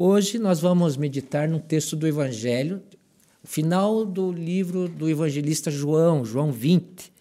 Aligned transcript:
Hoje 0.00 0.38
nós 0.38 0.60
vamos 0.60 0.96
meditar 0.96 1.48
num 1.48 1.58
texto 1.58 1.96
do 1.96 2.06
Evangelho, 2.06 2.80
final 3.42 4.06
do 4.06 4.30
livro 4.30 4.88
do 4.88 5.08
evangelista 5.08 5.72
João, 5.72 6.24
João 6.24 6.52
20. 6.52 7.12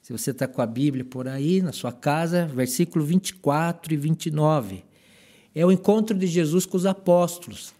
Se 0.00 0.12
você 0.12 0.30
está 0.30 0.46
com 0.46 0.62
a 0.62 0.66
Bíblia 0.66 1.04
por 1.04 1.26
aí, 1.26 1.60
na 1.60 1.72
sua 1.72 1.90
casa, 1.90 2.46
versículo 2.46 3.04
24 3.04 3.92
e 3.92 3.96
29. 3.96 4.84
É 5.56 5.66
o 5.66 5.72
encontro 5.72 6.16
de 6.16 6.28
Jesus 6.28 6.64
com 6.64 6.76
os 6.76 6.86
apóstolos, 6.86 7.74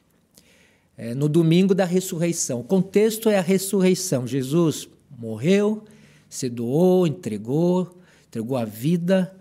é, 0.99 1.15
no 1.15 1.29
domingo 1.29 1.73
da 1.73 1.85
ressurreição. 1.85 2.59
O 2.59 2.65
contexto 2.65 3.29
é 3.29 3.39
a 3.39 3.41
ressurreição. 3.41 4.27
Jesus 4.27 4.89
morreu, 5.17 5.85
se 6.29 6.49
doou, 6.49 7.07
entregou, 7.07 8.01
entregou 8.27 8.57
a 8.57 8.65
vida 8.65 9.33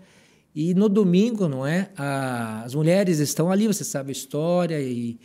e 0.54 0.72
no 0.72 0.88
domingo, 0.88 1.48
não 1.48 1.66
é? 1.66 1.90
as 1.96 2.74
mulheres 2.74 3.18
estão 3.18 3.50
ali, 3.50 3.66
você 3.66 3.82
sabe 3.82 4.10
a 4.10 4.12
história, 4.12 4.80
e 4.80 5.18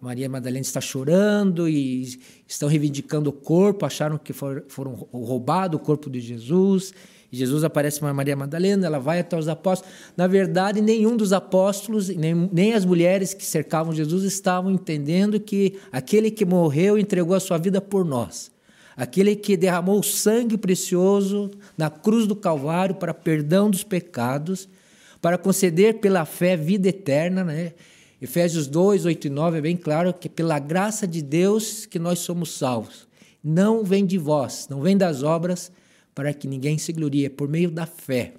Maria 0.00 0.28
Madalena 0.28 0.60
está 0.60 0.80
chorando 0.80 1.68
e 1.68 2.18
estão 2.46 2.68
reivindicando 2.68 3.30
o 3.30 3.32
corpo, 3.32 3.86
acharam 3.86 4.18
que 4.18 4.32
foram 4.32 4.92
roubado 5.12 5.76
o 5.76 5.80
corpo 5.80 6.10
de 6.10 6.20
Jesus. 6.20 6.92
E 7.32 7.36
Jesus 7.36 7.64
aparece 7.64 7.98
para 7.98 8.12
Maria 8.12 8.36
Madalena, 8.36 8.86
ela 8.86 8.98
vai 8.98 9.20
até 9.20 9.36
os 9.36 9.48
apóstolos. 9.48 9.92
Na 10.16 10.26
verdade, 10.26 10.80
nenhum 10.80 11.16
dos 11.16 11.32
apóstolos, 11.32 12.08
nem, 12.08 12.34
nem 12.52 12.74
as 12.74 12.84
mulheres 12.84 13.32
que 13.32 13.44
cercavam 13.44 13.92
Jesus 13.92 14.24
estavam 14.24 14.70
entendendo 14.70 15.40
que 15.40 15.78
aquele 15.90 16.30
que 16.30 16.44
morreu 16.44 16.98
entregou 16.98 17.34
a 17.34 17.40
sua 17.40 17.56
vida 17.56 17.80
por 17.80 18.04
nós 18.04 18.53
aquele 18.96 19.34
que 19.34 19.56
derramou 19.56 20.02
sangue 20.02 20.56
precioso 20.56 21.50
na 21.76 21.90
cruz 21.90 22.26
do 22.26 22.36
Calvário 22.36 22.94
para 22.94 23.12
perdão 23.12 23.70
dos 23.70 23.82
pecados, 23.82 24.68
para 25.20 25.38
conceder 25.38 26.00
pela 26.00 26.24
fé 26.24 26.56
vida 26.56 26.88
eterna, 26.88 27.44
né? 27.44 27.72
Efésios 28.20 28.66
2, 28.66 29.04
8 29.04 29.26
e 29.26 29.30
9 29.30 29.58
é 29.58 29.60
bem 29.60 29.76
claro 29.76 30.14
que 30.14 30.28
pela 30.28 30.58
graça 30.58 31.06
de 31.06 31.20
Deus 31.20 31.84
que 31.84 31.98
nós 31.98 32.20
somos 32.20 32.56
salvos. 32.56 33.06
Não 33.42 33.84
vem 33.84 34.06
de 34.06 34.16
vós, 34.16 34.66
não 34.70 34.80
vem 34.80 34.96
das 34.96 35.22
obras, 35.22 35.70
para 36.14 36.32
que 36.32 36.46
ninguém 36.46 36.78
se 36.78 36.92
glorie, 36.92 37.26
é 37.26 37.28
por 37.28 37.48
meio 37.48 37.70
da 37.70 37.84
fé. 37.84 38.34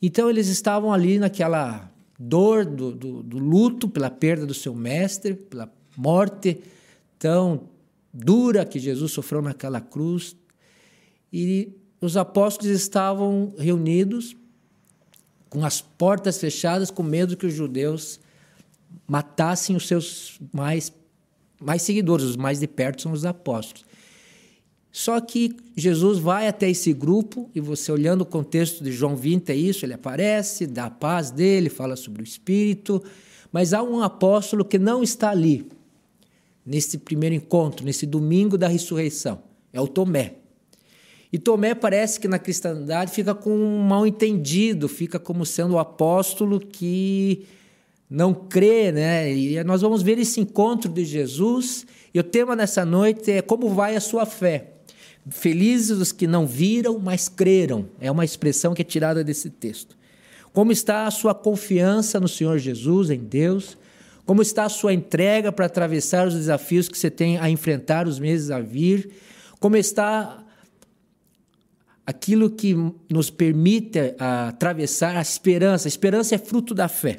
Então 0.00 0.28
eles 0.28 0.48
estavam 0.48 0.92
ali 0.92 1.18
naquela 1.18 1.90
dor 2.18 2.64
do, 2.64 2.92
do, 2.92 3.22
do 3.22 3.38
luto 3.38 3.88
pela 3.88 4.10
perda 4.10 4.46
do 4.46 4.54
seu 4.54 4.74
mestre, 4.74 5.34
pela 5.34 5.68
morte 5.96 6.60
tão 7.18 7.62
dura 8.12 8.64
que 8.64 8.78
Jesus 8.78 9.12
sofreu 9.12 9.40
naquela 9.40 9.80
cruz. 9.80 10.36
E 11.32 11.72
os 12.00 12.16
apóstolos 12.16 12.70
estavam 12.70 13.54
reunidos 13.56 14.36
com 15.48 15.64
as 15.64 15.80
portas 15.80 16.38
fechadas, 16.38 16.90
com 16.90 17.02
medo 17.02 17.36
que 17.36 17.46
os 17.46 17.54
judeus 17.54 18.20
matassem 19.06 19.76
os 19.76 19.86
seus 19.86 20.38
mais, 20.52 20.92
mais 21.60 21.82
seguidores, 21.82 22.24
os 22.24 22.36
mais 22.36 22.60
de 22.60 22.66
perto 22.66 23.02
são 23.02 23.12
os 23.12 23.24
apóstolos. 23.24 23.84
Só 24.90 25.18
que 25.20 25.56
Jesus 25.74 26.18
vai 26.18 26.48
até 26.48 26.68
esse 26.68 26.92
grupo, 26.92 27.50
e 27.54 27.60
você 27.60 27.90
olhando 27.90 28.22
o 28.22 28.26
contexto 28.26 28.84
de 28.84 28.92
João 28.92 29.16
20, 29.16 29.50
é 29.50 29.54
isso, 29.54 29.86
ele 29.86 29.94
aparece, 29.94 30.66
dá 30.66 30.86
a 30.86 30.90
paz 30.90 31.30
dele, 31.30 31.70
fala 31.70 31.96
sobre 31.96 32.22
o 32.22 32.24
Espírito, 32.24 33.02
mas 33.50 33.72
há 33.72 33.82
um 33.82 34.02
apóstolo 34.02 34.64
que 34.64 34.78
não 34.78 35.02
está 35.02 35.30
ali 35.30 35.66
nesse 36.64 36.98
primeiro 36.98 37.34
encontro, 37.34 37.84
nesse 37.84 38.06
domingo 38.06 38.56
da 38.56 38.68
ressurreição. 38.68 39.42
É 39.72 39.80
o 39.80 39.88
Tomé. 39.88 40.34
E 41.32 41.38
Tomé 41.38 41.74
parece 41.74 42.20
que 42.20 42.28
na 42.28 42.38
cristandade 42.38 43.10
fica 43.10 43.34
com 43.34 43.50
um 43.50 43.78
mal 43.78 44.06
entendido, 44.06 44.86
fica 44.88 45.18
como 45.18 45.46
sendo 45.46 45.74
o 45.74 45.78
apóstolo 45.78 46.60
que 46.60 47.46
não 48.08 48.34
crê, 48.34 48.92
né? 48.92 49.32
E 49.32 49.64
nós 49.64 49.80
vamos 49.80 50.02
ver 50.02 50.18
esse 50.18 50.38
encontro 50.38 50.92
de 50.92 51.04
Jesus. 51.04 51.86
E 52.12 52.20
o 52.20 52.22
tema 52.22 52.54
nessa 52.54 52.84
noite 52.84 53.30
é 53.30 53.40
como 53.40 53.70
vai 53.70 53.96
a 53.96 54.00
sua 54.00 54.26
fé. 54.26 54.72
Felizes 55.30 55.98
os 55.98 56.12
que 56.12 56.26
não 56.26 56.46
viram, 56.46 56.98
mas 56.98 57.28
creram. 57.28 57.88
É 57.98 58.10
uma 58.10 58.24
expressão 58.24 58.74
que 58.74 58.82
é 58.82 58.84
tirada 58.84 59.24
desse 59.24 59.48
texto. 59.48 59.96
Como 60.52 60.70
está 60.70 61.06
a 61.06 61.10
sua 61.10 61.34
confiança 61.34 62.20
no 62.20 62.28
Senhor 62.28 62.58
Jesus, 62.58 63.08
em 63.08 63.20
Deus? 63.20 63.78
Como 64.24 64.40
está 64.40 64.64
a 64.64 64.68
sua 64.68 64.92
entrega 64.92 65.50
para 65.50 65.66
atravessar 65.66 66.26
os 66.26 66.34
desafios 66.34 66.88
que 66.88 66.96
você 66.96 67.10
tem 67.10 67.38
a 67.38 67.50
enfrentar 67.50 68.06
os 68.06 68.18
meses 68.18 68.50
a 68.50 68.60
vir? 68.60 69.10
Como 69.58 69.76
está 69.76 70.44
aquilo 72.06 72.50
que 72.50 72.74
nos 73.10 73.30
permite 73.30 74.14
atravessar 74.18 75.16
a 75.16 75.20
esperança? 75.20 75.88
A 75.88 75.90
esperança 75.90 76.34
é 76.34 76.38
fruto 76.38 76.74
da 76.74 76.88
fé. 76.88 77.18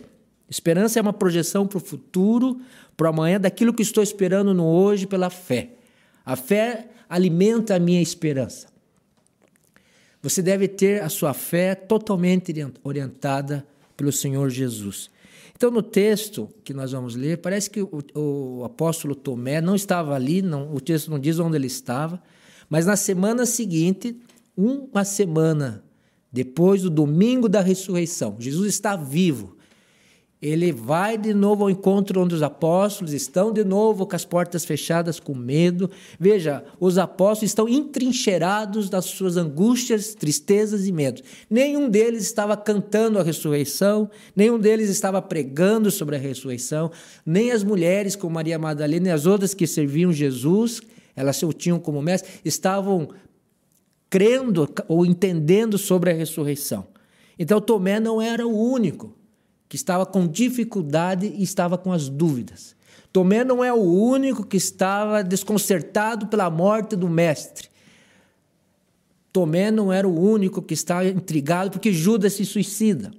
Esperança 0.49 0.99
é 0.99 1.01
uma 1.01 1.13
projeção 1.13 1.65
para 1.67 1.77
o 1.77 1.81
futuro, 1.81 2.61
para 2.95 3.07
o 3.07 3.09
amanhã, 3.09 3.39
daquilo 3.39 3.73
que 3.73 3.81
estou 3.81 4.03
esperando 4.03 4.53
no 4.53 4.65
hoje 4.65 5.07
pela 5.07 5.29
fé. 5.29 5.71
A 6.25 6.35
fé 6.35 6.87
alimenta 7.09 7.75
a 7.75 7.79
minha 7.79 8.01
esperança. 8.01 8.67
Você 10.21 10.41
deve 10.41 10.69
ter 10.69 11.03
a 11.03 11.09
sua 11.09 11.33
fé 11.33 11.75
totalmente 11.75 12.53
orientada 12.81 13.65
pelo 13.97 14.11
Senhor 14.11 14.49
Jesus. 14.49 15.11
Então, 15.55 15.71
no 15.71 15.81
texto 15.81 16.49
que 16.63 16.73
nós 16.73 16.91
vamos 16.91 17.15
ler, 17.15 17.37
parece 17.37 17.69
que 17.69 17.81
o, 17.81 18.03
o 18.15 18.63
apóstolo 18.65 19.15
Tomé 19.15 19.61
não 19.61 19.75
estava 19.75 20.15
ali, 20.15 20.41
não, 20.41 20.73
o 20.73 20.81
texto 20.81 21.09
não 21.09 21.19
diz 21.19 21.39
onde 21.39 21.55
ele 21.55 21.67
estava, 21.67 22.21
mas 22.69 22.85
na 22.85 22.95
semana 22.95 23.45
seguinte, 23.45 24.19
uma 24.57 25.05
semana 25.05 25.83
depois 26.31 26.81
do 26.81 26.89
domingo 26.89 27.47
da 27.47 27.61
ressurreição, 27.61 28.35
Jesus 28.39 28.67
está 28.67 28.95
vivo 28.95 29.52
ele 30.43 30.73
vai 30.73 31.17
de 31.17 31.33
novo 31.33 31.63
ao 31.63 31.69
encontro 31.69 32.21
onde 32.21 32.35
os 32.35 32.43
apóstolos 32.43 33.13
estão 33.13 33.53
de 33.53 33.63
novo 33.63 34.05
com 34.05 34.13
as 34.13 34.25
portas 34.25 34.65
fechadas 34.65 35.17
com 35.17 35.33
medo. 35.33 35.89
Veja, 36.19 36.65
os 36.81 36.97
apóstolos 36.97 37.51
estão 37.51 37.69
entrincheirados 37.69 38.89
das 38.89 39.05
suas 39.05 39.37
angústias, 39.37 40.13
tristezas 40.13 40.85
e 40.85 40.91
medos. 40.91 41.23
Nenhum 41.49 41.89
deles 41.89 42.23
estava 42.23 42.57
cantando 42.57 43.17
a 43.17 43.23
ressurreição, 43.23 44.09
nenhum 44.35 44.59
deles 44.59 44.89
estava 44.89 45.21
pregando 45.21 45.89
sobre 45.89 46.17
a 46.17 46.19
ressurreição, 46.19 46.91
nem 47.25 47.49
as 47.49 47.63
mulheres 47.63 48.13
como 48.13 48.35
Maria 48.35 48.59
Madalena 48.59 49.07
e 49.07 49.11
as 49.11 49.25
outras 49.25 49.53
que 49.53 49.65
serviam 49.65 50.11
Jesus, 50.11 50.81
elas 51.15 51.41
o 51.41 51.53
tinham 51.53 51.79
como 51.79 52.01
mestre, 52.01 52.29
estavam 52.43 53.11
crendo 54.09 54.69
ou 54.89 55.05
entendendo 55.05 55.77
sobre 55.77 56.11
a 56.11 56.13
ressurreição. 56.13 56.85
Então 57.39 57.61
Tomé 57.61 57.97
não 57.97 58.21
era 58.21 58.45
o 58.45 58.53
único 58.53 59.22
que 59.73 59.77
estava 59.77 60.05
com 60.05 60.27
dificuldade 60.27 61.25
e 61.25 61.41
estava 61.41 61.79
com 61.79 61.91
as 61.91 62.07
dúvidas. 62.07 62.75
Tomé 63.11 63.43
não 63.43 63.63
é 63.63 63.73
o 63.73 63.81
único 63.81 64.45
que 64.45 64.55
estava 64.55 65.23
desconcertado 65.23 66.27
pela 66.27 66.47
morte 66.47 66.95
do 66.95 67.09
mestre. 67.09 67.69
Tomé 69.31 69.71
não 69.71 69.91
era 69.91 70.07
o 70.07 70.15
único 70.15 70.61
que 70.61 70.75
estava 70.75 71.07
intrigado 71.07 71.71
porque 71.71 71.91
Judas 71.91 72.33
se 72.33 72.45
suicida. 72.45 73.09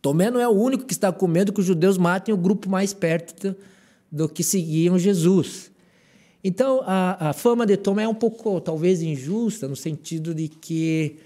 Tomé 0.00 0.30
não 0.30 0.38
é 0.38 0.46
o 0.46 0.52
único 0.52 0.84
que 0.84 0.92
está 0.92 1.10
com 1.10 1.26
medo 1.26 1.52
que 1.52 1.58
os 1.58 1.66
judeus 1.66 1.98
matem 1.98 2.32
o 2.32 2.38
grupo 2.38 2.70
mais 2.70 2.94
perto 2.94 3.56
do, 4.12 4.28
que 4.28 4.44
seguiam 4.44 4.96
Jesus. 4.96 5.72
Então, 6.44 6.82
a, 6.86 7.30
a 7.30 7.32
fama 7.32 7.66
de 7.66 7.76
Tomé 7.76 8.04
é 8.04 8.08
um 8.08 8.14
pouco, 8.14 8.60
talvez, 8.60 9.02
injusta, 9.02 9.66
no 9.66 9.74
sentido 9.74 10.32
de 10.32 10.46
que 10.46 11.16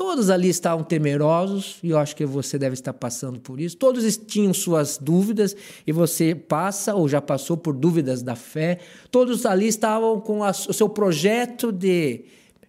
Todos 0.00 0.30
ali 0.30 0.48
estavam 0.48 0.82
temerosos, 0.82 1.76
e 1.82 1.90
eu 1.90 1.98
acho 1.98 2.16
que 2.16 2.24
você 2.24 2.58
deve 2.58 2.72
estar 2.72 2.94
passando 2.94 3.38
por 3.38 3.60
isso. 3.60 3.76
Todos 3.76 4.16
tinham 4.16 4.54
suas 4.54 4.96
dúvidas, 4.96 5.54
e 5.86 5.92
você 5.92 6.34
passa 6.34 6.94
ou 6.94 7.06
já 7.06 7.20
passou 7.20 7.54
por 7.54 7.74
dúvidas 7.74 8.22
da 8.22 8.34
fé. 8.34 8.78
Todos 9.10 9.44
ali 9.44 9.66
estavam 9.68 10.18
com 10.18 10.42
a, 10.42 10.52
o 10.52 10.72
seu 10.72 10.88
projeto 10.88 11.70
de 11.70 12.24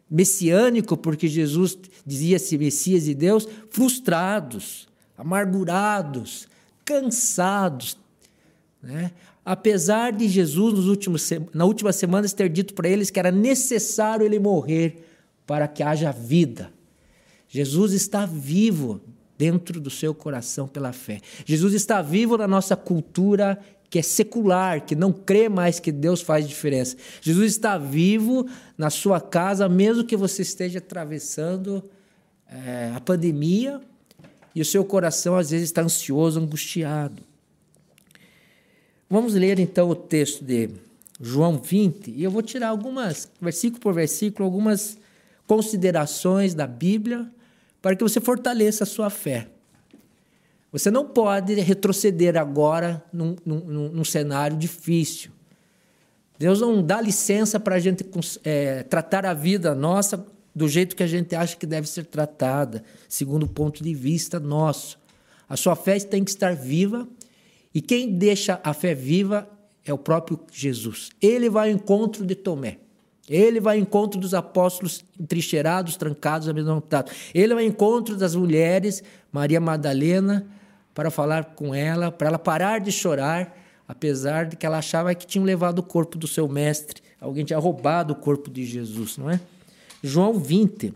messiânico, 0.10 0.98
porque 0.98 1.26
Jesus 1.26 1.78
dizia-se 2.06 2.58
Messias 2.58 3.06
de 3.06 3.16
Deus, 3.16 3.48
frustrados, 3.70 4.90
amargurados, 5.18 6.50
cansados. 6.84 7.96
Né? 8.84 9.10
Apesar 9.46 10.12
de 10.12 10.28
Jesus, 10.28 10.74
nos 10.74 10.88
últimos, 10.90 11.30
na 11.54 11.64
última 11.64 11.94
semana, 11.94 12.28
ter 12.28 12.50
dito 12.50 12.74
para 12.74 12.90
eles 12.90 13.10
que 13.10 13.18
era 13.18 13.32
necessário 13.32 14.26
ele 14.26 14.38
morrer 14.38 15.08
para 15.48 15.66
que 15.66 15.82
haja 15.82 16.12
vida. 16.12 16.74
Jesus 17.52 17.92
está 17.92 18.26
vivo 18.26 19.02
dentro 19.38 19.82
do 19.82 19.90
seu 19.90 20.16
coração 20.16 20.70
pela 20.70 20.94
fé. 20.94 21.20
Jesus 21.46 21.74
está 21.74 22.02
vivo 22.02 22.38
na 22.38 22.48
nossa 22.48 22.78
cultura 22.78 23.60
que 23.90 24.00
é 24.00 24.02
secular, 24.02 24.86
que 24.86 24.96
não 24.96 25.12
crê 25.12 25.50
mais 25.50 25.78
que 25.78 25.92
Deus 25.92 26.22
faz 26.22 26.48
diferença. 26.48 26.96
Jesus 27.20 27.52
está 27.52 27.78
vivo 27.78 28.48
na 28.78 28.90
sua 28.90 29.20
casa, 29.20 29.68
mesmo 29.68 30.06
que 30.06 30.16
você 30.16 30.44
esteja 30.44 30.80
atravessando 30.80 31.84
é, 32.48 32.94
a 32.96 33.02
pandemia 33.02 33.82
e 34.56 34.62
o 34.62 34.66
seu 34.66 34.86
coração 34.86 35.36
às 35.36 35.50
vezes 35.50 35.68
está 35.68 35.82
ansioso, 35.82 36.40
angustiado. 36.40 37.22
Vamos 39.10 39.34
ler 39.34 39.60
então 39.60 39.90
o 39.90 39.96
texto 39.96 40.46
de 40.46 40.70
João 41.20 41.58
20 41.58 42.12
e 42.12 42.24
eu 42.24 42.32
vou 42.32 42.42
tirar 42.42 42.70
algumas, 42.70 43.30
versículo 43.42 43.82
por 43.82 43.94
versículo, 43.94 44.46
algumas 44.46 44.98
considerações 45.46 46.54
da 46.54 46.66
Bíblia 46.66 47.30
para 47.82 47.96
que 47.96 48.04
você 48.04 48.20
fortaleça 48.22 48.84
a 48.84 48.88
sua 48.88 49.10
fé. 49.10 49.48
Você 50.72 50.90
não 50.90 51.06
pode 51.06 51.54
retroceder 51.56 52.38
agora 52.38 53.04
num, 53.12 53.36
num, 53.46 53.90
num 53.90 54.04
cenário 54.04 54.56
difícil. 54.56 55.32
Deus 56.40 56.62
não 56.62 56.82
dá 56.82 57.02
licença 57.02 57.60
para 57.60 57.76
a 57.76 57.80
gente 57.80 58.06
é, 58.44 58.84
tratar 58.84 59.26
a 59.26 59.34
vida 59.34 59.76
nossa 59.76 60.26
do 60.56 60.68
jeito 60.68 60.96
que 60.96 61.04
a 61.04 61.08
gente 61.08 61.36
acha 61.36 61.56
que 61.56 61.66
deve 61.66 61.88
ser 61.88 62.06
tratada, 62.06 62.84
segundo 63.08 63.44
o 63.44 63.50
ponto 63.50 63.84
de 63.84 63.94
vista 63.94 64.40
nosso. 64.40 65.00
A 65.48 65.58
sua 65.58 65.76
fé 65.76 66.00
tem 66.00 66.24
que 66.24 66.32
estar 66.32 66.56
viva 66.56 67.08
e 67.74 67.82
quem 67.82 68.18
deixa 68.18 68.60
a 68.64 68.74
fé 68.74 68.96
viva 68.96 69.48
é 69.86 69.94
o 69.94 69.98
próprio 69.98 70.40
Jesus. 70.52 71.10
Ele 71.22 71.50
vai 71.50 71.70
ao 71.70 71.76
encontro 71.76 72.26
de 72.26 72.36
Tomé. 72.36 72.80
Ele 73.30 73.60
vai 73.60 73.78
ao 73.78 73.82
encontro 73.82 74.20
dos 74.20 74.34
apóstolos 74.34 75.06
entrincheirados, 75.20 75.96
trancados, 75.96 76.48
amedrontados. 76.48 77.14
Ele 77.34 77.54
vai 77.54 77.64
ao 77.64 77.70
encontro 77.70 78.18
das 78.18 78.36
mulheres, 78.36 79.04
Maria 79.32 79.62
Madalena, 79.62 80.46
para 80.94 81.10
falar 81.10 81.46
com 81.56 81.74
ela, 81.74 82.12
para 82.12 82.28
ela 82.28 82.40
parar 82.40 82.80
de 82.80 82.92
chorar, 82.92 83.58
apesar 83.88 84.46
de 84.46 84.56
que 84.56 84.66
ela 84.66 84.80
achava 84.80 85.14
que 85.16 85.26
tinham 85.26 85.46
levado 85.46 85.80
o 85.80 85.84
corpo 85.84 86.18
do 86.18 86.28
seu 86.28 86.48
mestre, 86.48 87.02
alguém 87.20 87.46
tinha 87.46 87.60
roubado 87.60 88.14
o 88.14 88.16
corpo 88.16 88.50
de 88.50 88.66
Jesus, 88.66 89.18
não 89.18 89.30
é? 89.30 89.40
João 90.04 90.40
20 90.40 90.94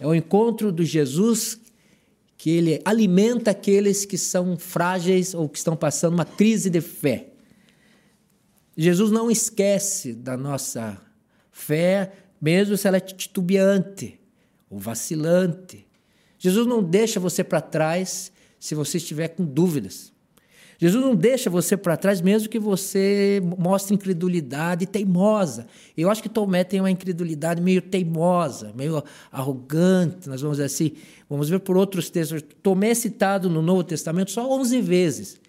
é 0.00 0.06
o 0.06 0.14
encontro 0.14 0.72
de 0.72 0.84
Jesus 0.84 1.58
que 2.36 2.50
ele 2.50 2.80
alimenta 2.84 3.50
aqueles 3.50 4.04
que 4.04 4.18
são 4.18 4.58
frágeis 4.58 5.34
ou 5.34 5.48
que 5.48 5.58
estão 5.58 5.76
passando 5.76 6.14
uma 6.14 6.24
crise 6.24 6.68
de 6.68 6.80
fé. 6.80 7.28
Jesus 8.76 9.10
não 9.10 9.30
esquece 9.30 10.12
da 10.12 10.36
nossa 10.36 11.00
fé, 11.50 12.12
mesmo 12.40 12.76
se 12.76 12.86
ela 12.86 12.98
é 12.98 13.00
titubeante 13.00 14.20
ou 14.68 14.78
vacilante. 14.78 15.86
Jesus 16.38 16.66
não 16.66 16.82
deixa 16.82 17.18
você 17.18 17.42
para 17.42 17.60
trás 17.60 18.30
se 18.60 18.74
você 18.74 18.98
estiver 18.98 19.28
com 19.28 19.44
dúvidas. 19.44 20.12
Jesus 20.78 21.02
não 21.02 21.14
deixa 21.14 21.48
você 21.48 21.74
para 21.74 21.96
trás, 21.96 22.20
mesmo 22.20 22.50
que 22.50 22.58
você 22.58 23.40
mostre 23.58 23.94
incredulidade 23.94 24.84
teimosa. 24.86 25.66
Eu 25.96 26.10
acho 26.10 26.22
que 26.22 26.28
Tomé 26.28 26.64
tem 26.64 26.80
uma 26.80 26.90
incredulidade 26.90 27.62
meio 27.62 27.80
teimosa, 27.80 28.74
meio 28.76 29.02
arrogante, 29.32 30.28
nós 30.28 30.42
vamos 30.42 30.58
dizer 30.58 30.66
assim. 30.66 30.92
Vamos 31.30 31.48
ver 31.48 31.60
por 31.60 31.78
outros 31.78 32.10
textos. 32.10 32.42
Tomé 32.62 32.90
é 32.90 32.94
citado 32.94 33.48
no 33.48 33.62
Novo 33.62 33.82
Testamento 33.82 34.30
só 34.30 34.46
11 34.50 34.80
vezes. 34.82 35.40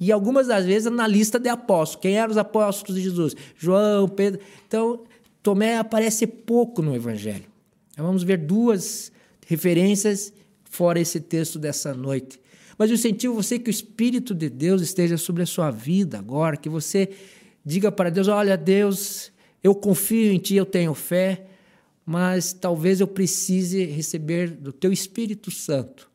E 0.00 0.10
algumas 0.10 0.46
das 0.46 0.64
vezes 0.64 0.90
na 0.90 1.06
lista 1.06 1.38
de 1.38 1.50
apóstolos. 1.50 2.00
Quem 2.00 2.16
eram 2.16 2.30
os 2.30 2.38
apóstolos 2.38 2.96
de 2.96 3.02
Jesus? 3.02 3.36
João, 3.54 4.08
Pedro. 4.08 4.40
Então, 4.66 5.04
Tomé 5.42 5.76
aparece 5.76 6.26
pouco 6.26 6.80
no 6.80 6.96
Evangelho. 6.96 7.44
Então, 7.92 8.06
vamos 8.06 8.22
ver 8.22 8.38
duas 8.38 9.12
referências 9.46 10.32
fora 10.64 10.98
esse 10.98 11.20
texto 11.20 11.58
dessa 11.58 11.92
noite. 11.92 12.40
Mas 12.78 12.88
eu 12.88 12.94
incentivo 12.94 13.34
você 13.34 13.58
que 13.58 13.68
o 13.68 13.70
Espírito 13.70 14.34
de 14.34 14.48
Deus 14.48 14.80
esteja 14.80 15.18
sobre 15.18 15.42
a 15.42 15.46
sua 15.46 15.70
vida 15.70 16.18
agora, 16.18 16.56
que 16.56 16.70
você 16.70 17.10
diga 17.62 17.92
para 17.92 18.08
Deus: 18.08 18.26
Olha, 18.26 18.56
Deus, 18.56 19.30
eu 19.62 19.74
confio 19.74 20.32
em 20.32 20.38
Ti, 20.38 20.54
eu 20.54 20.64
tenho 20.64 20.94
fé, 20.94 21.44
mas 22.06 22.54
talvez 22.54 23.00
eu 23.00 23.06
precise 23.06 23.84
receber 23.84 24.48
do 24.50 24.72
Teu 24.72 24.90
Espírito 24.90 25.50
Santo 25.50 26.09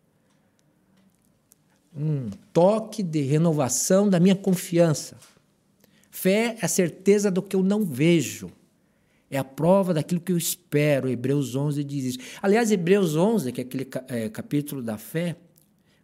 um 1.95 2.29
toque 2.51 3.01
de 3.01 3.21
renovação 3.21 4.09
da 4.09 4.19
minha 4.19 4.35
confiança. 4.35 5.17
Fé 6.11 6.57
é 6.61 6.65
a 6.65 6.67
certeza 6.67 7.31
do 7.31 7.41
que 7.41 7.55
eu 7.55 7.63
não 7.63 7.83
vejo. 7.83 8.51
É 9.29 9.37
a 9.37 9.43
prova 9.43 9.93
daquilo 9.93 10.21
que 10.21 10.31
eu 10.31 10.37
espero. 10.37 11.09
Hebreus 11.09 11.55
11 11.55 11.83
diz 11.83 12.05
isso. 12.05 12.19
Aliás, 12.41 12.71
Hebreus 12.71 13.15
11, 13.15 13.51
que 13.51 13.61
é 13.61 13.63
aquele 13.63 13.87
é, 14.07 14.29
capítulo 14.29 14.81
da 14.81 14.97
fé, 14.97 15.35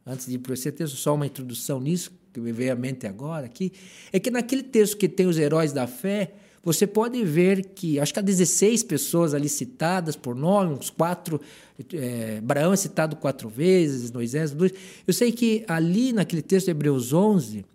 antes 0.06 0.26
de 0.26 0.36
ir 0.36 0.40
para 0.40 0.54
esse 0.54 0.72
texto, 0.72 0.96
só 0.96 1.16
uma 1.16 1.26
introdução 1.26 1.80
nisso, 1.80 2.12
que 2.34 2.40
me 2.40 2.52
veio 2.52 2.74
à 2.74 2.76
mente 2.76 3.06
agora 3.06 3.46
aqui, 3.46 3.72
é 4.12 4.20
que 4.20 4.32
naquele 4.32 4.64
texto 4.64 4.98
que 4.98 5.08
tem 5.08 5.28
os 5.28 5.38
heróis 5.38 5.72
da 5.74 5.88
fé, 5.88 6.34
você 6.64 6.86
pode 6.86 7.24
ver 7.24 7.66
que, 7.74 8.00
acho 8.00 8.14
que 8.14 8.20
há 8.20 8.22
16 8.22 8.84
pessoas 8.84 9.34
ali 9.34 9.50
citadas 9.50 10.16
por 10.16 10.36
nome, 10.36 10.76
uns 10.76 10.90
quatro, 10.90 11.42
é, 11.94 12.38
Abraão 12.38 12.72
é 12.72 12.76
citado 12.76 13.16
quatro 13.16 13.50
vezes, 13.50 14.12
Moisés, 14.12 14.52
dois. 14.52 14.72
Eu 15.08 15.14
sei 15.14 15.32
que 15.32 15.64
ali 15.68 16.14
naquele 16.14 16.42
texto 16.42 16.66
de 16.66 16.72
Hebreus 16.72 17.14
11, 17.14 17.66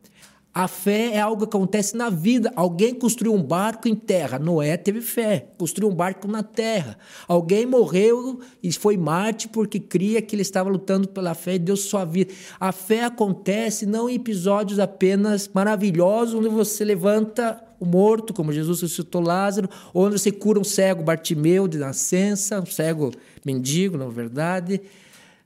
a 0.58 0.67
fé 0.67 1.11
é 1.12 1.20
algo 1.20 1.47
que 1.47 1.55
acontece 1.55 1.94
na 1.94 2.08
vida. 2.08 2.50
Alguém 2.56 2.94
construiu 2.94 3.35
um 3.35 3.43
barco 3.43 3.87
em 3.88 3.94
terra. 3.94 4.38
Noé 4.38 4.79
teve 4.79 5.03
fé, 5.03 5.49
construiu 5.58 5.91
um 5.91 5.94
barco 5.94 6.26
na 6.26 6.43
terra. 6.43 6.97
Alguém 7.29 7.67
morreu 7.67 8.41
e 8.62 8.73
foi 8.73 8.97
Marte 8.97 9.49
porque 9.49 9.79
cria 9.79 10.23
que 10.23 10.35
ele 10.35 10.41
estava 10.41 10.70
lutando 10.70 11.08
pela 11.08 11.35
fé 11.35 11.56
e 11.56 11.58
deu 11.58 11.76
sua 11.76 12.06
vida. 12.06 12.32
A 12.58 12.73
fé 12.73 13.05
acontece 13.05 13.85
não 13.85 14.08
em 14.08 14.14
episódios 14.14 14.79
apenas 14.79 15.47
maravilhosos, 15.53 16.35
onde 16.37 16.49
você 16.49 16.87
levanta 16.87 17.62
o 17.79 17.85
morto, 17.85 18.32
como 18.32 18.50
Jesus 18.50 18.81
ressuscitou 18.81 19.20
Lázaro, 19.20 19.69
onde 19.93 20.19
você 20.19 20.32
cura 20.32 20.59
um 20.59 20.64
cego 20.64 21.02
Bartimeu 21.02 21.69
de 21.69 21.76
nascença, 21.76 22.59
um 22.59 22.64
cego 22.64 23.12
mendigo, 23.44 23.99
na 23.99 24.09
verdade. 24.09 24.81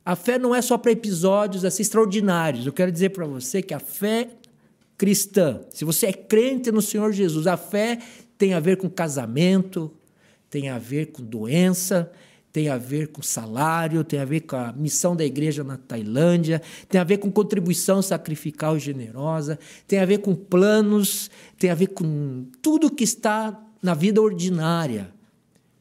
A 0.04 0.14
fé 0.14 0.38
não 0.38 0.54
é 0.54 0.62
só 0.62 0.78
para 0.78 0.92
episódios 0.92 1.64
assim 1.64 1.82
extraordinários. 1.82 2.64
Eu 2.64 2.72
quero 2.72 2.92
dizer 2.92 3.10
para 3.10 3.26
você 3.26 3.60
que 3.60 3.74
a 3.74 3.80
fé 3.80 4.28
cristã, 5.00 5.62
se 5.70 5.82
você 5.82 6.08
é 6.08 6.12
crente 6.12 6.70
no 6.70 6.82
Senhor 6.82 7.10
Jesus, 7.10 7.46
a 7.46 7.56
fé 7.56 7.98
tem 8.36 8.52
a 8.52 8.60
ver 8.60 8.76
com 8.76 8.86
casamento, 8.86 9.90
tem 10.50 10.68
a 10.68 10.78
ver 10.78 11.06
com 11.06 11.22
doença, 11.22 12.12
tem 12.52 12.68
a 12.68 12.76
ver 12.76 13.08
com 13.08 13.22
salário, 13.22 14.04
tem 14.04 14.20
a 14.20 14.26
ver 14.26 14.40
com 14.40 14.56
a 14.56 14.74
missão 14.74 15.16
da 15.16 15.24
igreja 15.24 15.64
na 15.64 15.78
Tailândia, 15.78 16.60
tem 16.86 17.00
a 17.00 17.04
ver 17.04 17.16
com 17.16 17.32
contribuição 17.32 18.02
sacrificial 18.02 18.78
generosa, 18.78 19.58
tem 19.88 20.00
a 20.00 20.04
ver 20.04 20.18
com 20.18 20.34
planos, 20.34 21.30
tem 21.58 21.70
a 21.70 21.74
ver 21.74 21.86
com 21.86 22.44
tudo 22.60 22.90
que 22.90 23.04
está 23.04 23.58
na 23.82 23.94
vida 23.94 24.20
ordinária, 24.20 25.10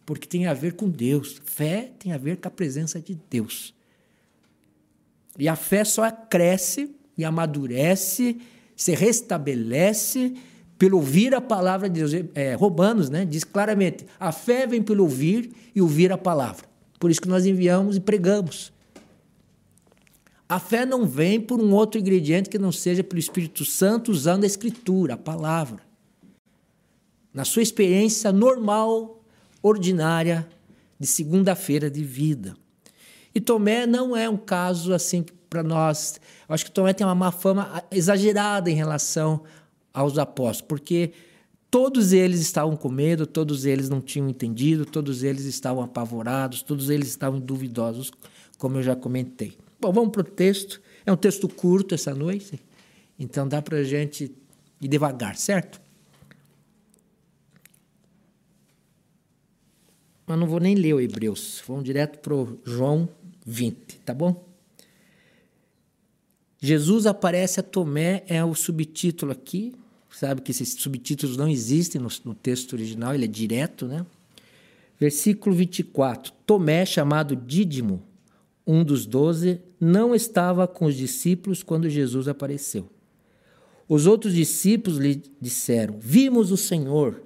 porque 0.06 0.30
tem 0.30 0.48
a 0.48 0.54
ver 0.54 0.76
com 0.76 0.90
Deus. 0.90 1.42
Fé 1.44 1.92
tem 2.00 2.14
a 2.14 2.18
ver 2.18 2.38
com 2.38 2.48
a 2.48 2.52
presença 2.52 3.02
de 3.02 3.20
Deus. 3.30 3.74
E 5.38 5.50
a 5.50 5.58
fé 5.58 5.84
só 5.84 6.10
cresce 6.10 6.96
e 7.18 7.26
amadurece 7.26 8.40
se 8.80 8.96
restabelece 8.96 10.34
pelo 10.78 10.96
ouvir 10.96 11.36
a 11.36 11.42
palavra 11.42 11.90
de 11.90 12.00
Deus. 12.00 12.14
É, 12.34 12.54
Romanos 12.54 13.10
né, 13.10 13.26
diz 13.26 13.44
claramente: 13.44 14.06
a 14.18 14.32
fé 14.32 14.66
vem 14.66 14.82
pelo 14.82 15.04
ouvir 15.04 15.52
e 15.76 15.82
ouvir 15.82 16.14
a 16.14 16.18
palavra. 16.18 16.66
Por 16.98 17.12
isso 17.12 17.20
que 17.20 17.28
nós 17.28 17.46
enviamos 17.46 17.98
e 17.98 18.00
pregamos. 18.00 18.72
A 20.48 20.60
fé 20.60 20.86
não 20.86 21.06
vem 21.06 21.42
por 21.42 21.60
um 21.60 21.74
outro 21.74 22.00
ingrediente 22.00 22.50
que 22.50 22.58
não 22.58 22.72
seja 22.72 23.04
pelo 23.04 23.20
Espírito 23.20 23.66
Santo 23.66 24.12
usando 24.12 24.46
a 24.46 24.48
Escritura, 24.48 25.16
a 25.16 25.18
palavra. 25.18 25.82
Na 27.34 27.44
sua 27.44 27.62
experiência 27.62 28.32
normal, 28.32 29.22
ordinária, 29.62 30.48
de 30.98 31.06
segunda-feira 31.06 31.92
de 31.92 32.04
vida. 32.04 32.56
E 33.36 33.42
Tomé 33.42 33.86
não 33.86 34.16
é 34.16 34.30
um 34.30 34.38
caso 34.38 34.94
assim 34.94 35.26
para 35.50 35.64
nós. 35.64 36.20
Eu 36.48 36.54
acho 36.54 36.66
que 36.66 36.72
Tomé 36.72 36.94
tem 36.94 37.06
uma 37.06 37.16
má 37.16 37.32
fama 37.32 37.84
exagerada 37.92 38.70
em 38.70 38.76
relação 38.76 39.44
aos 39.94 40.18
apóstolos, 40.18 40.62
porque 40.62 41.12
todos 41.72 42.14
eles 42.14 42.40
estavam 42.40 42.76
com 42.76 42.90
medo, 42.90 43.26
todos 43.26 43.66
eles 43.66 43.90
não 43.90 44.02
tinham 44.02 44.30
entendido, 44.30 44.86
todos 44.86 45.24
eles 45.24 45.46
estavam 45.46 45.84
apavorados, 45.84 46.62
todos 46.62 46.90
eles 46.90 47.10
estavam 47.10 47.40
duvidosos, 47.40 48.12
como 48.58 48.78
eu 48.78 48.84
já 48.84 48.96
comentei. 48.96 49.58
Bom, 49.80 49.92
vamos 49.92 50.12
para 50.12 50.22
o 50.22 50.24
texto. 50.24 50.82
É 51.06 51.12
um 51.12 51.18
texto 51.18 51.48
curto 51.48 51.96
essa 51.96 52.14
noite, 52.14 52.60
então 53.18 53.48
dá 53.48 53.62
para 53.62 53.78
a 53.78 53.84
gente 53.84 54.32
ir 54.80 54.88
devagar, 54.88 55.36
certo? 55.36 55.82
Mas 60.28 60.38
não 60.38 60.46
vou 60.46 60.60
nem 60.60 60.76
ler 60.76 60.94
o 60.94 61.02
Hebreus, 61.02 61.64
vamos 61.66 61.84
direto 61.84 62.20
para 62.20 62.36
o 62.36 62.60
João 62.64 63.10
20, 63.46 64.00
tá 64.02 64.14
bom? 64.14 64.49
Jesus 66.62 67.06
aparece 67.06 67.60
a 67.60 67.64
Tomé, 67.64 68.24
é 68.28 68.44
o 68.44 68.54
subtítulo 68.54 69.32
aqui. 69.32 69.74
Sabe 70.12 70.42
que 70.42 70.52
esses 70.52 70.74
subtítulos 70.74 71.38
não 71.38 71.48
existem 71.48 72.02
no, 72.02 72.10
no 72.26 72.36
texto 72.36 72.74
original, 72.74 73.14
ele 73.14 73.26
é 73.26 73.28
direto, 73.28 73.88
né? 73.88 74.06
Versículo 75.00 75.56
24: 75.56 76.34
Tomé, 76.46 76.86
chamado 76.86 77.36
Dídimo, 77.36 78.02
um 78.68 78.84
dos 78.84 79.06
doze, 79.06 79.62
não 79.80 80.14
estava 80.14 80.68
com 80.68 80.86
os 80.86 80.96
discípulos 80.96 81.64
quando 81.64 81.90
Jesus 81.90 82.28
apareceu. 82.28 82.90
Os 83.88 84.06
outros 84.06 84.34
discípulos 84.34 85.00
lhe 85.00 85.24
disseram: 85.40 85.96
Vimos 86.00 86.52
o 86.52 86.58
Senhor. 86.58 87.24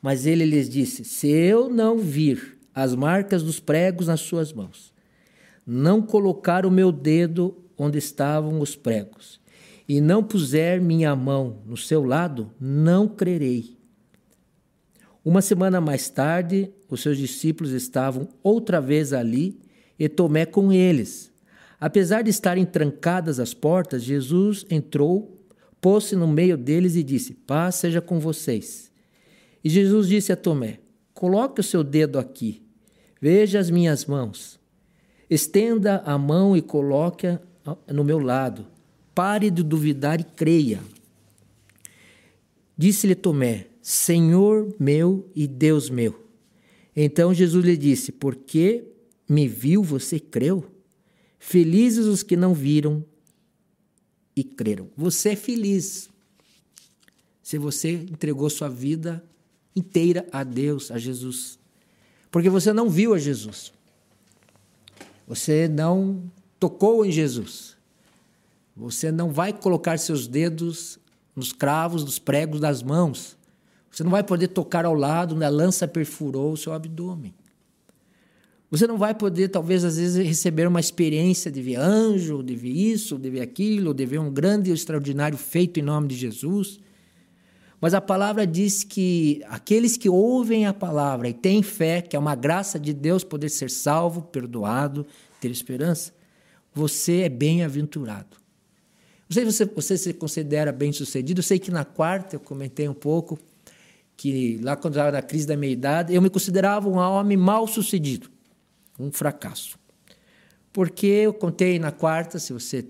Mas 0.00 0.26
ele 0.26 0.44
lhes 0.44 0.68
disse: 0.68 1.04
Se 1.04 1.28
eu 1.28 1.68
não 1.68 1.98
vir 1.98 2.58
as 2.74 2.94
marcas 2.94 3.42
dos 3.42 3.58
pregos 3.58 4.06
nas 4.06 4.20
suas 4.20 4.52
mãos, 4.52 4.92
não 5.66 6.00
colocar 6.00 6.64
o 6.64 6.70
meu 6.70 6.92
dedo 6.92 7.56
onde 7.78 7.98
estavam 7.98 8.60
os 8.60 8.74
pregos, 8.74 9.40
e 9.88 10.00
não 10.00 10.22
puser 10.22 10.80
minha 10.80 11.14
mão 11.14 11.62
no 11.64 11.76
seu 11.76 12.04
lado, 12.04 12.50
não 12.60 13.08
crerei. 13.08 13.78
Uma 15.24 15.40
semana 15.40 15.80
mais 15.80 16.08
tarde, 16.10 16.70
os 16.88 17.00
seus 17.00 17.16
discípulos 17.16 17.72
estavam 17.72 18.28
outra 18.42 18.80
vez 18.80 19.12
ali 19.12 19.60
e 19.98 20.08
Tomé 20.08 20.44
com 20.46 20.72
eles. 20.72 21.32
Apesar 21.80 22.22
de 22.22 22.30
estarem 22.30 22.64
trancadas 22.64 23.38
as 23.38 23.54
portas, 23.54 24.02
Jesus 24.02 24.66
entrou, 24.70 25.38
pôs-se 25.80 26.16
no 26.16 26.26
meio 26.26 26.56
deles 26.56 26.96
e 26.96 27.02
disse: 27.02 27.34
Paz 27.34 27.76
seja 27.76 28.00
com 28.00 28.18
vocês. 28.18 28.90
E 29.62 29.68
Jesus 29.68 30.08
disse 30.08 30.32
a 30.32 30.36
Tomé: 30.36 30.80
Coloque 31.14 31.60
o 31.60 31.64
seu 31.64 31.84
dedo 31.84 32.18
aqui, 32.18 32.62
veja 33.20 33.58
as 33.58 33.70
minhas 33.70 34.06
mãos. 34.06 34.58
Estenda 35.28 36.02
a 36.06 36.16
mão 36.16 36.56
e 36.56 36.62
coloque-a 36.62 37.40
no 37.86 38.04
meu 38.04 38.18
lado. 38.18 38.66
Pare 39.14 39.50
de 39.50 39.62
duvidar 39.62 40.20
e 40.20 40.24
creia. 40.24 40.80
Disse-lhe 42.76 43.14
Tomé: 43.14 43.66
Senhor 43.82 44.72
meu 44.78 45.28
e 45.34 45.46
Deus 45.46 45.90
meu. 45.90 46.26
Então 46.94 47.34
Jesus 47.34 47.64
lhe 47.64 47.76
disse: 47.76 48.12
Porque 48.12 48.84
me 49.28 49.48
viu, 49.48 49.82
você 49.82 50.20
creu? 50.20 50.64
Felizes 51.38 52.06
os 52.06 52.22
que 52.22 52.36
não 52.36 52.54
viram 52.54 53.04
e 54.34 54.44
creram. 54.44 54.88
Você 54.96 55.30
é 55.30 55.36
feliz 55.36 56.08
se 57.42 57.58
você 57.58 57.92
entregou 57.92 58.50
sua 58.50 58.68
vida 58.68 59.24
inteira 59.74 60.26
a 60.30 60.44
Deus, 60.44 60.90
a 60.90 60.98
Jesus. 60.98 61.58
Porque 62.30 62.50
você 62.50 62.72
não 62.72 62.90
viu 62.90 63.14
a 63.14 63.18
Jesus. 63.18 63.72
Você 65.26 65.66
não 65.66 66.30
tocou 66.58 67.04
em 67.04 67.10
Jesus. 67.10 67.76
Você 68.76 69.10
não 69.10 69.32
vai 69.32 69.52
colocar 69.52 69.98
seus 69.98 70.26
dedos 70.26 70.98
nos 71.34 71.52
cravos 71.52 72.04
dos 72.04 72.18
pregos 72.18 72.60
das 72.60 72.82
mãos. 72.82 73.36
Você 73.90 74.04
não 74.04 74.10
vai 74.10 74.22
poder 74.22 74.48
tocar 74.48 74.84
ao 74.84 74.94
lado, 74.94 75.34
onde 75.34 75.44
a 75.44 75.48
lança 75.48 75.88
perfurou 75.88 76.52
o 76.52 76.56
seu 76.56 76.72
abdômen. 76.72 77.34
Você 78.70 78.86
não 78.86 78.98
vai 78.98 79.14
poder, 79.14 79.48
talvez, 79.48 79.82
às 79.82 79.96
vezes, 79.96 80.26
receber 80.26 80.68
uma 80.68 80.78
experiência 80.78 81.50
de 81.50 81.62
ver 81.62 81.76
anjo, 81.76 82.42
de 82.42 82.54
ver 82.54 82.70
isso, 82.70 83.16
de 83.16 83.30
ver 83.30 83.40
aquilo, 83.40 83.94
de 83.94 84.04
ver 84.04 84.18
um 84.18 84.30
grande 84.30 84.70
e 84.70 84.74
extraordinário 84.74 85.38
feito 85.38 85.80
em 85.80 85.82
nome 85.82 86.08
de 86.08 86.16
Jesus. 86.16 86.78
Mas 87.80 87.94
a 87.94 88.00
palavra 88.00 88.46
diz 88.46 88.84
que 88.84 89.40
aqueles 89.48 89.96
que 89.96 90.08
ouvem 90.08 90.66
a 90.66 90.74
palavra 90.74 91.28
e 91.28 91.32
têm 91.32 91.62
fé, 91.62 92.02
que 92.02 92.14
é 92.14 92.18
uma 92.18 92.34
graça 92.34 92.78
de 92.78 92.92
Deus 92.92 93.24
poder 93.24 93.48
ser 93.48 93.70
salvo, 93.70 94.22
perdoado, 94.22 95.06
ter 95.40 95.50
esperança, 95.50 96.12
você 96.78 97.22
é 97.22 97.28
bem-aventurado. 97.28 98.36
Não 99.28 99.34
sei 99.34 99.44
se 99.44 99.52
você, 99.52 99.64
você 99.64 99.98
se 99.98 100.14
considera 100.14 100.72
bem-sucedido. 100.72 101.40
Eu 101.40 101.42
sei 101.42 101.58
que 101.58 101.70
na 101.70 101.84
quarta 101.84 102.36
eu 102.36 102.40
comentei 102.40 102.88
um 102.88 102.94
pouco 102.94 103.38
que 104.16 104.58
lá 104.62 104.76
quando 104.76 104.94
eu 104.94 105.00
estava 105.00 105.12
na 105.12 105.22
crise 105.22 105.46
da 105.46 105.56
meia-idade, 105.56 106.14
eu 106.14 106.22
me 106.22 106.30
considerava 106.30 106.88
um 106.88 106.96
homem 106.96 107.36
mal-sucedido 107.36 108.30
um 108.98 109.12
fracasso. 109.12 109.78
Porque 110.72 111.06
eu 111.06 111.32
contei 111.32 111.78
na 111.78 111.92
quarta, 111.92 112.38
se 112.38 112.52
você 112.52 112.84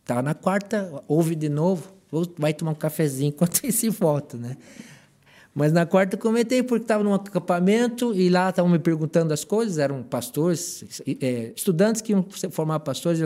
está 0.00 0.20
na 0.20 0.34
quarta, 0.34 1.02
ouve 1.08 1.34
de 1.34 1.48
novo, 1.48 1.94
vai 2.38 2.52
tomar 2.52 2.72
um 2.72 2.76
cafezinho 2.76 3.28
enquanto 3.34 3.60
se 3.72 3.88
volta, 3.88 4.36
né? 4.36 4.56
Mas 5.54 5.72
na 5.72 5.86
quarta 5.86 6.16
eu 6.16 6.20
comentei 6.20 6.64
porque 6.64 6.82
estava 6.82 7.04
num 7.04 7.14
acampamento 7.14 8.12
e 8.12 8.28
lá 8.28 8.50
estavam 8.50 8.68
me 8.68 8.78
perguntando 8.78 9.32
as 9.32 9.44
coisas, 9.44 9.78
eram 9.78 10.02
pastores, 10.02 10.84
é, 11.20 11.52
estudantes 11.54 12.02
que 12.02 12.10
iam 12.10 12.26
formar 12.50 12.80
pastores. 12.80 13.20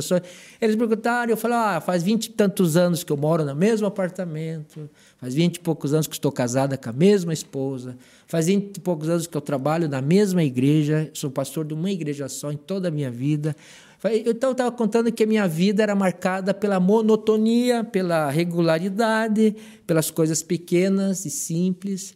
Eles 0.60 0.76
perguntaram, 0.76 1.30
eu 1.30 1.38
falei, 1.38 1.56
ah, 1.56 1.80
faz 1.80 2.02
vinte 2.02 2.26
e 2.26 2.30
tantos 2.30 2.76
anos 2.76 3.02
que 3.02 3.10
eu 3.10 3.16
moro 3.16 3.46
no 3.46 3.54
mesmo 3.54 3.86
apartamento, 3.86 4.90
faz 5.16 5.32
vinte 5.32 5.56
e 5.56 5.60
poucos 5.60 5.94
anos 5.94 6.06
que 6.06 6.12
estou 6.12 6.30
casada 6.30 6.76
com 6.76 6.90
a 6.90 6.92
mesma 6.92 7.32
esposa, 7.32 7.96
faz 8.26 8.46
vinte 8.46 8.76
e 8.76 8.80
poucos 8.80 9.08
anos 9.08 9.26
que 9.26 9.34
eu 9.34 9.40
trabalho 9.40 9.88
na 9.88 10.02
mesma 10.02 10.44
igreja, 10.44 11.10
sou 11.14 11.30
pastor 11.30 11.64
de 11.64 11.72
uma 11.72 11.90
igreja 11.90 12.28
só 12.28 12.52
em 12.52 12.58
toda 12.58 12.88
a 12.88 12.90
minha 12.90 13.10
vida. 13.10 13.56
Então, 14.24 14.50
eu 14.50 14.52
estava 14.52 14.70
contando 14.70 15.10
que 15.10 15.24
a 15.24 15.26
minha 15.26 15.48
vida 15.48 15.82
era 15.82 15.94
marcada 15.94 16.54
pela 16.54 16.78
monotonia, 16.78 17.82
pela 17.82 18.30
regularidade, 18.30 19.56
pelas 19.86 20.08
coisas 20.08 20.40
pequenas 20.40 21.24
e 21.24 21.30
simples, 21.30 22.14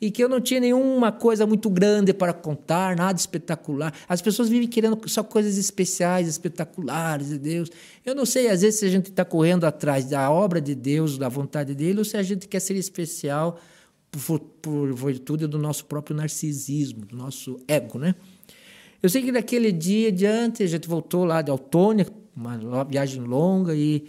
e 0.00 0.12
que 0.12 0.22
eu 0.22 0.28
não 0.28 0.40
tinha 0.40 0.60
nenhuma 0.60 1.10
coisa 1.10 1.44
muito 1.44 1.68
grande 1.68 2.14
para 2.14 2.32
contar, 2.32 2.94
nada 2.94 3.18
espetacular. 3.18 3.92
As 4.08 4.22
pessoas 4.22 4.48
vivem 4.48 4.68
querendo 4.68 5.00
só 5.08 5.24
coisas 5.24 5.58
especiais, 5.58 6.28
espetaculares 6.28 7.30
de 7.30 7.38
Deus. 7.38 7.70
Eu 8.04 8.14
não 8.14 8.26
sei, 8.26 8.48
às 8.48 8.60
vezes, 8.62 8.78
se 8.80 8.86
a 8.86 8.90
gente 8.90 9.10
está 9.10 9.24
correndo 9.24 9.64
atrás 9.64 10.04
da 10.04 10.30
obra 10.30 10.60
de 10.60 10.74
Deus, 10.74 11.18
da 11.18 11.28
vontade 11.28 11.74
dele, 11.74 11.98
ou 11.98 12.04
se 12.04 12.16
a 12.16 12.22
gente 12.22 12.46
quer 12.46 12.60
ser 12.60 12.76
especial 12.76 13.58
por, 14.10 14.38
por 14.38 14.94
virtude 14.94 15.46
do 15.48 15.58
nosso 15.58 15.84
próprio 15.86 16.16
narcisismo, 16.16 17.04
do 17.04 17.16
nosso 17.16 17.58
ego, 17.66 17.98
né? 17.98 18.14
Eu 19.04 19.10
sei 19.10 19.20
que 19.20 19.30
daquele 19.30 19.70
dia 19.70 20.08
adiante 20.08 20.62
a 20.62 20.66
gente 20.66 20.88
voltou 20.88 21.26
lá 21.26 21.42
de 21.42 21.50
Autônia, 21.50 22.06
uma 22.34 22.82
viagem 22.84 23.22
longa, 23.22 23.74
e 23.74 24.08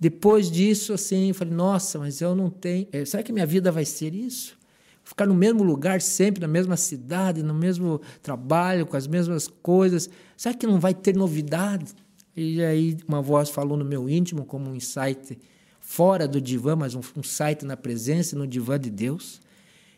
depois 0.00 0.50
disso, 0.50 0.92
assim, 0.92 1.28
eu 1.28 1.34
falei, 1.36 1.54
nossa, 1.54 1.96
mas 1.96 2.20
eu 2.20 2.34
não 2.34 2.50
tenho. 2.50 2.88
Eh, 2.90 3.04
será 3.04 3.22
que 3.22 3.32
minha 3.32 3.46
vida 3.46 3.70
vai 3.70 3.84
ser 3.84 4.12
isso? 4.12 4.58
Ficar 5.04 5.26
no 5.28 5.34
mesmo 5.34 5.62
lugar 5.62 6.00
sempre, 6.00 6.40
na 6.40 6.48
mesma 6.48 6.76
cidade, 6.76 7.40
no 7.40 7.54
mesmo 7.54 8.00
trabalho, 8.20 8.84
com 8.84 8.96
as 8.96 9.06
mesmas 9.06 9.46
coisas. 9.46 10.10
Será 10.36 10.52
que 10.52 10.66
não 10.66 10.80
vai 10.80 10.92
ter 10.92 11.14
novidade? 11.14 11.94
E 12.36 12.60
aí 12.64 12.96
uma 13.06 13.22
voz 13.22 13.48
falou 13.48 13.78
no 13.78 13.84
meu 13.84 14.10
íntimo, 14.10 14.44
como 14.44 14.70
um 14.70 14.74
insight 14.74 15.38
fora 15.78 16.26
do 16.26 16.40
divã, 16.40 16.74
mas 16.74 16.96
um, 16.96 17.00
um 17.16 17.22
site 17.22 17.64
na 17.64 17.76
presença, 17.76 18.34
no 18.34 18.44
divã 18.44 18.76
de 18.76 18.90
Deus. 18.90 19.40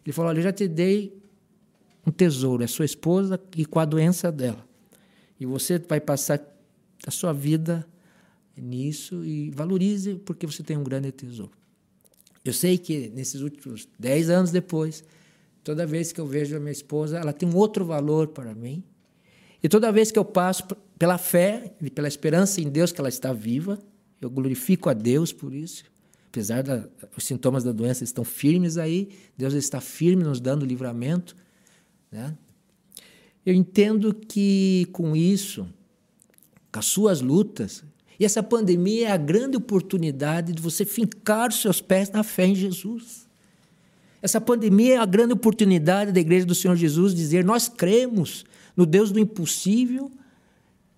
Ele 0.05 0.13
falou: 0.13 0.29
Olha, 0.29 0.41
eu 0.41 0.43
já 0.43 0.53
te 0.53 0.69
dei 0.69 1.24
um 2.07 2.11
tesouro, 2.11 2.63
é 2.63 2.67
sua 2.67 2.85
esposa 2.85 3.41
e 3.57 3.65
com 3.65 3.79
a 3.79 3.85
doença 3.85 4.31
dela. 4.31 4.67
E 5.39 5.47
você 5.47 5.79
vai 5.79 6.01
passar 6.01 6.41
a 7.07 7.11
sua 7.11 7.33
vida 7.33 7.87
nisso 8.57 9.25
e 9.25 9.51
valorize 9.51 10.15
porque 10.25 10.47
você 10.47 10.63
tem 10.63 10.77
um 10.77 10.85
grande 10.85 11.11
tesouro. 11.13 11.53
Eu 12.45 12.53
sei 12.53 12.77
que 12.77 13.09
nesses 13.09 13.41
últimos 13.41 13.89
dez 13.99 14.29
anos 14.29 14.51
depois, 14.51 15.03
toda 15.63 15.87
vez 15.87 16.13
que 16.13 16.21
eu 16.21 16.27
vejo 16.27 16.57
a 16.57 16.61
minha 16.61 16.73
esposa, 16.73 17.19
ela 17.19 17.33
tem 17.33 17.49
um 17.49 17.57
outro 17.57 17.85
valor 17.85 18.29
para 18.29 18.55
mim. 18.55 18.85
E 19.63 19.69
toda 19.69 19.91
vez 19.91 20.11
que 20.11 20.19
eu 20.19 20.25
passo 20.25 20.65
pela 20.99 21.17
fé 21.17 21.75
e 21.81 21.89
pela 21.89 22.07
esperança 22.07 22.61
em 22.61 22.69
Deus 22.69 22.93
que 22.93 23.01
ela 23.01 23.09
está 23.09 23.33
viva, 23.33 23.79
eu 24.21 24.29
glorifico 24.29 24.91
a 24.91 24.93
Deus 24.93 25.33
por 25.33 25.55
isso. 25.55 25.85
Apesar 26.29 26.63
dos 26.63 27.25
sintomas 27.25 27.65
da 27.65 27.73
doença 27.73 28.05
estão 28.05 28.25
firmes 28.25 28.77
aí, 28.77 29.09
Deus 29.37 29.55
está 29.55 29.81
firme 29.81 30.23
nos 30.23 30.41
dando 30.41 30.67
livramento. 30.67 31.35
Né? 32.15 32.33
Eu 33.45 33.53
entendo 33.53 34.15
que 34.15 34.87
com 34.93 35.17
isso, 35.17 35.67
com 36.71 36.79
as 36.79 36.87
suas 36.87 37.21
lutas, 37.21 37.83
e 38.21 38.25
essa 38.25 38.41
pandemia 38.41 39.09
é 39.09 39.11
a 39.11 39.17
grande 39.17 39.57
oportunidade 39.57 40.53
de 40.53 40.63
você 40.63 40.85
fincar 40.85 41.49
os 41.49 41.61
seus 41.61 41.81
pés 41.81 42.09
na 42.11 42.23
fé 42.23 42.47
em 42.47 42.55
Jesus. 42.55 43.29
Essa 44.23 44.41
pandemia 44.41 44.95
é 44.95 44.99
a 44.99 45.05
grande 45.05 45.33
oportunidade 45.33 46.13
da 46.13 46.21
Igreja 46.21 46.47
do 46.47 46.55
Senhor 46.55 46.77
Jesus 46.77 47.13
dizer: 47.13 47.45
nós 47.45 47.69
cremos 47.69 48.45
no 48.77 48.87
Deus 48.87 49.11
do 49.11 49.19
impossível 49.19 50.09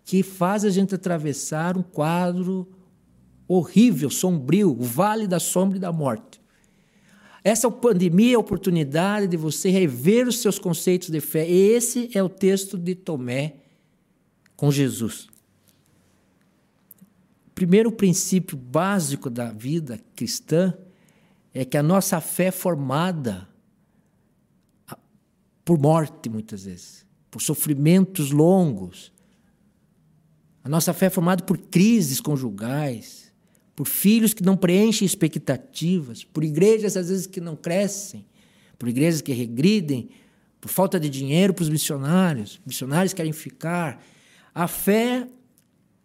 que 0.04 0.23
faz 0.23 0.66
a 0.66 0.70
gente 0.70 0.94
atravessar 0.94 1.78
um 1.78 1.82
quadro 1.82 2.68
horrível, 3.49 4.11
sombrio, 4.11 4.70
o 4.70 4.82
vale 4.82 5.26
da 5.26 5.40
sombra 5.40 5.78
e 5.78 5.80
da 5.80 5.90
morte. 5.90 6.38
Essa 7.47 7.71
pandemia 7.71 8.33
é 8.33 8.35
a 8.35 8.41
oportunidade 8.41 9.29
de 9.29 9.37
você 9.37 9.71
rever 9.71 10.26
os 10.26 10.38
seus 10.38 10.59
conceitos 10.59 11.11
de 11.11 11.21
fé. 11.21 11.49
Esse 11.49 12.11
é 12.12 12.21
o 12.21 12.29
texto 12.29 12.76
de 12.76 12.97
Tomé 12.97 13.59
com 14.57 14.69
Jesus. 14.69 15.29
O 17.47 17.50
primeiro 17.55 17.93
princípio 17.93 18.57
básico 18.57 19.31
da 19.31 19.53
vida 19.53 20.00
cristã 20.17 20.76
é 21.55 21.65
que 21.65 21.76
a 21.76 21.85
nossa 21.85 22.21
fé 22.21 22.47
é 22.47 22.50
formada 22.50 23.49
por 25.65 25.79
morte, 25.79 26.29
muitas 26.29 26.65
vezes, 26.65 27.07
por 27.31 27.41
sofrimentos 27.41 28.33
longos. 28.33 29.12
A 30.65 30.69
nossa 30.69 30.93
fé 30.93 31.07
é 31.07 31.11
formada 31.11 31.45
por 31.45 31.59
crises 31.59 32.21
conjugais, 32.21 33.25
por 33.76 33.87
filhos 33.87 34.33
que 34.33 34.42
não 34.42 34.56
preenchem 34.56 35.04
expectativas, 35.04 36.25
por 36.25 36.42
igrejas 36.42 36.97
às 36.97 37.11
vezes 37.11 37.26
que 37.26 37.42
não 37.42 37.54
crescem, 37.54 38.25
por 38.78 38.88
igrejas 38.88 39.21
que 39.21 39.35
regridem, 39.35 40.09
por 40.59 40.71
falta 40.71 40.99
de 40.99 41.11
dinheiro 41.11 41.52
para 41.52 41.62
os 41.62 41.68
missionários, 41.68 42.59
missionários 42.64 43.12
querem 43.12 43.33
ficar. 43.33 44.02
A 44.54 44.66
fé 44.66 45.28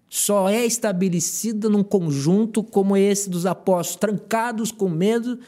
só 0.09 0.49
é 0.49 0.65
estabelecida 0.65 1.69
num 1.69 1.83
conjunto 1.83 2.61
como 2.61 2.97
esse 2.97 3.29
dos 3.29 3.45
apóstolos, 3.45 3.95
trancados 3.95 4.69
com 4.69 4.89
medo, 4.89 5.39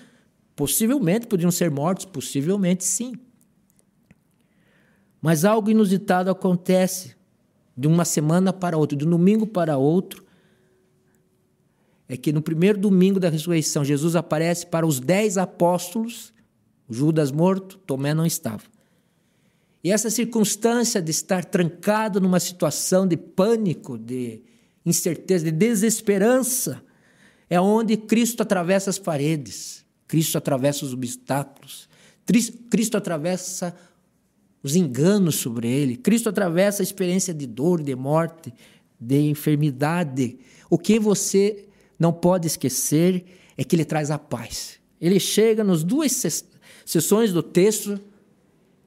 possivelmente 0.56 1.28
podiam 1.28 1.52
ser 1.52 1.70
mortos, 1.70 2.06
possivelmente 2.06 2.86
sim. 2.86 3.14
Mas 5.22 5.44
algo 5.44 5.70
inusitado 5.70 6.32
acontece 6.32 7.16
de 7.76 7.88
uma 7.88 8.06
semana 8.06 8.54
para 8.54 8.78
outra, 8.78 8.98
de 8.98 9.06
um 9.06 9.10
domingo 9.10 9.46
para 9.46 9.78
outro, 9.78 10.23
é 12.08 12.18
que 12.18 12.34
no 12.34 12.42
primeiro 12.42 12.80
domingo 12.80 13.20
da 13.20 13.30
ressurreição, 13.30 13.84
Jesus 13.84 14.16
aparece 14.16 14.66
para 14.68 14.86
os 14.86 15.00
dez 15.00 15.38
apóstolos, 15.38 16.34
Judas 16.90 17.32
morto, 17.32 17.78
Tomé 17.80 18.14
não 18.14 18.26
estava. 18.26 18.64
E 19.84 19.92
essa 19.92 20.10
circunstância 20.10 21.02
de 21.02 21.12
estar 21.12 21.44
trancado 21.44 22.22
numa 22.22 22.40
situação 22.40 23.06
de 23.08 23.18
pânico, 23.18 23.98
de 23.98 24.42
incerteza, 24.86 25.46
de 25.46 25.52
desesperança, 25.52 26.82
é 27.50 27.60
onde 27.60 27.98
Cristo 27.98 28.42
atravessa 28.42 28.90
as 28.90 28.98
paredes, 28.98 29.86
Cristo 30.08 30.38
atravessa 30.38 30.86
os 30.86 30.94
obstáculos, 30.94 31.90
Cristo 32.70 32.98
atravessa 32.98 33.76
os 34.62 34.76
enganos 34.76 35.36
sobre 35.36 35.68
ele, 35.68 35.98
Cristo 35.98 36.30
atravessa 36.30 36.82
a 36.82 36.86
experiência 36.86 37.34
de 37.34 37.46
dor, 37.46 37.84
de 37.84 37.96
morte, 37.96 38.54
de 38.98 39.20
enfermidade. 39.30 40.38
O 40.70 40.78
que 40.78 40.98
você 40.98 41.68
não 42.04 42.12
pode 42.12 42.48
esquecer 42.48 43.24
é 43.58 43.64
que 43.64 43.78
ele 43.78 43.86
traz 43.86 44.12
a 44.12 44.20
paz. 44.20 44.78
Ele 45.00 45.22
chega 45.22 45.64
nas 45.64 45.86
duas 45.86 46.12
sessões 46.86 47.32
do 47.32 47.42
texto, 47.42 47.98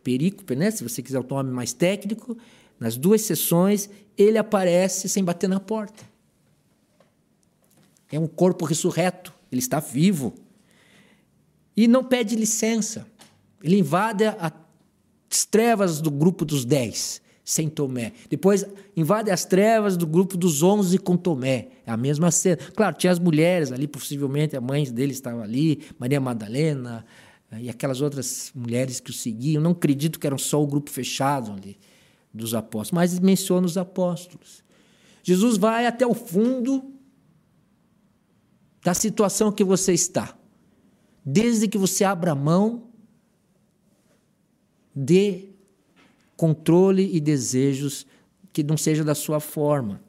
perícope, 0.02 0.54
né? 0.54 0.70
se 0.70 0.84
você 0.84 1.02
quiser 1.02 1.18
o 1.18 1.26
nome 1.26 1.50
mais 1.50 1.72
técnico, 1.72 2.36
nas 2.78 2.98
duas 2.98 3.22
sessões, 3.22 3.88
ele 4.18 4.36
aparece 4.36 5.08
sem 5.08 5.24
bater 5.24 5.48
na 5.48 5.58
porta. 5.58 6.04
É 8.12 8.20
um 8.20 8.26
corpo 8.26 8.66
ressurreto, 8.66 9.32
ele 9.50 9.60
está 9.60 9.80
vivo. 9.80 10.34
E 11.74 11.88
não 11.88 12.04
pede 12.04 12.36
licença. 12.36 13.06
Ele 13.62 13.78
invade 13.78 14.24
as 14.26 15.46
trevas 15.46 16.02
do 16.02 16.10
grupo 16.10 16.44
dos 16.44 16.66
dez, 16.66 17.22
sem 17.46 17.68
Tomé. 17.68 18.12
Depois 18.28 18.66
invade 18.96 19.30
as 19.30 19.44
trevas 19.44 19.96
do 19.96 20.04
grupo 20.04 20.36
dos 20.36 20.64
onze 20.64 20.98
com 20.98 21.16
Tomé. 21.16 21.68
É 21.86 21.92
a 21.92 21.96
mesma 21.96 22.32
cena. 22.32 22.56
Claro, 22.74 22.96
tinha 22.96 23.12
as 23.12 23.20
mulheres 23.20 23.70
ali, 23.70 23.86
possivelmente 23.86 24.56
a 24.56 24.60
mãe 24.60 24.82
dele 24.92 25.12
estava 25.12 25.42
ali, 25.44 25.80
Maria 25.96 26.20
Madalena 26.20 27.06
eh, 27.52 27.62
e 27.62 27.70
aquelas 27.70 28.00
outras 28.00 28.50
mulheres 28.52 28.98
que 28.98 29.10
o 29.10 29.14
seguiam. 29.14 29.62
Não 29.62 29.70
acredito 29.70 30.18
que 30.18 30.26
eram 30.26 30.36
só 30.36 30.60
o 30.60 30.66
grupo 30.66 30.90
fechado 30.90 31.52
ali 31.52 31.78
dos 32.34 32.52
apóstolos, 32.52 32.90
mas 32.90 33.20
menciona 33.20 33.64
os 33.64 33.78
apóstolos. 33.78 34.64
Jesus 35.22 35.56
vai 35.56 35.86
até 35.86 36.04
o 36.04 36.14
fundo 36.14 36.92
da 38.82 38.92
situação 38.92 39.52
que 39.52 39.62
você 39.62 39.92
está. 39.92 40.36
Desde 41.24 41.68
que 41.68 41.78
você 41.78 42.02
abra 42.02 42.34
mão 42.34 42.88
de 44.92 45.55
controle 46.36 47.10
e 47.14 47.20
desejos 47.20 48.06
que 48.52 48.62
não 48.62 48.76
seja 48.76 49.02
da 49.02 49.14
sua 49.14 49.40
forma. 49.40 50.00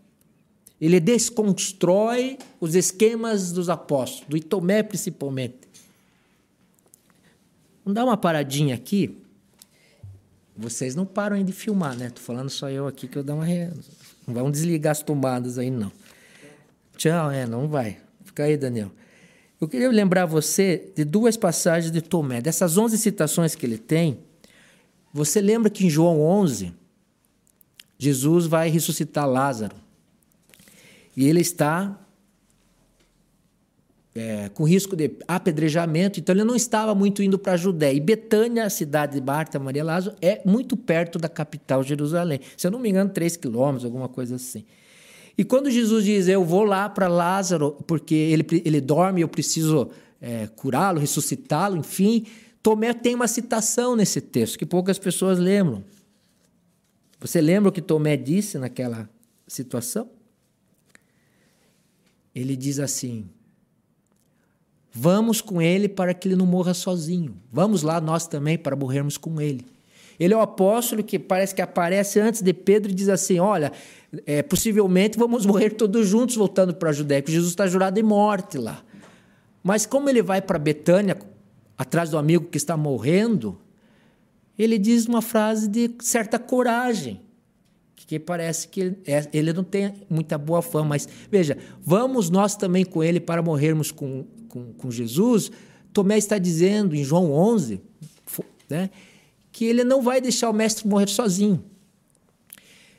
Ele 0.79 0.99
desconstrói 0.99 2.37
os 2.59 2.75
esquemas 2.75 3.51
dos 3.51 3.69
apóstolos, 3.69 4.27
do 4.29 4.37
Itomé 4.37 4.83
principalmente. 4.83 5.67
Vamos 7.83 7.95
dar 7.95 8.03
uma 8.03 8.17
paradinha 8.17 8.75
aqui. 8.75 9.17
Vocês 10.55 10.95
não 10.95 11.05
param 11.05 11.41
de 11.43 11.51
filmar, 11.51 11.95
né? 11.95 12.09
Tô 12.09 12.21
falando 12.21 12.49
só 12.49 12.69
eu 12.69 12.87
aqui 12.87 13.07
que 13.07 13.17
eu 13.17 13.23
dou 13.23 13.37
uma. 13.37 13.45
Re... 13.45 13.69
Não 14.27 14.33
vamos 14.33 14.51
desligar 14.51 14.91
as 14.91 15.01
tomadas 15.01 15.57
aí, 15.57 15.71
não. 15.71 15.91
Tchau, 16.97 17.31
é, 17.31 17.45
não 17.45 17.67
vai. 17.67 17.97
Fica 18.25 18.43
aí, 18.43 18.57
Daniel. 18.57 18.91
Eu 19.59 19.67
queria 19.67 19.89
lembrar 19.89 20.25
você 20.25 20.91
de 20.95 21.03
duas 21.03 21.37
passagens 21.37 21.91
de 21.91 22.01
Tomé. 22.01 22.41
Dessas 22.41 22.77
11 22.77 22.97
citações 22.97 23.55
que 23.55 23.65
ele 23.65 23.77
tem, 23.77 24.19
você 25.13 25.41
lembra 25.41 25.69
que 25.69 25.85
em 25.85 25.89
João 25.89 26.21
11, 26.21 26.73
Jesus 27.97 28.45
vai 28.45 28.69
ressuscitar 28.69 29.27
Lázaro. 29.27 29.75
E 31.15 31.27
ele 31.27 31.41
está 31.41 31.99
é, 34.13 34.49
com 34.49 34.63
risco 34.63 34.95
de 34.95 35.11
apedrejamento, 35.27 36.19
então 36.19 36.33
ele 36.33 36.43
não 36.43 36.55
estava 36.55 36.95
muito 36.95 37.21
indo 37.21 37.37
para 37.37 37.53
a 37.53 37.57
Judéia. 37.57 37.95
E 37.95 37.99
Betânia, 37.99 38.65
a 38.65 38.69
cidade 38.69 39.19
de 39.19 39.25
Marta, 39.25 39.59
Maria 39.59 39.83
Lázaro, 39.83 40.15
é 40.21 40.41
muito 40.43 40.75
perto 40.75 41.19
da 41.19 41.29
capital, 41.29 41.83
Jerusalém. 41.83 42.39
Se 42.55 42.65
eu 42.65 42.71
não 42.71 42.79
me 42.79 42.89
engano, 42.89 43.09
3 43.09 43.37
quilômetros, 43.37 43.85
alguma 43.85 44.09
coisa 44.09 44.35
assim. 44.35 44.65
E 45.37 45.43
quando 45.43 45.69
Jesus 45.69 46.03
diz, 46.03 46.27
eu 46.27 46.43
vou 46.43 46.63
lá 46.63 46.89
para 46.89 47.07
Lázaro, 47.07 47.77
porque 47.85 48.15
ele, 48.15 48.45
ele 48.65 48.81
dorme, 48.81 49.21
eu 49.21 49.27
preciso 49.27 49.91
é, 50.19 50.47
curá-lo, 50.55 50.99
ressuscitá-lo, 50.99 51.77
enfim, 51.77 52.25
Tomé 52.67 52.93
tem 52.93 53.15
uma 53.15 53.29
citação 53.29 53.95
nesse 53.95 54.19
texto 54.19 54.59
que 54.59 54.65
poucas 54.65 54.99
pessoas 54.99 55.39
lembram. 55.39 55.85
Você 57.17 57.39
lembra 57.39 57.69
o 57.69 57.71
que 57.71 57.81
Tomé 57.81 58.17
disse 58.17 58.57
naquela 58.57 59.09
situação? 59.47 60.09
Ele 62.35 62.57
diz 62.57 62.77
assim: 62.77 63.29
Vamos 64.91 65.39
com 65.39 65.61
ele 65.61 65.87
para 65.87 66.13
que 66.13 66.27
ele 66.27 66.35
não 66.35 66.45
morra 66.45 66.73
sozinho. 66.73 67.37
Vamos 67.49 67.83
lá 67.83 68.01
nós 68.01 68.27
também 68.27 68.57
para 68.57 68.75
morrermos 68.75 69.17
com 69.17 69.39
ele. 69.39 69.65
Ele 70.19 70.33
é 70.33 70.37
o 70.37 70.41
apóstolo 70.41 71.05
que 71.05 71.17
parece 71.17 71.55
que 71.55 71.61
aparece 71.61 72.19
antes 72.19 72.41
de 72.41 72.51
Pedro 72.53 72.91
e 72.91 72.93
diz 72.93 73.07
assim: 73.07 73.39
Olha, 73.39 73.71
é, 74.25 74.43
possivelmente 74.43 75.17
vamos 75.17 75.45
morrer 75.45 75.69
todos 75.69 76.05
juntos 76.05 76.35
voltando 76.35 76.75
para 76.75 76.89
a 76.89 76.93
Judéia, 76.93 77.21
porque 77.21 77.31
Jesus 77.31 77.51
está 77.51 77.65
jurado 77.65 77.93
de 77.93 78.03
morte 78.03 78.57
lá. 78.57 78.83
Mas 79.63 79.85
como 79.85 80.09
ele 80.09 80.21
vai 80.21 80.41
para 80.41 80.59
Betânia 80.59 81.17
atrás 81.77 82.09
do 82.09 82.17
amigo 82.17 82.45
que 82.45 82.57
está 82.57 82.75
morrendo, 82.75 83.59
ele 84.57 84.77
diz 84.77 85.05
uma 85.05 85.21
frase 85.21 85.67
de 85.67 85.91
certa 85.99 86.39
coragem, 86.39 87.21
que 87.95 88.17
parece 88.17 88.69
que 88.69 88.95
é, 89.05 89.27
ele 89.33 89.51
não 89.51 89.63
tem 89.63 89.93
muita 90.09 90.37
boa 90.37 90.61
fama, 90.61 90.89
mas 90.89 91.07
veja, 91.29 91.57
vamos 91.81 92.29
nós 92.29 92.55
também 92.55 92.85
com 92.85 93.03
ele 93.03 93.19
para 93.19 93.41
morrermos 93.41 93.91
com, 93.91 94.25
com, 94.47 94.71
com 94.73 94.89
Jesus. 94.89 95.51
Tomé 95.91 96.17
está 96.17 96.37
dizendo 96.37 96.95
em 96.95 97.03
João 97.03 97.33
11 97.33 97.81
né, 98.69 98.89
que 99.51 99.65
ele 99.65 99.83
não 99.83 100.01
vai 100.01 100.21
deixar 100.21 100.49
o 100.49 100.53
mestre 100.53 100.87
morrer 100.87 101.09
sozinho. 101.09 101.63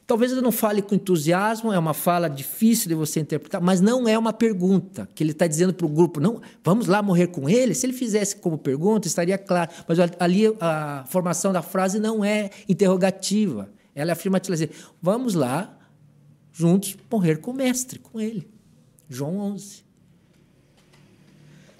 Talvez 0.08 0.32
ele 0.32 0.40
não 0.40 0.50
fale 0.50 0.80
com 0.80 0.94
entusiasmo, 0.94 1.70
é 1.70 1.78
uma 1.78 1.92
fala 1.92 2.30
difícil 2.30 2.88
de 2.88 2.94
você 2.94 3.20
interpretar, 3.20 3.60
mas 3.60 3.78
não 3.78 4.08
é 4.08 4.18
uma 4.18 4.32
pergunta 4.32 5.06
que 5.14 5.22
ele 5.22 5.32
está 5.32 5.46
dizendo 5.46 5.74
para 5.74 5.84
o 5.84 5.88
grupo, 5.88 6.18
não, 6.18 6.40
vamos 6.64 6.86
lá 6.86 7.02
morrer 7.02 7.26
com 7.26 7.46
ele. 7.46 7.74
Se 7.74 7.84
ele 7.84 7.92
fizesse 7.92 8.36
como 8.36 8.56
pergunta, 8.56 9.06
estaria 9.06 9.36
claro. 9.36 9.70
Mas 9.86 9.98
ali 10.18 10.44
a 10.62 11.04
formação 11.10 11.52
da 11.52 11.60
frase 11.60 12.00
não 12.00 12.24
é 12.24 12.48
interrogativa, 12.66 13.68
ela 13.94 14.10
é 14.10 14.14
afirmativa. 14.14 14.54
Dizer, 14.54 14.70
vamos 15.02 15.34
lá, 15.34 15.78
juntos, 16.54 16.96
morrer 17.12 17.36
com 17.36 17.50
o 17.50 17.54
mestre, 17.54 17.98
com 17.98 18.18
ele. 18.18 18.48
João 19.10 19.38
11. 19.38 19.84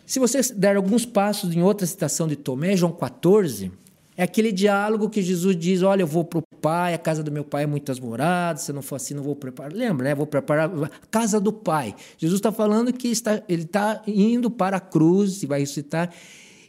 Se 0.05 0.19
você 0.19 0.43
der 0.53 0.77
alguns 0.77 1.07
passos 1.07 1.57
em 1.57 1.63
outra 1.63 1.87
citação 1.87 2.29
de 2.29 2.37
Tomé, 2.37 2.77
João 2.77 2.93
14, 2.93 3.73
é 4.19 4.25
aquele 4.25 4.51
diálogo 4.51 5.09
que 5.09 5.23
Jesus 5.23 5.57
diz: 5.57 5.81
Olha, 5.81 6.03
eu 6.03 6.07
vou 6.07 6.25
para 6.25 6.41
o 6.41 6.43
Pai, 6.61 6.93
a 6.93 6.99
casa 6.99 7.23
do 7.23 7.31
meu 7.31 7.45
Pai 7.45 7.63
é 7.63 7.67
muitas 7.69 8.01
moradas, 8.01 8.63
se 8.63 8.73
não 8.73 8.83
for 8.83 8.97
assim, 8.97 9.15
não 9.15 9.23
vou 9.23 9.37
preparar. 9.37 9.73
Lembra, 9.73 10.09
né? 10.09 10.15
Vou 10.17 10.27
preparar 10.27 10.69
a 10.69 10.91
casa 11.09 11.41
do 11.41 11.53
Pai. 11.53 11.95
Jesus 12.19 12.41
está 12.41 12.51
falando 12.51 12.93
que 12.93 13.07
está, 13.07 13.41
ele 13.49 13.63
está 13.63 14.03
indo 14.09 14.51
para 14.51 14.79
a 14.79 14.81
cruz 14.81 15.45
e 15.45 15.47
vai 15.47 15.61
ressuscitar. 15.61 16.13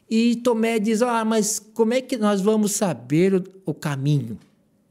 E 0.08 0.36
Tomé 0.36 0.78
diz: 0.78 1.02
Ah, 1.02 1.26
mas 1.26 1.58
como 1.58 1.92
é 1.92 2.02
que 2.02 2.18
nós 2.18 2.40
vamos 2.40 2.74
saber 2.74 3.34
o, 3.34 3.44
o 3.66 3.74
caminho? 3.74 4.38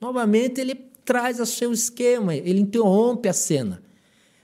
Novamente, 0.01 0.61
ele 0.61 0.75
traz 1.05 1.39
o 1.39 1.47
seu 1.47 1.73
esquema, 1.73 2.35
ele 2.35 2.59
interrompe 2.59 3.29
a 3.29 3.33
cena. 3.33 3.81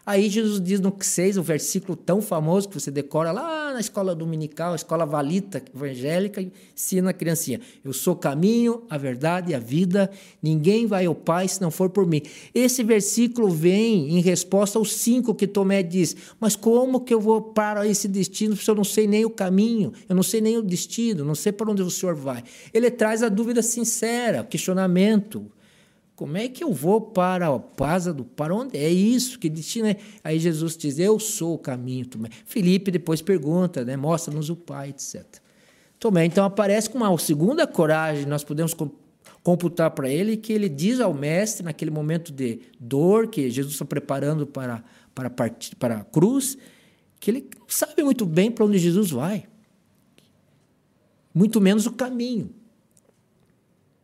Aí 0.07 0.29
Jesus 0.29 0.61
diz 0.61 0.81
no 0.81 0.95
6, 0.99 1.39
o 1.39 1.43
versículo 1.43 1.97
tão 1.97 2.21
famoso 2.21 2.69
que 2.69 2.79
você 2.79 2.91
decora 2.91 3.33
lá 3.33 3.73
na 3.73 3.81
escola 3.81 4.15
dominical, 4.15 4.75
escola 4.75 5.07
valita 5.07 5.63
evangélica, 5.75 6.45
ensina 6.77 7.11
a 7.11 7.13
criancinha: 7.13 7.61
Eu 7.83 7.93
sou 7.93 8.13
o 8.13 8.17
caminho, 8.17 8.83
a 8.91 8.99
verdade 8.99 9.53
e 9.53 9.55
a 9.55 9.59
vida, 9.59 10.11
ninguém 10.43 10.87
vai 10.87 11.07
ao 11.07 11.15
Pai 11.15 11.49
se 11.49 11.61
não 11.63 11.71
for 11.71 11.89
por 11.89 12.07
mim. 12.07 12.21
Esse 12.55 12.83
versículo 12.83 13.49
vem 13.49 14.19
em 14.19 14.21
resposta 14.21 14.79
aos 14.79 14.93
cinco 14.93 15.35
que 15.35 15.47
Tomé 15.47 15.83
diz: 15.83 16.15
Mas 16.39 16.55
como 16.55 17.01
que 17.01 17.15
eu 17.15 17.21
vou 17.21 17.41
para 17.41 17.87
esse 17.87 18.07
destino 18.07 18.55
se 18.55 18.71
eu 18.71 18.75
não 18.75 18.85
sei 18.85 19.07
nem 19.07 19.25
o 19.25 19.31
caminho, 19.31 19.93
eu 20.07 20.15
não 20.15 20.23
sei 20.23 20.43
nem 20.43 20.59
o 20.59 20.63
destino, 20.63 21.25
não 21.25 21.35
sei 21.35 21.51
para 21.51 21.71
onde 21.71 21.83
o 21.83 21.91
Senhor 21.91 22.15
vai? 22.15 22.45
Ele 22.75 22.91
traz 22.91 23.23
a 23.23 23.31
dúvida 23.31 23.63
sincera, 23.63 24.43
o 24.43 24.47
questionamento. 24.47 25.51
Como 26.17 26.37
é 26.37 26.49
que 26.49 26.63
eu 26.63 26.73
vou 26.73 27.01
para 27.01 27.49
a 27.49 27.59
paz 27.59 28.05
do 28.05 28.25
para 28.25 28.55
onde 28.55 28.79
é 28.79 28.89
isso? 28.89 29.39
Que 29.39 29.49
destino 29.49 29.89
é? 29.89 29.97
Aí 30.23 30.39
Jesus 30.39 30.77
diz: 30.77 30.99
Eu 30.99 31.19
sou 31.19 31.55
o 31.55 31.59
caminho. 31.59 32.07
Tomé. 32.07 32.29
Felipe 32.45 32.91
depois 32.91 33.21
pergunta, 33.21 33.85
né? 33.85 33.97
Mostra-nos 33.97 34.49
o 34.49 34.55
Pai, 34.55 34.91
etc. 34.91 35.25
Tomé 35.99 36.25
então 36.25 36.45
aparece 36.45 36.89
com 36.89 36.99
uma 36.99 37.19
segunda 37.19 37.67
coragem. 37.67 38.27
Nós 38.27 38.45
podemos 38.45 38.75
computar 39.43 39.91
para 39.91 40.09
ele 40.09 40.37
que 40.37 40.53
ele 40.53 40.69
diz 40.69 41.01
ao 41.01 41.13
mestre 41.13 41.65
naquele 41.65 41.91
momento 41.91 42.33
de 42.33 42.61
dor 42.79 43.29
que 43.29 43.51
Jesus 43.51 43.75
está 43.75 43.85
preparando 43.85 44.47
para 44.47 44.85
para 45.15 45.31
partir 45.31 45.77
para 45.77 45.99
a 45.99 46.05
cruz, 46.05 46.59
que 47.21 47.31
ele 47.31 47.49
sabe 47.69 48.03
muito 48.03 48.27
bem 48.27 48.51
para 48.51 48.65
onde 48.65 48.79
Jesus 48.79 49.11
vai. 49.11 49.47
Muito 51.33 51.61
menos 51.61 51.87
o 51.87 51.93
caminho. 51.93 52.51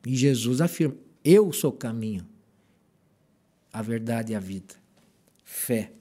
E 0.06 0.16
Jesus 0.16 0.60
afirma: 0.60 0.96
eu 1.24 1.52
sou 1.52 1.70
o 1.70 1.76
caminho, 1.76 2.26
a 3.72 3.82
verdade 3.82 4.32
e 4.32 4.36
a 4.36 4.40
vida. 4.40 4.74
Fé. 5.44 5.92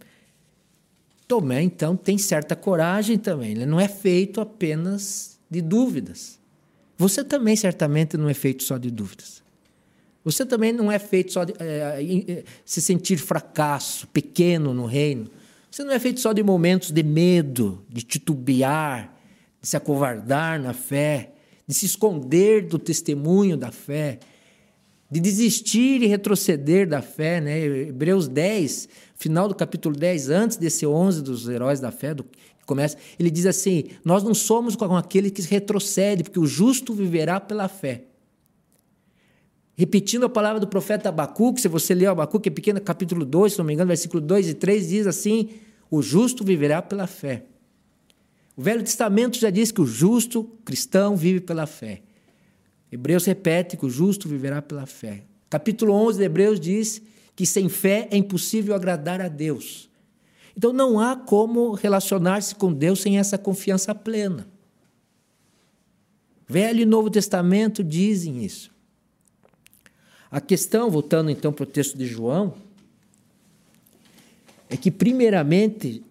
Tomé, 1.27 1.61
então, 1.61 1.95
tem 1.95 2.17
certa 2.17 2.55
coragem 2.55 3.17
também. 3.17 3.51
Ele 3.51 3.65
não 3.65 3.79
é 3.79 3.87
feito 3.87 4.41
apenas 4.41 5.39
de 5.49 5.61
dúvidas. 5.61 6.39
Você 6.97 7.23
também, 7.23 7.55
certamente, 7.55 8.17
não 8.17 8.27
é 8.27 8.33
feito 8.33 8.63
só 8.63 8.77
de 8.77 8.89
dúvidas. 8.89 9.43
Você 10.23 10.45
também 10.45 10.73
não 10.73 10.91
é 10.91 10.99
feito 10.99 11.31
só 11.31 11.43
de 11.43 11.53
é, 11.59 12.43
se 12.65 12.81
sentir 12.81 13.17
fracasso, 13.17 14.07
pequeno 14.07 14.73
no 14.73 14.85
reino. 14.85 15.29
Você 15.71 15.83
não 15.83 15.93
é 15.93 15.99
feito 15.99 16.19
só 16.19 16.33
de 16.33 16.43
momentos 16.43 16.91
de 16.91 17.03
medo, 17.03 17.85
de 17.87 18.01
titubear, 18.01 19.15
de 19.61 19.67
se 19.67 19.77
acovardar 19.77 20.59
na 20.59 20.73
fé, 20.73 21.31
de 21.67 21.73
se 21.73 21.85
esconder 21.85 22.65
do 22.65 22.79
testemunho 22.79 23.55
da 23.55 23.71
fé, 23.71 24.19
de 25.09 25.19
desistir 25.19 26.01
e 26.03 26.07
retroceder 26.07 26.87
da 26.87 27.01
fé. 27.01 27.41
Né? 27.41 27.59
Hebreus 27.87 28.27
10, 28.27 28.89
final 29.15 29.47
do 29.47 29.55
capítulo 29.55 29.95
10, 29.95 30.29
antes 30.29 30.57
desse 30.57 30.85
11 30.85 31.23
dos 31.23 31.47
heróis 31.47 31.79
da 31.79 31.91
fé, 31.91 32.13
do, 32.13 32.23
que 32.23 32.65
começa, 32.65 32.97
ele 33.17 33.31
diz 33.31 33.45
assim: 33.45 33.85
Nós 34.05 34.23
não 34.23 34.33
somos 34.33 34.75
como 34.75 34.95
aquele 34.95 35.31
que 35.31 35.41
retrocede, 35.41 36.23
porque 36.23 36.39
o 36.39 36.45
justo 36.45 36.93
viverá 36.93 37.39
pela 37.39 37.67
fé. 37.67 38.03
Repetindo 39.75 40.25
a 40.25 40.29
palavra 40.29 40.59
do 40.59 40.67
profeta 40.67 41.07
Abacuque, 41.07 41.61
se 41.61 41.69
você 41.69 41.93
ler 41.93 42.07
Abacuque, 42.07 42.49
é 42.49 42.51
pequeno, 42.51 42.81
capítulo 42.81 43.25
2, 43.25 43.53
se 43.53 43.57
não 43.57 43.65
me 43.65 43.73
engano, 43.73 43.87
versículo 43.87 44.21
2 44.21 44.49
e 44.49 44.53
3, 44.53 44.89
diz 44.89 45.07
assim: 45.07 45.49
O 45.89 46.01
justo 46.01 46.43
viverá 46.43 46.81
pela 46.81 47.07
fé. 47.07 47.45
O 48.55 48.61
Velho 48.61 48.83
Testamento 48.83 49.39
já 49.39 49.49
diz 49.49 49.71
que 49.71 49.79
o 49.79 49.85
justo 49.85 50.43
cristão 50.65 51.15
vive 51.15 51.39
pela 51.39 51.65
fé. 51.65 52.01
Hebreus 52.91 53.25
repete 53.25 53.77
que 53.77 53.85
o 53.85 53.89
justo 53.89 54.27
viverá 54.27 54.61
pela 54.61 54.85
fé. 54.85 55.23
Capítulo 55.49 55.93
11 55.93 56.17
de 56.17 56.25
Hebreus 56.25 56.59
diz 56.59 57.01
que 57.35 57.45
sem 57.45 57.69
fé 57.69 58.07
é 58.11 58.17
impossível 58.17 58.75
agradar 58.75 59.21
a 59.21 59.27
Deus. 59.27 59.89
Então 60.57 60.73
não 60.73 60.99
há 60.99 61.15
como 61.15 61.73
relacionar-se 61.73 62.55
com 62.55 62.73
Deus 62.73 62.99
sem 62.99 63.17
essa 63.17 63.37
confiança 63.37 63.95
plena. 63.95 64.47
Velho 66.47 66.81
e 66.81 66.85
Novo 66.85 67.09
Testamento 67.09 67.83
dizem 67.83 68.43
isso. 68.43 68.71
A 70.31 70.41
questão, 70.41 70.89
voltando 70.89 71.29
então 71.29 71.53
para 71.53 71.63
o 71.63 71.67
texto 71.67 71.97
de 71.97 72.05
João, 72.05 72.53
é 74.69 74.77
que, 74.77 74.91
primeiramente, 74.91 76.03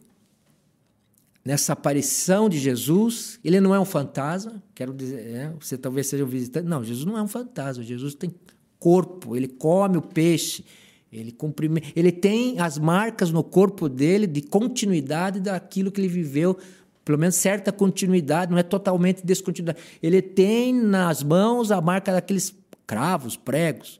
nessa 1.49 1.73
aparição 1.73 2.47
de 2.47 2.59
Jesus, 2.59 3.41
ele 3.43 3.59
não 3.59 3.75
é 3.75 3.81
um 3.81 3.85
fantasma, 3.87 4.63
quero 4.75 4.93
dizer, 4.93 5.35
é, 5.35 5.53
você 5.59 5.79
talvez 5.79 6.07
seja 6.07 6.23
um 6.23 6.29
visitante. 6.29 6.69
Não, 6.69 6.85
Jesus 6.85 7.07
não 7.07 7.17
é 7.17 7.23
um 7.23 7.27
fantasma, 7.27 7.83
Jesus 7.83 8.15
tem 8.15 8.35
corpo, 8.79 9.35
ele 9.35 9.49
come 9.49 9.97
o 9.97 10.03
peixe, 10.03 10.63
ele 11.11 11.33
cumprimenta, 11.33 11.89
ele 11.97 12.13
tem 12.13 12.61
as 12.61 12.77
marcas 12.77 13.31
no 13.31 13.43
corpo 13.43 13.89
dele 13.89 14.27
de 14.27 14.43
continuidade 14.43 15.41
daquilo 15.41 15.91
que 15.91 15.99
ele 15.99 16.09
viveu, 16.09 16.55
pelo 17.03 17.17
menos 17.17 17.37
certa 17.37 17.73
continuidade, 17.73 18.53
não 18.53 18.59
é 18.59 18.63
totalmente 18.63 19.25
descontinuidade. 19.25 19.79
Ele 20.03 20.21
tem 20.21 20.75
nas 20.75 21.23
mãos 21.23 21.73
a 21.73 21.81
marca 21.81 22.13
daqueles 22.13 22.55
cravos, 22.87 23.39
pregos. 23.39 23.99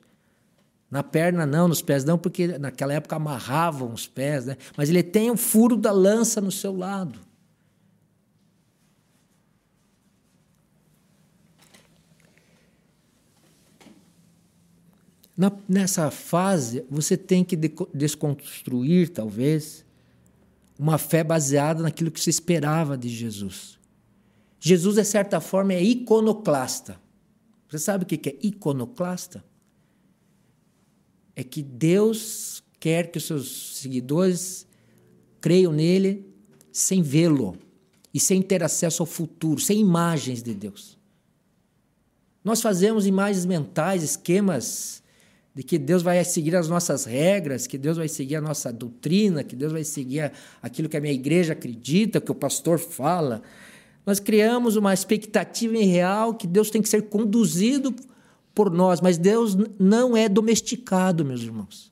Na 0.91 1.01
perna 1.01 1.47
não, 1.47 1.67
nos 1.67 1.81
pés 1.81 2.05
não, 2.05 2.15
porque 2.15 2.59
naquela 2.59 2.93
época 2.93 3.15
amarravam 3.15 3.91
os 3.91 4.05
pés, 4.05 4.45
né? 4.45 4.55
Mas 4.77 4.87
ele 4.89 5.01
tem 5.01 5.31
o 5.31 5.35
furo 5.35 5.75
da 5.75 5.91
lança 5.91 6.39
no 6.39 6.51
seu 6.51 6.77
lado. 6.77 7.27
Na, 15.39 15.51
nessa 15.69 16.11
fase, 16.11 16.83
você 16.89 17.15
tem 17.15 17.43
que 17.45 17.55
de, 17.55 17.71
desconstruir, 17.93 19.09
talvez, 19.09 19.85
uma 20.77 20.97
fé 20.97 21.23
baseada 21.23 21.81
naquilo 21.81 22.11
que 22.11 22.19
se 22.19 22.29
esperava 22.29 22.97
de 22.97 23.07
Jesus. 23.07 23.79
Jesus, 24.59 24.95
de 24.95 25.05
certa 25.05 25.39
forma, 25.39 25.73
é 25.73 25.81
iconoclasta. 25.81 26.99
Você 27.69 27.79
sabe 27.79 28.03
o 28.03 28.07
que 28.07 28.29
é 28.29 28.35
iconoclasta? 28.41 29.43
é 31.39 31.43
que 31.43 31.63
Deus 31.63 32.61
quer 32.81 33.09
que 33.09 33.17
os 33.17 33.23
seus 33.23 33.77
seguidores 33.77 34.67
creiam 35.39 35.71
nele 35.71 36.27
sem 36.69 37.01
vê-lo 37.01 37.57
e 38.13 38.19
sem 38.19 38.41
ter 38.41 38.61
acesso 38.61 39.01
ao 39.01 39.05
futuro, 39.05 39.57
sem 39.57 39.79
imagens 39.79 40.43
de 40.43 40.53
Deus. 40.53 40.97
Nós 42.43 42.61
fazemos 42.61 43.07
imagens 43.07 43.45
mentais, 43.45 44.03
esquemas 44.03 45.01
de 45.59 45.63
que 45.63 45.77
Deus 45.77 46.01
vai 46.01 46.23
seguir 46.23 46.55
as 46.55 46.69
nossas 46.69 47.03
regras, 47.03 47.67
que 47.67 47.77
Deus 47.77 47.97
vai 47.97 48.07
seguir 48.07 48.37
a 48.37 48.41
nossa 48.41 48.71
doutrina, 48.71 49.43
que 49.43 49.57
Deus 49.57 49.73
vai 49.73 49.83
seguir 49.83 50.31
aquilo 50.61 50.87
que 50.87 50.95
a 50.95 51.01
minha 51.01 51.13
igreja 51.13 51.51
acredita, 51.51 52.21
que 52.21 52.31
o 52.31 52.35
pastor 52.35 52.79
fala. 52.79 53.41
Nós 54.05 54.21
criamos 54.21 54.77
uma 54.77 54.93
expectativa 54.93 55.75
irreal 55.75 56.33
que 56.33 56.47
Deus 56.47 56.69
tem 56.69 56.81
que 56.81 56.87
ser 56.87 57.09
conduzido 57.09 57.93
por 58.55 58.71
nós, 58.71 59.01
mas 59.01 59.17
Deus 59.17 59.57
não 59.77 60.15
é 60.15 60.29
domesticado, 60.29 61.25
meus 61.25 61.41
irmãos. 61.41 61.91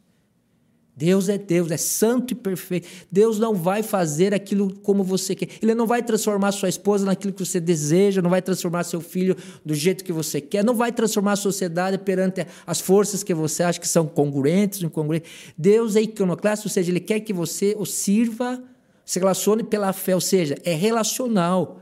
Deus 0.98 1.30
é 1.30 1.38
Deus, 1.38 1.70
é 1.70 1.78
santo 1.78 2.32
e 2.32 2.36
perfeito. 2.36 2.88
Deus 3.12 3.38
não 3.38 3.54
vai 3.54 3.84
fazer 3.84 4.34
aquilo 4.34 4.74
como 4.80 5.04
você 5.04 5.36
quer. 5.36 5.48
Ele 5.62 5.76
não 5.76 5.86
vai 5.86 6.02
transformar 6.02 6.52
sua 6.52 6.70
esposa 6.70 7.06
naquilo 7.06 7.32
que 7.32 7.46
você 7.46 7.60
deseja, 7.60 8.20
não 8.20 8.32
vai 8.32 8.42
transformar 8.42 8.84
seu 8.84 9.00
filho 9.00 9.38
do 9.64 9.76
jeito 9.76 10.04
que 10.04 10.12
você 10.12 10.42
quer, 10.42 10.64
não 10.64 10.74
vai 10.74 10.92
transformar 10.92 11.34
a 11.34 11.36
sociedade 11.36 12.00
perante 12.00 12.48
as 12.66 12.82
forças 12.82 13.22
que 13.22 13.32
você 13.32 13.62
acha 13.62 13.80
que 13.80 13.88
são 13.88 14.08
congruentes 14.08 14.82
incongruentes. 14.82 15.30
Deus 15.56 15.96
é 15.96 16.02
iconoclasta, 16.02 16.68
ou 16.68 16.72
seja, 16.72 16.90
ele 16.90 17.00
quer 17.00 17.20
que 17.20 17.32
você 17.32 17.76
o 17.78 17.86
sirva, 17.86 18.60
se 19.06 19.20
relacione 19.20 19.64
pela 19.64 19.94
fé, 19.94 20.16
ou 20.16 20.22
seja, 20.22 20.58
é 20.64 20.74
relacional 20.74 21.82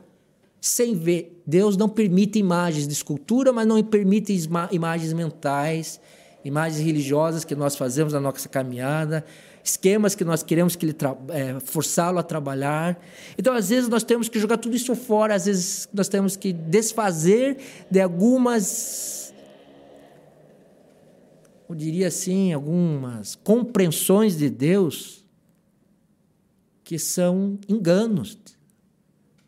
sem 0.60 0.94
ver. 0.94 1.42
Deus 1.48 1.78
não 1.78 1.88
permite 1.88 2.38
imagens 2.38 2.86
de 2.86 2.92
escultura, 2.92 3.54
mas 3.54 3.66
não 3.66 3.82
permite 3.82 4.36
imagens 4.72 5.14
mentais, 5.14 6.02
imagens 6.46 6.80
religiosas 6.86 7.44
que 7.44 7.56
nós 7.56 7.76
fazemos 7.76 8.14
na 8.14 8.20
nossa 8.20 8.48
caminhada, 8.48 9.26
esquemas 9.64 10.14
que 10.14 10.24
nós 10.24 10.44
queremos 10.44 10.76
que 10.76 10.86
ele 10.86 10.96
é, 11.30 11.60
forçá-lo 11.60 12.20
a 12.20 12.24
trabalhar. 12.24 13.02
Então, 13.36 13.56
às 13.56 13.70
vezes, 13.70 13.90
nós 13.90 14.04
temos 14.04 14.30
que 14.30 14.40
jogar 14.40 14.58
tudo 14.58 14.76
isso 14.76 14.96
fora, 14.96 15.34
às 15.34 15.48
vezes, 15.48 15.90
nós 15.92 16.08
temos 16.08 16.36
que 16.38 16.54
desfazer 16.54 17.58
de 17.90 18.00
algumas. 18.00 19.34
Eu 21.68 21.74
diria 21.74 22.10
assim, 22.10 22.54
algumas 22.54 23.34
compreensões 23.34 24.38
de 24.38 24.48
Deus 24.48 25.26
que 26.84 27.00
são 27.00 27.58
enganos, 27.68 28.38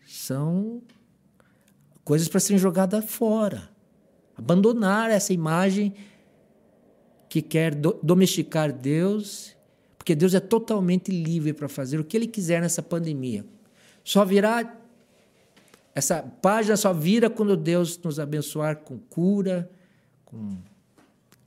são 0.07 0.81
coisas 2.03 2.27
para 2.27 2.39
serem 2.39 2.57
jogadas 2.57 3.05
fora. 3.05 3.69
Abandonar 4.36 5.12
essa 5.12 5.31
imagem 5.31 5.93
que 7.29 7.41
quer 7.41 7.75
domesticar 7.75 8.71
Deus, 8.71 9.55
porque 9.97 10.15
Deus 10.15 10.33
é 10.33 10.39
totalmente 10.39 11.11
livre 11.11 11.53
para 11.53 11.67
fazer 11.67 11.99
o 11.99 12.03
que 12.03 12.15
Ele 12.15 12.27
quiser 12.27 12.61
nessa 12.61 12.81
pandemia. 12.81 13.45
Só 14.03 14.23
virá. 14.23 14.75
Essa 15.93 16.21
página 16.21 16.77
só 16.77 16.93
vira 16.93 17.29
quando 17.29 17.57
Deus 17.57 17.97
nos 17.97 18.19
abençoar 18.19 18.77
com 18.77 18.99
cura, 18.99 19.69
com 20.23 20.57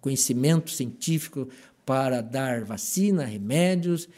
conhecimento 0.01 0.71
científico 0.71 1.49
para 1.87 2.21
dar 2.21 2.65
vacina, 2.65 3.25
remédios, 3.25 4.09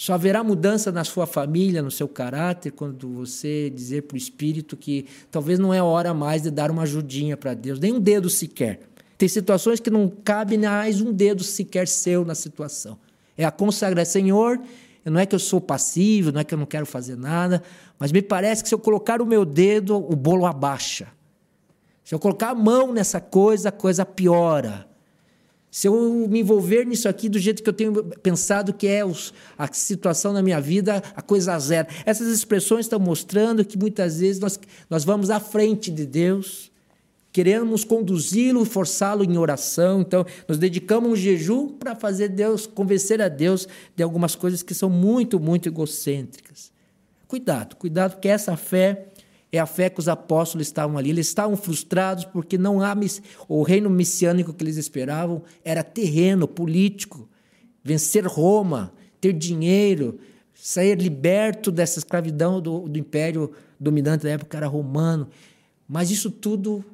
só 0.00 0.14
haverá 0.14 0.42
mudança 0.42 0.90
na 0.90 1.04
sua 1.04 1.26
família, 1.26 1.82
no 1.82 1.90
seu 1.90 2.08
caráter, 2.08 2.72
quando 2.72 3.06
você 3.06 3.68
dizer 3.68 4.04
para 4.04 4.14
o 4.14 4.16
Espírito 4.16 4.74
que 4.74 5.04
talvez 5.30 5.58
não 5.58 5.74
é 5.74 5.82
hora 5.82 6.14
mais 6.14 6.40
de 6.40 6.50
dar 6.50 6.70
uma 6.70 6.84
ajudinha 6.84 7.36
para 7.36 7.52
Deus, 7.52 7.78
nem 7.78 7.92
um 7.92 8.00
dedo 8.00 8.30
sequer. 8.30 8.80
Tem 9.20 9.28
situações 9.28 9.80
que 9.80 9.90
não 9.90 10.08
cabe 10.08 10.56
mais 10.56 11.02
um 11.02 11.12
dedo 11.12 11.44
sequer 11.44 11.86
seu 11.86 12.24
na 12.24 12.34
situação. 12.34 12.98
É 13.36 13.44
a 13.44 13.50
consagração, 13.50 14.12
Senhor, 14.14 14.58
não 15.04 15.20
é 15.20 15.26
que 15.26 15.34
eu 15.34 15.38
sou 15.38 15.60
passivo, 15.60 16.32
não 16.32 16.40
é 16.40 16.44
que 16.44 16.54
eu 16.54 16.58
não 16.58 16.64
quero 16.64 16.86
fazer 16.86 17.18
nada, 17.18 17.62
mas 17.98 18.12
me 18.12 18.22
parece 18.22 18.62
que 18.62 18.70
se 18.70 18.74
eu 18.74 18.78
colocar 18.78 19.20
o 19.20 19.26
meu 19.26 19.44
dedo, 19.44 19.94
o 19.94 20.16
bolo 20.16 20.46
abaixa. 20.46 21.08
Se 22.02 22.14
eu 22.14 22.18
colocar 22.18 22.48
a 22.48 22.54
mão 22.54 22.94
nessa 22.94 23.20
coisa, 23.20 23.68
a 23.68 23.72
coisa 23.72 24.06
piora. 24.06 24.88
Se 25.70 25.86
eu 25.86 26.26
me 26.26 26.40
envolver 26.40 26.86
nisso 26.86 27.06
aqui 27.06 27.28
do 27.28 27.38
jeito 27.38 27.62
que 27.62 27.68
eu 27.68 27.74
tenho 27.74 28.02
pensado 28.22 28.72
que 28.72 28.86
é 28.86 29.02
a 29.58 29.70
situação 29.70 30.32
na 30.32 30.40
minha 30.40 30.62
vida, 30.62 31.02
a 31.14 31.20
coisa 31.20 31.58
zero. 31.58 31.88
Essas 32.06 32.28
expressões 32.28 32.86
estão 32.86 32.98
mostrando 32.98 33.66
que 33.66 33.76
muitas 33.76 34.18
vezes 34.18 34.40
nós, 34.40 34.58
nós 34.88 35.04
vamos 35.04 35.28
à 35.28 35.38
frente 35.38 35.90
de 35.90 36.06
Deus, 36.06 36.69
queremos 37.32 37.84
conduzi-lo, 37.84 38.64
forçá-lo 38.64 39.24
em 39.24 39.36
oração. 39.38 40.00
Então, 40.00 40.24
nós 40.48 40.58
dedicamos 40.58 41.10
um 41.10 41.16
jejum 41.16 41.68
para 41.68 41.94
fazer 41.94 42.28
Deus, 42.28 42.66
convencer 42.66 43.20
a 43.20 43.28
Deus 43.28 43.68
de 43.94 44.02
algumas 44.02 44.34
coisas 44.34 44.62
que 44.62 44.74
são 44.74 44.90
muito, 44.90 45.38
muito 45.38 45.68
egocêntricas. 45.68 46.72
Cuidado, 47.28 47.76
cuidado, 47.76 48.12
porque 48.12 48.28
essa 48.28 48.56
fé 48.56 49.06
é 49.52 49.58
a 49.58 49.66
fé 49.66 49.90
que 49.90 50.00
os 50.00 50.08
apóstolos 50.08 50.66
estavam 50.66 50.96
ali. 50.96 51.10
Eles 51.10 51.28
estavam 51.28 51.56
frustrados 51.56 52.24
porque 52.24 52.56
não 52.56 52.82
há 52.82 52.96
o 53.48 53.62
reino 53.62 53.90
messiânico 53.90 54.52
que 54.52 54.64
eles 54.64 54.76
esperavam 54.76 55.42
era 55.64 55.82
terreno, 55.82 56.46
político, 56.46 57.28
vencer 57.82 58.26
Roma, 58.26 58.92
ter 59.20 59.32
dinheiro, 59.32 60.18
sair 60.54 60.96
liberto 61.00 61.70
dessa 61.70 61.98
escravidão 61.98 62.60
do, 62.60 62.88
do 62.88 62.98
império 62.98 63.52
dominante 63.78 64.24
da 64.24 64.30
época 64.30 64.56
era 64.56 64.66
romano. 64.66 65.28
Mas 65.88 66.10
isso 66.10 66.30
tudo 66.30 66.84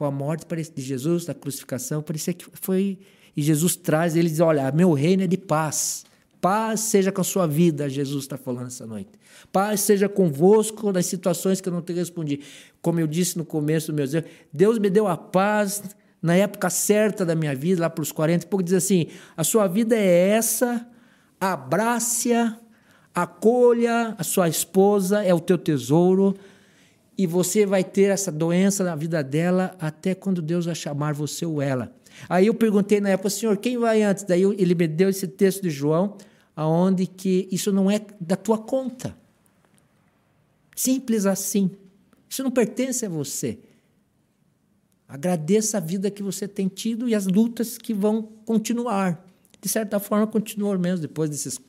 com 0.00 0.06
a 0.06 0.10
morte 0.10 0.46
de 0.74 0.80
Jesus, 0.80 1.26
da 1.26 1.34
crucificação, 1.34 2.00
parecia 2.00 2.32
que 2.32 2.46
foi. 2.54 2.98
E 3.36 3.42
Jesus 3.42 3.76
traz, 3.76 4.16
ele 4.16 4.30
diz: 4.30 4.40
Olha, 4.40 4.72
meu 4.72 4.94
reino 4.94 5.24
é 5.24 5.26
de 5.26 5.36
paz. 5.36 6.06
Paz 6.40 6.80
seja 6.80 7.12
com 7.12 7.20
a 7.20 7.24
sua 7.24 7.46
vida, 7.46 7.86
Jesus 7.86 8.24
está 8.24 8.38
falando 8.38 8.68
essa 8.68 8.86
noite. 8.86 9.10
Paz 9.52 9.80
seja 9.82 10.08
convosco 10.08 10.90
nas 10.90 11.04
situações 11.04 11.60
que 11.60 11.68
eu 11.68 11.72
não 11.74 11.82
te 11.82 11.92
respondi. 11.92 12.40
Como 12.80 12.98
eu 12.98 13.06
disse 13.06 13.36
no 13.36 13.44
começo 13.44 13.92
do 13.92 13.94
meu 13.94 14.08
Deus, 14.08 14.24
Deus 14.50 14.78
me 14.78 14.88
deu 14.88 15.06
a 15.06 15.18
paz 15.18 15.82
na 16.22 16.34
época 16.34 16.70
certa 16.70 17.22
da 17.26 17.34
minha 17.34 17.54
vida, 17.54 17.82
lá 17.82 17.90
para 17.90 18.00
os 18.00 18.10
40 18.10 18.46
e 18.46 18.48
pouco, 18.48 18.62
diz 18.62 18.72
assim: 18.72 19.08
a 19.36 19.44
sua 19.44 19.68
vida 19.68 19.94
é 19.94 20.28
essa, 20.30 20.88
abrace-a, 21.38 22.56
acolha 23.14 24.14
a 24.16 24.24
sua 24.24 24.48
esposa, 24.48 25.22
é 25.22 25.34
o 25.34 25.40
teu 25.40 25.58
tesouro, 25.58 26.34
e 27.20 27.26
você 27.26 27.66
vai 27.66 27.84
ter 27.84 28.10
essa 28.10 28.32
doença 28.32 28.82
na 28.82 28.96
vida 28.96 29.22
dela 29.22 29.76
até 29.78 30.14
quando 30.14 30.40
Deus 30.40 30.64
vai 30.64 30.74
chamar 30.74 31.12
você 31.12 31.44
ou 31.44 31.60
ela. 31.60 31.94
Aí 32.26 32.46
eu 32.46 32.54
perguntei 32.54 32.98
na 32.98 33.10
época, 33.10 33.28
Senhor, 33.28 33.58
quem 33.58 33.76
vai 33.76 34.02
antes? 34.02 34.24
Daí 34.24 34.42
ele 34.42 34.74
me 34.74 34.88
deu 34.88 35.10
esse 35.10 35.28
texto 35.28 35.60
de 35.60 35.68
João, 35.68 36.16
aonde 36.56 37.06
que 37.06 37.46
isso 37.52 37.70
não 37.72 37.90
é 37.90 38.00
da 38.18 38.36
tua 38.36 38.56
conta. 38.56 39.14
Simples 40.74 41.26
assim. 41.26 41.70
Isso 42.26 42.42
não 42.42 42.50
pertence 42.50 43.04
a 43.04 43.08
você. 43.10 43.58
Agradeça 45.06 45.76
a 45.76 45.80
vida 45.80 46.10
que 46.10 46.22
você 46.22 46.48
tem 46.48 46.68
tido 46.68 47.06
e 47.06 47.14
as 47.14 47.26
lutas 47.26 47.76
que 47.76 47.92
vão 47.92 48.22
continuar. 48.46 49.26
De 49.60 49.68
certa 49.68 50.00
forma, 50.00 50.26
continuou 50.26 50.78
mesmo 50.78 51.02
depois 51.02 51.28
desses, 51.28 51.60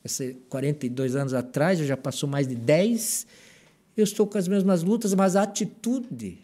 desses 0.00 0.36
42 0.48 1.16
anos 1.16 1.34
atrás, 1.34 1.80
já 1.80 1.96
passou 1.96 2.28
mais 2.28 2.46
de 2.46 2.54
10 2.54 3.26
eu 3.96 4.04
estou 4.04 4.26
com 4.26 4.38
as 4.38 4.48
mesmas 4.48 4.82
lutas, 4.82 5.14
mas 5.14 5.36
a 5.36 5.42
atitude 5.42 6.38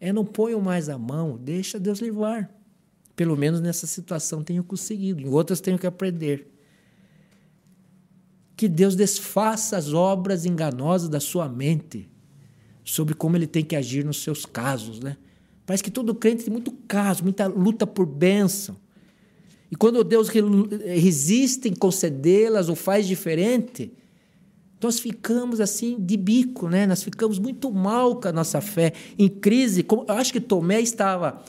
é 0.00 0.12
não 0.12 0.24
ponho 0.24 0.60
mais 0.60 0.88
a 0.88 0.98
mão, 0.98 1.36
deixa 1.36 1.78
Deus 1.78 2.00
levar. 2.00 2.50
Pelo 3.14 3.36
menos 3.36 3.60
nessa 3.60 3.86
situação 3.86 4.42
tenho 4.42 4.62
conseguido, 4.62 5.22
em 5.22 5.28
outras 5.28 5.60
tenho 5.60 5.78
que 5.78 5.86
aprender. 5.86 6.52
Que 8.56 8.68
Deus 8.68 8.96
desfaça 8.96 9.76
as 9.76 9.92
obras 9.92 10.46
enganosas 10.46 11.08
da 11.08 11.20
sua 11.20 11.48
mente 11.48 12.08
sobre 12.84 13.14
como 13.14 13.36
ele 13.36 13.46
tem 13.46 13.64
que 13.64 13.76
agir 13.76 14.04
nos 14.04 14.22
seus 14.22 14.46
casos, 14.46 15.00
né? 15.00 15.16
Parece 15.66 15.82
que 15.82 15.90
todo 15.90 16.14
crente 16.14 16.44
tem 16.44 16.52
muito 16.52 16.72
caso, 16.86 17.24
muita 17.24 17.46
luta 17.46 17.86
por 17.86 18.06
bênção. 18.06 18.76
E 19.70 19.74
quando 19.74 20.04
Deus 20.04 20.28
resiste 20.28 21.68
em 21.68 21.74
concedê-las 21.74 22.68
ou 22.68 22.76
faz 22.76 23.06
diferente, 23.06 23.92
nós 24.82 24.98
ficamos 24.98 25.60
assim 25.60 25.96
de 25.98 26.16
bico, 26.16 26.68
né? 26.68 26.86
Nós 26.86 27.02
ficamos 27.02 27.38
muito 27.38 27.72
mal 27.72 28.16
com 28.16 28.28
a 28.28 28.32
nossa 28.32 28.60
fé, 28.60 28.92
em 29.18 29.28
crise. 29.28 29.84
Eu 29.88 30.14
acho 30.14 30.32
que 30.32 30.40
Tomé 30.40 30.80
estava 30.80 31.42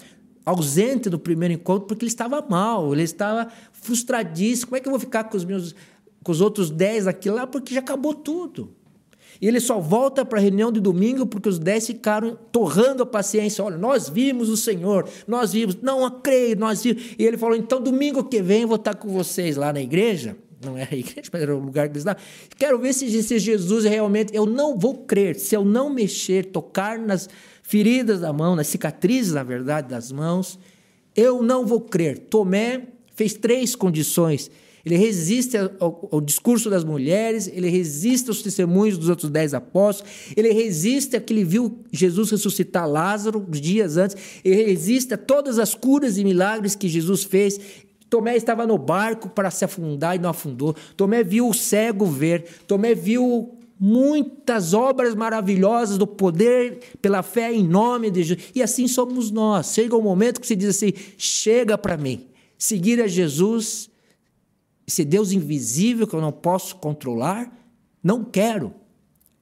ausente 0.46 1.10
do 1.10 1.20
primeiro 1.20 1.54
encontro 1.54 1.88
porque 1.88 2.06
ele 2.06 2.10
estava 2.10 2.42
mal, 2.50 2.94
ele 2.94 3.04
estava 3.04 3.52
frustradíssimo. 3.74 4.68
Como 4.68 4.78
é 4.78 4.80
que 4.80 4.88
eu 4.88 4.92
vou 4.92 5.00
ficar 5.00 5.26
com 5.26 5.36
os 5.36 5.44
meus 5.44 5.76
com 6.24 6.32
os 6.32 6.42
outros 6.42 6.70
dez 6.70 7.08
aqui 7.08 7.30
lá 7.30 7.46
porque 7.46 7.74
já 7.74 7.80
acabou 7.82 8.14
tudo? 8.14 8.74
E 9.42 9.48
ele 9.48 9.60
só 9.60 9.80
volta 9.80 10.26
para 10.26 10.40
a 10.40 10.42
reunião 10.42 10.72
de 10.72 10.80
domingo 10.80 11.26
porque 11.28 11.48
os 11.48 11.60
dez 11.60 11.86
ficaram 11.86 12.38
torrando 12.52 13.04
a 13.04 13.06
paciência. 13.06 13.64
Olha, 13.64 13.78
nós 13.78 14.10
vimos 14.10 14.50
o 14.50 14.58
Senhor, 14.58 15.08
nós 15.28 15.52
vimos, 15.52 15.78
não 15.82 16.10
creio, 16.22 16.58
nós 16.58 16.82
vimos. 16.82 17.04
E 17.20 17.26
ele 17.26 17.38
falou: 17.38 17.58
então 17.58 17.82
domingo 17.82 18.24
que 18.24 18.42
vem 18.42 18.62
eu 18.62 18.70
vou 18.70 18.78
estar 18.78 18.96
com 18.96 19.10
vocês 19.10 19.58
lá 19.58 19.74
na 19.74 19.82
igreja 19.82 20.38
não 20.64 20.78
era 20.78 20.94
a 20.94 20.98
igreja, 20.98 21.30
mas 21.32 21.42
era 21.42 21.56
o 21.56 21.60
lugar 21.60 21.88
que 21.88 21.94
eles 21.94 22.02
estavam. 22.02 22.22
Quero 22.58 22.80
ver 22.80 22.94
se, 22.94 23.24
se 23.24 23.40
Jesus 23.40 23.86
realmente. 23.86 24.36
Eu 24.36 24.46
não 24.46 24.78
vou 24.78 25.06
crer 25.06 25.36
se 25.36 25.56
eu 25.56 25.64
não 25.64 25.90
mexer, 25.90 26.46
tocar 26.46 26.98
nas 26.98 27.30
feridas 27.62 28.22
da 28.22 28.34
mão, 28.34 28.56
nas 28.56 28.68
cicatrizes, 28.68 29.34
na 29.34 29.44
verdade, 29.44 29.90
das 29.90 30.12
mãos. 30.12 30.60
Eu 31.16 31.42
não 31.44 31.66
vou 31.66 31.82
crer. 31.82 32.18
Tomé 32.18 32.88
fez 33.16 33.34
três 33.34 33.76
condições. 33.76 34.50
Ele 34.88 34.96
resiste 34.96 35.58
ao, 35.58 36.08
ao, 36.14 36.22
discurso 36.22 36.70
das 36.70 36.86
mulheres, 36.86 37.52
ele 37.54 37.68
resiste 37.68 38.30
aos 38.30 38.42
testemunhos 38.42 38.98
dos 38.98 39.10
outros 39.10 39.30
dez 39.30 39.54
apóstolos, 39.54 40.10
ele 40.34 40.54
resiste 40.54 41.18
a 41.18 41.20
que 41.20 41.34
ele 41.34 41.44
viu 41.44 41.80
Jesus 41.92 42.32
ressuscitar 42.32 42.90
Lázaro 42.90 43.46
dias 43.50 43.98
antes, 43.98 44.16
ele 44.46 44.64
resiste 44.64 45.14
a 45.14 45.18
todas 45.18 45.60
as 45.60 45.76
curas 45.76 46.18
e 46.18 46.24
milagres 46.24 46.74
que 46.74 46.88
Jesus 46.88 47.26
fez, 47.26 47.60
Tomé 48.10 48.38
estava 48.38 48.66
no 48.66 48.78
barco 48.78 49.30
para 49.30 49.52
se 49.52 49.66
afundar 49.66 50.16
e 50.16 50.20
não 50.20 50.30
afundou. 50.30 50.76
Tomé 50.96 51.24
viu 51.24 51.50
o 51.50 51.54
cego 51.54 52.06
ver. 52.06 52.62
Tomé 52.66 52.96
viu 52.96 53.58
muitas 53.80 54.74
obras 54.74 55.14
maravilhosas 55.14 55.98
do 55.98 56.08
poder 56.08 56.80
pela 57.02 57.22
fé 57.22 57.54
em 57.54 57.68
nome 57.68 58.10
de 58.10 58.24
Jesus. 58.24 58.52
E 58.56 58.64
assim 58.64 58.88
somos 58.88 59.30
nós. 59.30 59.74
Chega 59.74 59.96
um 59.96 60.02
momento 60.02 60.40
que 60.40 60.48
se 60.48 60.56
diz 60.56 60.70
assim: 60.70 60.94
chega 61.18 61.78
para 61.78 61.98
mim. 61.98 62.28
Seguir 62.58 63.02
a 63.02 63.08
Jesus, 63.08 63.90
esse 64.88 65.04
Deus 65.04 65.32
invisível 65.32 66.08
que 66.08 66.16
eu 66.16 66.22
não 66.22 66.32
posso 66.32 66.78
controlar, 66.78 67.52
não 68.02 68.24
quero. 68.24 68.74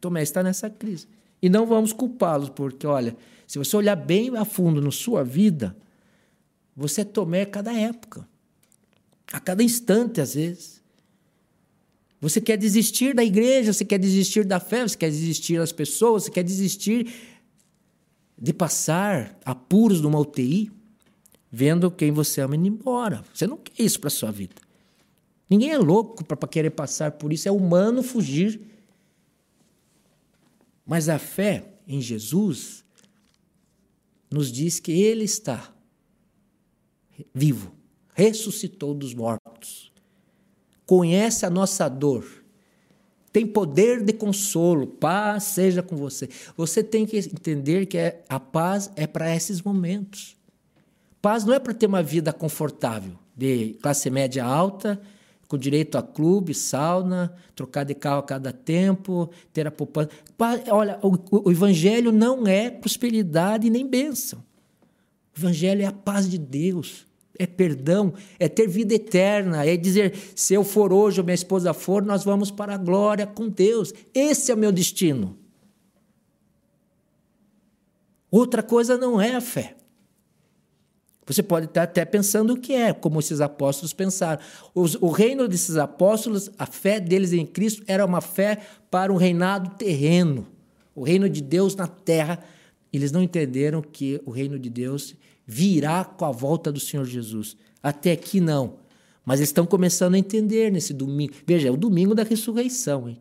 Tomé 0.01 0.23
está 0.23 0.41
nessa 0.41 0.69
crise. 0.69 1.07
E 1.41 1.47
não 1.47 1.67
vamos 1.67 1.93
culpá-los, 1.93 2.49
porque, 2.49 2.87
olha, 2.87 3.15
se 3.45 3.59
você 3.59 3.77
olhar 3.77 3.95
bem 3.95 4.35
a 4.35 4.43
fundo 4.43 4.81
na 4.81 4.91
sua 4.91 5.23
vida, 5.23 5.77
você 6.75 7.01
é 7.01 7.05
Tomé 7.05 7.45
cada 7.45 7.71
época 7.71 8.27
a 9.31 9.39
cada 9.39 9.63
instante, 9.63 10.21
às 10.21 10.35
vezes. 10.35 10.81
Você 12.21 12.41
quer 12.41 12.57
desistir 12.57 13.13
da 13.13 13.23
igreja, 13.23 13.73
você 13.73 13.85
quer 13.85 13.99
desistir 13.99 14.45
da 14.45 14.59
fé, 14.59 14.87
você 14.87 14.97
quer 14.97 15.09
desistir 15.09 15.57
das 15.57 15.71
pessoas, 15.71 16.23
você 16.23 16.31
quer 16.31 16.43
desistir 16.43 17.13
de 18.37 18.53
passar 18.53 19.37
apuros 19.45 20.01
numa 20.01 20.19
UTI, 20.19 20.71
vendo 21.51 21.91
quem 21.91 22.11
você 22.11 22.41
ama 22.41 22.55
indo 22.55 22.67
embora. 22.67 23.23
Você 23.33 23.45
não 23.45 23.57
quer 23.57 23.83
isso 23.83 23.99
para 23.99 24.09
sua 24.09 24.31
vida. 24.31 24.55
Ninguém 25.49 25.71
é 25.71 25.77
louco 25.77 26.23
para 26.23 26.47
querer 26.47 26.71
passar 26.71 27.11
por 27.11 27.31
isso, 27.31 27.47
é 27.47 27.51
humano 27.51 28.01
fugir. 28.01 28.59
Mas 30.85 31.09
a 31.09 31.19
fé 31.19 31.73
em 31.87 32.01
Jesus 32.01 32.83
nos 34.31 34.51
diz 34.51 34.79
que 34.79 34.91
Ele 34.91 35.23
está 35.23 35.73
vivo 37.33 37.74
ressuscitou 38.15 38.93
dos 38.93 39.13
mortos, 39.13 39.91
conhece 40.85 41.45
a 41.45 41.49
nossa 41.49 41.89
dor, 41.89 42.25
tem 43.31 43.45
poder 43.45 44.01
de 44.01 44.13
consolo, 44.13 44.87
paz 44.87 45.43
seja 45.43 45.83
com 45.83 45.97
você. 45.97 46.29
Você 46.55 46.81
tem 46.81 47.05
que 47.05 47.17
entender 47.17 47.85
que 47.85 47.97
é, 47.97 48.23
a 48.29 48.39
paz 48.39 48.89
é 48.95 49.05
para 49.05 49.35
esses 49.35 49.61
momentos. 49.61 50.37
Paz 51.21 51.43
não 51.43 51.53
é 51.53 51.59
para 51.59 51.73
ter 51.73 51.87
uma 51.87 52.01
vida 52.01 52.31
confortável, 52.31 53.11
de 53.35 53.75
classe 53.81 54.09
média 54.09 54.45
alta, 54.45 55.01
com 55.49 55.57
direito 55.57 55.97
a 55.97 56.01
clube, 56.01 56.53
sauna, 56.53 57.35
trocar 57.53 57.83
de 57.83 57.93
carro 57.93 58.19
a 58.19 58.23
cada 58.23 58.53
tempo, 58.53 59.29
ter 59.51 59.67
a 59.67 59.71
poupança. 59.71 60.11
Olha, 60.69 60.97
o, 61.01 61.49
o 61.49 61.51
evangelho 61.51 62.13
não 62.13 62.47
é 62.47 62.69
prosperidade 62.69 63.69
nem 63.69 63.85
bênção. 63.85 64.39
O 65.35 65.39
evangelho 65.39 65.81
é 65.81 65.85
a 65.85 65.91
paz 65.91 66.29
de 66.29 66.37
Deus 66.37 67.05
é 67.37 67.45
perdão, 67.45 68.13
é 68.39 68.47
ter 68.47 68.67
vida 68.67 68.93
eterna, 68.93 69.65
é 69.65 69.75
dizer: 69.75 70.15
se 70.35 70.53
eu 70.53 70.63
for 70.63 70.93
hoje 70.93 71.19
ou 71.19 71.25
minha 71.25 71.35
esposa 71.35 71.73
for, 71.73 72.03
nós 72.03 72.23
vamos 72.23 72.51
para 72.51 72.75
a 72.75 72.77
glória 72.77 73.27
com 73.27 73.49
Deus. 73.49 73.93
Esse 74.13 74.51
é 74.51 74.55
o 74.55 74.57
meu 74.57 74.71
destino. 74.71 75.37
Outra 78.31 78.61
coisa 78.61 78.97
não 78.97 79.21
é 79.21 79.35
a 79.35 79.41
fé. 79.41 79.75
Você 81.25 81.41
pode 81.41 81.65
estar 81.65 81.83
até 81.83 82.05
pensando 82.05 82.53
o 82.53 82.59
que 82.59 82.73
é, 82.73 82.93
como 82.93 83.19
esses 83.19 83.41
apóstolos 83.41 83.93
pensaram. 83.93 84.41
Os, 84.75 84.95
o 84.95 85.09
reino 85.09 85.47
desses 85.47 85.75
apóstolos, 85.75 86.51
a 86.57 86.67
fé 86.67 86.99
deles 86.99 87.33
em 87.33 87.45
Cristo 87.45 87.83
era 87.87 88.05
uma 88.05 88.21
fé 88.21 88.59
para 88.91 89.11
um 89.11 89.15
reinado 89.15 89.71
terreno, 89.75 90.45
o 90.93 91.03
reino 91.03 91.27
de 91.27 91.41
Deus 91.41 91.75
na 91.75 91.87
terra. 91.87 92.43
Eles 92.93 93.11
não 93.11 93.23
entenderam 93.23 93.81
que 93.81 94.21
o 94.23 94.29
reino 94.29 94.59
de 94.59 94.69
Deus 94.69 95.15
virá 95.45 96.03
com 96.03 96.25
a 96.25 96.31
volta 96.31 96.71
do 96.71 96.79
Senhor 96.79 97.05
Jesus. 97.05 97.55
Até 97.81 98.11
aqui 98.11 98.39
não. 98.39 98.77
Mas 99.25 99.39
estão 99.39 99.65
começando 99.65 100.15
a 100.15 100.17
entender 100.17 100.71
nesse 100.71 100.93
domingo. 100.93 101.33
Veja, 101.45 101.67
é 101.67 101.71
o 101.71 101.77
domingo 101.77 102.13
da 102.13 102.23
ressurreição. 102.23 103.09
Hein? 103.09 103.19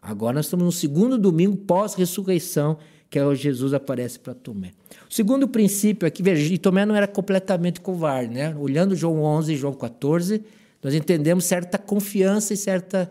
Agora 0.00 0.34
nós 0.34 0.46
estamos 0.46 0.64
no 0.64 0.72
segundo 0.72 1.18
domingo 1.18 1.56
pós-ressurreição, 1.56 2.78
que 3.08 3.18
é 3.18 3.24
onde 3.24 3.40
Jesus 3.40 3.72
aparece 3.72 4.18
para 4.18 4.34
Tomé. 4.34 4.72
O 5.08 5.14
segundo 5.14 5.46
princípio 5.46 6.06
aqui, 6.06 6.22
veja, 6.22 6.52
e 6.52 6.58
Tomé 6.58 6.84
não 6.84 6.94
era 6.94 7.06
completamente 7.06 7.80
covarde, 7.80 8.34
né? 8.34 8.54
Olhando 8.58 8.96
João 8.96 9.22
11 9.22 9.52
e 9.52 9.56
João 9.56 9.72
14, 9.72 10.42
nós 10.82 10.94
entendemos 10.94 11.44
certa 11.44 11.78
confiança 11.78 12.52
e 12.52 12.56
certa 12.56 13.10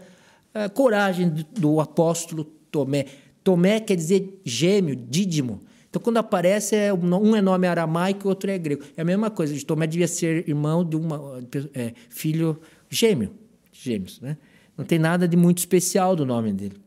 uh, 0.54 0.70
coragem 0.72 1.30
do, 1.30 1.44
do 1.44 1.80
apóstolo 1.80 2.44
Tomé. 2.70 3.06
Tomé 3.44 3.80
quer 3.80 3.96
dizer 3.96 4.40
gêmeo, 4.44 4.96
dídimo. 4.96 5.62
Então, 5.94 6.02
quando 6.02 6.18
aparece, 6.18 6.76
é, 6.76 6.92
um 6.92 7.36
é 7.36 7.42
nome 7.42 7.68
aramaico 7.68 8.26
e 8.26 8.28
outro 8.28 8.50
é 8.50 8.58
grego. 8.58 8.82
É 8.98 9.04
a 9.04 9.06
mesma 9.06 9.30
coisa. 9.30 9.54
De 9.54 9.64
Tomé 9.64 9.86
devia 9.86 10.08
ser 10.08 10.50
irmão 10.50 10.84
de 10.84 10.96
uma 10.96 11.40
é, 11.72 11.94
filho 12.10 12.60
gêmeo, 12.90 13.30
gêmeos, 13.72 14.20
né? 14.20 14.36
Não 14.76 14.84
tem 14.84 14.98
nada 14.98 15.28
de 15.28 15.38
muito 15.38 15.60
especial 15.60 16.16
do 16.16 16.26
nome 16.26 16.52
dele. 16.52 16.78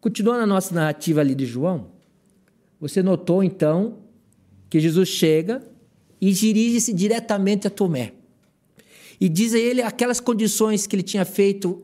Continuando 0.00 0.42
a 0.44 0.46
nossa 0.46 0.72
narrativa 0.72 1.20
ali 1.20 1.34
de 1.34 1.46
João, 1.46 1.88
você 2.78 3.02
notou 3.02 3.42
então 3.42 3.98
que 4.70 4.78
Jesus 4.78 5.08
chega 5.08 5.60
e 6.20 6.30
dirige-se 6.30 6.92
diretamente 6.92 7.66
a 7.66 7.70
Tomé. 7.70 8.12
E 9.20 9.28
diz 9.28 9.52
a 9.52 9.58
ele 9.58 9.82
aquelas 9.82 10.20
condições 10.20 10.86
que 10.86 10.94
ele 10.94 11.02
tinha 11.02 11.24
feito 11.24 11.82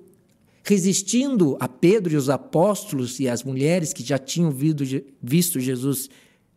resistindo 0.62 1.57
a 1.61 1.68
Pedro 1.68 2.12
e 2.12 2.16
os 2.16 2.29
apóstolos 2.29 3.18
e 3.18 3.29
as 3.29 3.42
mulheres 3.42 3.92
que 3.92 4.03
já 4.03 4.18
tinham 4.18 4.53
visto 5.23 5.61
Jesus 5.61 6.09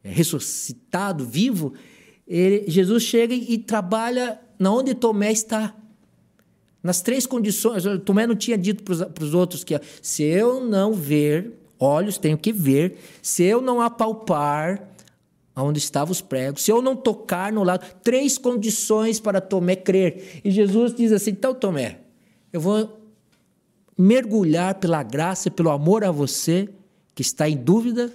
eh, 0.03 0.09
ressuscitado, 0.11 1.25
vivo, 1.25 1.73
ele, 2.27 2.65
Jesus 2.69 3.03
chega 3.03 3.33
e 3.33 3.57
trabalha 3.57 4.39
na 4.59 4.71
onde 4.71 4.93
Tomé 4.93 5.31
está. 5.31 5.75
Nas 6.81 7.01
três 7.01 7.25
condições, 7.25 7.83
Tomé 8.03 8.27
não 8.27 8.35
tinha 8.35 8.57
dito 8.57 8.83
para 8.83 9.23
os 9.23 9.33
outros 9.33 9.63
que 9.63 9.79
se 10.01 10.23
eu 10.23 10.59
não 10.59 10.93
ver, 10.93 11.53
olhos 11.79 12.17
tenho 12.17 12.37
que 12.37 12.51
ver, 12.51 12.97
se 13.21 13.43
eu 13.43 13.61
não 13.61 13.79
apalpar 13.79 14.89
aonde 15.55 15.79
estavam 15.79 16.11
os 16.11 16.19
pregos, 16.19 16.63
se 16.63 16.71
eu 16.71 16.81
não 16.81 16.95
tocar 16.95 17.53
no 17.53 17.63
lado, 17.63 17.85
três 18.03 18.37
condições 18.37 19.19
para 19.19 19.39
Tomé 19.39 19.75
crer. 19.75 20.41
E 20.43 20.51
Jesus 20.51 20.93
diz 20.93 21.11
assim: 21.11 21.31
então, 21.31 21.53
Tomé, 21.53 21.99
eu 22.51 22.59
vou 22.59 23.02
mergulhar 23.97 24.75
pela 24.75 25.03
graça 25.03 25.47
e 25.47 25.51
pelo 25.51 25.69
amor 25.69 26.03
a 26.03 26.11
você 26.11 26.69
que 27.15 27.21
está 27.21 27.47
em 27.47 27.57
dúvida, 27.57 28.11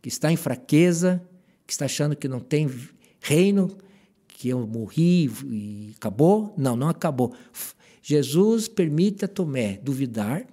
que 0.00 0.08
está 0.08 0.32
em 0.32 0.36
fraqueza, 0.36 1.22
que 1.66 1.72
está 1.72 1.84
achando 1.84 2.16
que 2.16 2.28
não 2.28 2.40
tem 2.40 2.68
reino, 3.20 3.76
que 4.26 4.48
eu 4.48 4.66
morri 4.66 5.30
e 5.46 5.92
acabou. 5.96 6.54
Não, 6.56 6.76
não 6.76 6.88
acabou. 6.88 7.34
Jesus 8.02 8.68
permite 8.68 9.24
a 9.24 9.28
Tomé 9.28 9.78
duvidar 9.78 10.46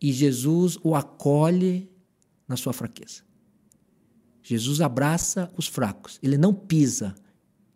e 0.00 0.12
Jesus 0.12 0.78
o 0.82 0.94
acolhe 0.94 1.88
na 2.46 2.56
sua 2.56 2.72
fraqueza. 2.72 3.22
Jesus 4.42 4.80
abraça 4.80 5.50
os 5.56 5.66
fracos, 5.66 6.18
ele 6.22 6.36
não 6.36 6.52
pisa 6.52 7.14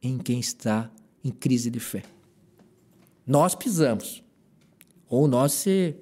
em 0.02 0.18
quem 0.18 0.40
está 0.40 0.90
em 1.24 1.30
crise 1.30 1.70
de 1.70 1.80
fé. 1.80 2.02
Nós 3.26 3.54
pisamos, 3.54 4.22
ou 5.08 5.26
nós 5.28 5.52
se 5.52 5.96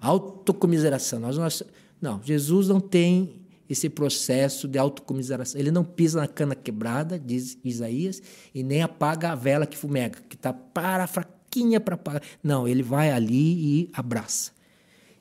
autocomiseração. 0.00 1.20
Nós, 1.20 1.36
nós, 1.36 1.62
não, 2.00 2.22
Jesus 2.22 2.68
não 2.68 2.80
tem 2.80 3.40
esse 3.68 3.88
processo 3.88 4.66
de 4.66 4.78
autocomiseração. 4.78 5.60
Ele 5.60 5.70
não 5.70 5.84
pisa 5.84 6.20
na 6.20 6.26
cana 6.26 6.54
quebrada, 6.54 7.18
diz 7.18 7.56
Isaías, 7.64 8.20
e 8.52 8.62
nem 8.62 8.82
apaga 8.82 9.30
a 9.30 9.34
vela 9.34 9.66
que 9.66 9.76
fumega, 9.76 10.18
que 10.28 10.34
está 10.34 10.52
para 10.52 11.06
fraquinha 11.06 11.78
para 11.78 11.94
apagar. 11.94 12.22
Não, 12.42 12.66
ele 12.66 12.82
vai 12.82 13.12
ali 13.12 13.82
e 13.82 13.90
abraça. 13.92 14.50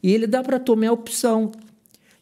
E 0.01 0.11
ele 0.11 0.25
dá 0.25 0.41
para 0.41 0.59
Tomé 0.59 0.87
a 0.87 0.93
opção. 0.93 1.51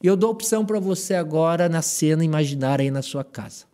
E 0.04 0.08
eu 0.08 0.18
dou 0.18 0.30
a 0.30 0.32
opção 0.32 0.66
para 0.66 0.80
você 0.80 1.14
agora 1.14 1.70
na 1.70 1.82
cena 1.82 2.26
imaginar 2.26 2.82
aí 2.82 2.92
na 2.92 3.02
sua 3.02 3.24
casa. 3.24 3.66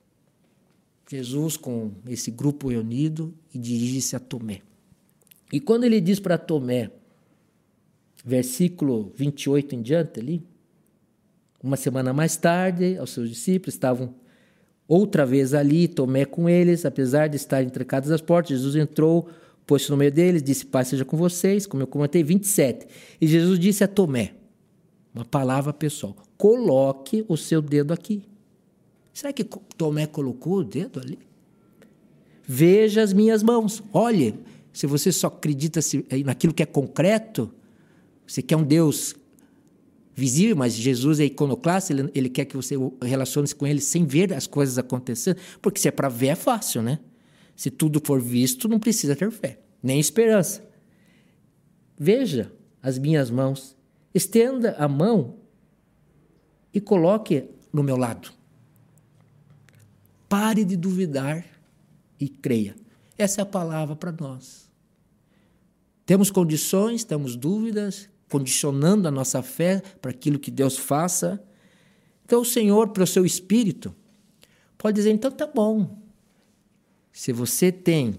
Jesus 1.10 1.58
com 1.58 1.92
esse 2.08 2.32
grupo 2.32 2.70
reunido 2.70 3.34
e 3.54 3.58
dirige-se 3.58 4.16
a 4.16 4.20
Tomé. 4.20 4.62
E 5.54 5.60
quando 5.60 5.84
ele 5.84 6.02
diz 6.02 6.20
para 6.20 6.36
Tomé, 6.36 6.90
versículo 8.26 9.12
28 9.16 9.76
em 9.76 9.84
diante 9.84 10.20
ali, 10.20 10.44
uma 11.62 11.78
semana 11.78 12.12
mais 12.12 12.36
tarde, 12.36 12.98
aos 12.98 13.12
seus 13.12 13.30
discípulos 13.30 13.76
estavam 13.76 14.16
outra 14.88 15.28
vez 15.28 15.54
ali, 15.54 15.88
Tomé 15.88 16.26
com 16.26 16.50
eles, 16.50 16.88
apesar 16.88 17.28
de 17.28 17.36
estarem 17.36 17.70
trancadas 17.70 18.10
as 18.10 18.20
portas, 18.20 18.50
Jesus 18.50 18.76
entrou, 18.76 19.30
pôs-se 19.68 19.92
no 19.92 19.96
meio 19.96 20.12
deles, 20.12 20.42
disse: 20.42 20.66
Pai 20.66 20.86
seja 20.86 21.06
com 21.06 21.16
vocês, 21.16 21.68
como 21.68 21.84
eu 21.84 21.88
comentei, 21.88 22.24
27. 22.24 22.88
E 23.22 23.28
Jesus 23.28 23.60
disse 23.60 23.84
a 23.84 23.88
Tomé, 23.88 24.34
uma 25.14 25.24
palavra 25.24 25.72
pessoal: 25.72 26.16
coloque 26.36 27.24
o 27.28 27.38
seu 27.38 27.62
dedo 27.62 27.94
aqui. 27.94 28.24
Será 29.14 29.32
que 29.32 29.44
Tomé 29.78 30.08
colocou 30.08 30.58
o 30.58 30.64
dedo 30.64 31.00
ali? 31.00 31.20
Veja 32.44 33.04
as 33.04 33.14
minhas 33.14 33.44
mãos. 33.44 33.84
Olhe, 33.94 34.34
se 34.74 34.88
você 34.88 35.12
só 35.12 35.28
acredita 35.28 35.80
naquilo 36.26 36.54
que 36.54 36.64
é 36.64 36.66
concreto, 36.66 37.54
você 38.26 38.42
quer 38.42 38.58
um 38.58 38.64
Deus 38.64 39.16
visível, 40.16 40.56
mas 40.56 40.74
Jesus 40.74 41.20
é 41.20 41.26
iconoclasta, 41.26 41.94
ele, 41.94 42.10
ele 42.14 42.30
quer 42.30 42.46
que 42.46 42.56
você 42.56 42.76
relacione-se 43.02 43.54
com 43.54 43.68
ele 43.68 43.80
sem 43.80 44.06
ver 44.06 44.34
as 44.34 44.48
coisas 44.48 44.80
acontecendo, 44.80 45.38
porque 45.62 45.80
se 45.80 45.88
é 45.88 45.92
para 45.92 46.10
ver 46.10 46.28
é 46.28 46.36
fácil, 46.36 46.82
né? 46.82 47.00
Se 47.56 47.70
tudo 47.70 48.02
for 48.04 48.20
visto, 48.20 48.68
não 48.68 48.80
precisa 48.80 49.16
ter 49.16 49.30
fé, 49.32 49.60
nem 49.82 50.00
esperança. 50.00 50.68
Veja 51.98 52.52
as 52.82 52.98
minhas 52.98 53.30
mãos, 53.30 53.76
estenda 54.14 54.76
a 54.78 54.88
mão 54.88 55.36
e 56.74 56.82
coloque 56.82 57.46
no 57.72 57.84
meu 57.84 57.96
lado. 57.96 58.32
Pare 60.28 60.66
de 60.66 60.76
duvidar 60.76 61.46
e 62.20 62.28
creia. 62.28 62.76
Essa 63.18 63.42
é 63.42 63.44
a 63.44 63.46
palavra 63.46 63.96
para 63.96 64.12
nós. 64.12 64.70
Temos 66.06 66.30
condições, 66.30 67.04
temos 67.04 67.36
dúvidas, 67.36 68.10
condicionando 68.30 69.08
a 69.08 69.12
nossa 69.12 69.42
fé 69.42 69.82
para 70.02 70.12
aquilo 70.12 70.40
que 70.40 70.52
Deus 70.52 70.78
faça. 70.78 71.42
Então, 72.26 72.42
o 72.42 72.46
Senhor, 72.46 72.90
pelo 72.90 73.08
seu 73.08 73.26
espírito, 73.26 73.96
pode 74.78 74.96
dizer: 74.96 75.12
então 75.12 75.32
tá 75.32 75.48
bom. 75.48 75.98
Se 77.12 77.32
você 77.32 77.72
tem 77.72 78.18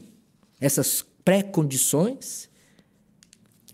essas 0.61 1.05
pré-condições, 1.25 2.49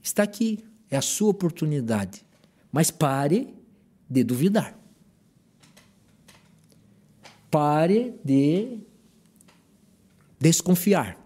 está 0.02 0.22
aqui, 0.22 0.64
é 0.90 0.96
a 0.96 1.02
sua 1.02 1.30
oportunidade. 1.30 2.24
Mas 2.72 2.90
pare 2.90 3.54
de 4.09 4.24
duvidar. 4.24 4.78
Pare 7.50 8.14
de 8.24 8.80
desconfiar. 10.40 11.22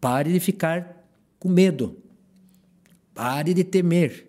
Pare 0.00 0.32
de 0.32 0.40
ficar 0.40 1.06
com 1.38 1.48
medo. 1.48 1.96
Pare 3.14 3.52
de 3.52 3.62
temer. 3.62 4.26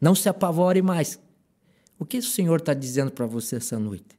Não 0.00 0.14
se 0.14 0.28
apavore 0.28 0.80
mais. 0.80 1.18
O 1.98 2.04
que 2.04 2.18
o 2.18 2.22
Senhor 2.22 2.58
está 2.58 2.72
dizendo 2.72 3.10
para 3.10 3.26
você 3.26 3.56
essa 3.56 3.78
noite? 3.78 4.16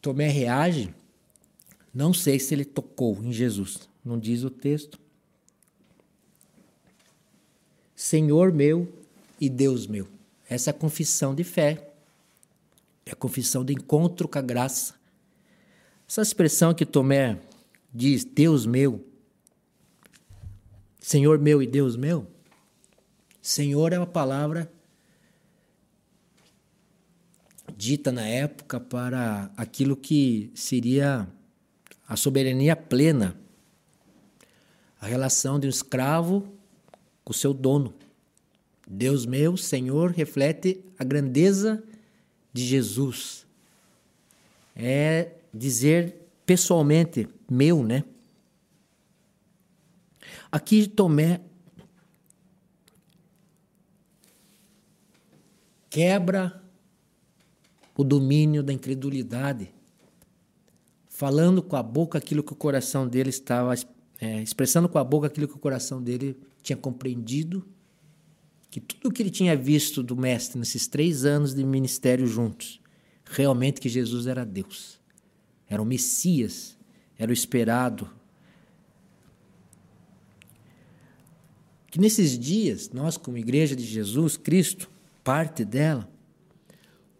Tomé 0.00 0.28
reage, 0.28 0.94
não 1.92 2.14
sei 2.14 2.38
se 2.38 2.54
ele 2.54 2.64
tocou 2.64 3.22
em 3.22 3.32
Jesus, 3.32 3.86
não 4.02 4.18
diz 4.18 4.44
o 4.44 4.50
texto. 4.50 4.98
Senhor 7.94 8.50
meu 8.50 8.90
e 9.38 9.50
Deus 9.50 9.86
meu. 9.86 10.08
Essa 10.48 10.70
é 10.70 10.72
confissão 10.72 11.34
de 11.34 11.44
fé, 11.44 11.89
é 13.04 13.12
a 13.12 13.16
confissão 13.16 13.64
de 13.64 13.72
encontro 13.72 14.28
com 14.28 14.38
a 14.38 14.42
graça. 14.42 14.94
Essa 16.08 16.22
expressão 16.22 16.74
que 16.74 16.84
Tomé 16.84 17.38
diz 17.92 18.24
Deus 18.24 18.66
meu, 18.66 19.06
Senhor 21.00 21.38
meu 21.38 21.62
e 21.62 21.66
Deus 21.66 21.96
meu, 21.96 22.26
Senhor 23.40 23.92
é 23.92 23.98
uma 23.98 24.06
palavra 24.06 24.70
dita 27.76 28.12
na 28.12 28.26
época 28.26 28.78
para 28.78 29.50
aquilo 29.56 29.96
que 29.96 30.50
seria 30.54 31.26
a 32.06 32.16
soberania 32.16 32.76
plena, 32.76 33.36
a 35.00 35.06
relação 35.06 35.58
de 35.58 35.66
um 35.66 35.70
escravo 35.70 36.46
com 37.24 37.32
seu 37.32 37.54
dono. 37.54 37.94
Deus 38.86 39.24
meu, 39.24 39.56
Senhor, 39.56 40.10
reflete 40.10 40.84
a 40.98 41.04
grandeza 41.04 41.82
de 42.52 42.64
Jesus. 42.64 43.46
É 44.74 45.32
dizer 45.52 46.14
pessoalmente, 46.46 47.28
meu, 47.48 47.82
né? 47.82 48.04
Aqui 50.50 50.86
Tomé 50.88 51.40
quebra 55.88 56.62
o 57.96 58.04
domínio 58.04 58.62
da 58.62 58.72
incredulidade, 58.72 59.72
falando 61.08 61.62
com 61.62 61.76
a 61.76 61.82
boca 61.82 62.16
aquilo 62.16 62.42
que 62.42 62.52
o 62.52 62.56
coração 62.56 63.06
dele 63.06 63.30
estava, 63.30 63.74
é, 64.20 64.40
expressando 64.42 64.88
com 64.88 64.98
a 64.98 65.04
boca 65.04 65.26
aquilo 65.26 65.46
que 65.46 65.54
o 65.54 65.58
coração 65.58 66.02
dele 66.02 66.36
tinha 66.62 66.76
compreendido, 66.76 67.66
que 68.70 68.80
tudo 68.80 69.12
que 69.12 69.22
ele 69.22 69.30
tinha 69.30 69.56
visto 69.56 70.02
do 70.02 70.16
Mestre 70.16 70.58
nesses 70.58 70.86
três 70.86 71.24
anos 71.24 71.54
de 71.54 71.64
ministério 71.64 72.26
juntos, 72.26 72.80
realmente 73.24 73.80
que 73.80 73.88
Jesus 73.88 74.26
era 74.26 74.44
Deus 74.44 75.00
era 75.70 75.80
o 75.80 75.86
Messias, 75.86 76.76
era 77.16 77.30
o 77.30 77.32
esperado. 77.32 78.10
Que 81.88 82.00
nesses 82.00 82.36
dias, 82.36 82.90
nós, 82.92 83.16
como 83.16 83.38
Igreja 83.38 83.76
de 83.76 83.84
Jesus 83.84 84.36
Cristo, 84.36 84.90
parte 85.22 85.64
dela, 85.64 86.10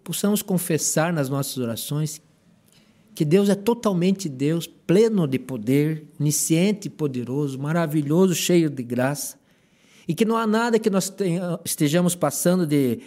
possamos 0.03 0.43
confessar 0.43 1.13
nas 1.13 1.29
nossas 1.29 1.57
orações 1.59 2.21
que 3.15 3.25
Deus 3.25 3.49
é 3.49 3.55
totalmente 3.55 4.29
Deus, 4.29 4.67
pleno 4.67 5.27
de 5.29 5.39
poder, 5.39 6.07
onisciente 6.19 6.89
e 6.89 6.91
poderoso, 6.91 7.59
maravilhoso, 7.59 8.35
cheio 8.35 8.69
de 8.69 8.83
graça, 8.83 9.39
e 10.11 10.15
que 10.15 10.25
não 10.25 10.37
há 10.37 10.45
nada 10.45 10.77
que 10.77 10.91
nós 10.91 11.09
tenha, 11.09 11.61
estejamos 11.65 12.17
passando 12.17 12.67
de 12.67 12.99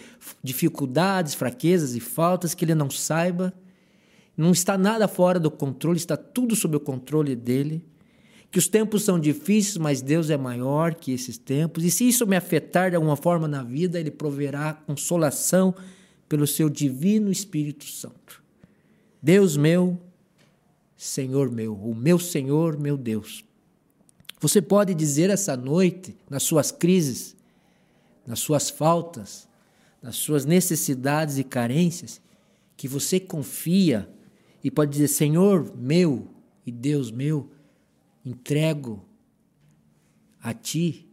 dificuldades, 0.42 1.34
fraquezas 1.34 1.94
e 1.94 2.00
faltas 2.00 2.54
que 2.54 2.64
Ele 2.64 2.74
não 2.74 2.88
saiba. 2.88 3.52
Não 4.34 4.52
está 4.52 4.78
nada 4.78 5.06
fora 5.06 5.38
do 5.38 5.50
controle, 5.50 5.98
está 5.98 6.16
tudo 6.16 6.56
sob 6.56 6.78
o 6.78 6.80
controle 6.80 7.36
dele. 7.36 7.84
Que 8.50 8.58
os 8.58 8.68
tempos 8.68 9.04
são 9.04 9.20
difíceis, 9.20 9.76
mas 9.76 10.00
Deus 10.00 10.30
é 10.30 10.38
maior 10.38 10.94
que 10.94 11.12
esses 11.12 11.36
tempos. 11.36 11.84
E 11.84 11.90
se 11.90 12.08
isso 12.08 12.26
me 12.26 12.36
afetar 12.36 12.88
de 12.88 12.96
alguma 12.96 13.16
forma 13.16 13.46
na 13.46 13.62
vida, 13.62 14.00
Ele 14.00 14.10
proverá 14.10 14.72
consolação 14.72 15.74
pelo 16.26 16.46
seu 16.46 16.70
divino 16.70 17.30
Espírito 17.30 17.84
Santo. 17.84 18.42
Deus 19.22 19.58
meu, 19.58 20.00
Senhor 20.96 21.50
meu, 21.50 21.74
o 21.74 21.94
meu 21.94 22.18
Senhor, 22.18 22.78
meu 22.78 22.96
Deus. 22.96 23.44
Você 24.44 24.60
pode 24.60 24.94
dizer 24.94 25.30
essa 25.30 25.56
noite, 25.56 26.14
nas 26.28 26.42
suas 26.42 26.70
crises, 26.70 27.34
nas 28.26 28.40
suas 28.40 28.68
faltas, 28.68 29.48
nas 30.02 30.16
suas 30.16 30.44
necessidades 30.44 31.38
e 31.38 31.44
carências, 31.44 32.20
que 32.76 32.86
você 32.86 33.18
confia 33.18 34.06
e 34.62 34.70
pode 34.70 34.90
dizer: 34.90 35.08
Senhor 35.08 35.74
meu 35.74 36.28
e 36.66 36.70
Deus 36.70 37.10
meu, 37.10 37.50
entrego 38.22 39.02
a 40.42 40.52
Ti 40.52 41.08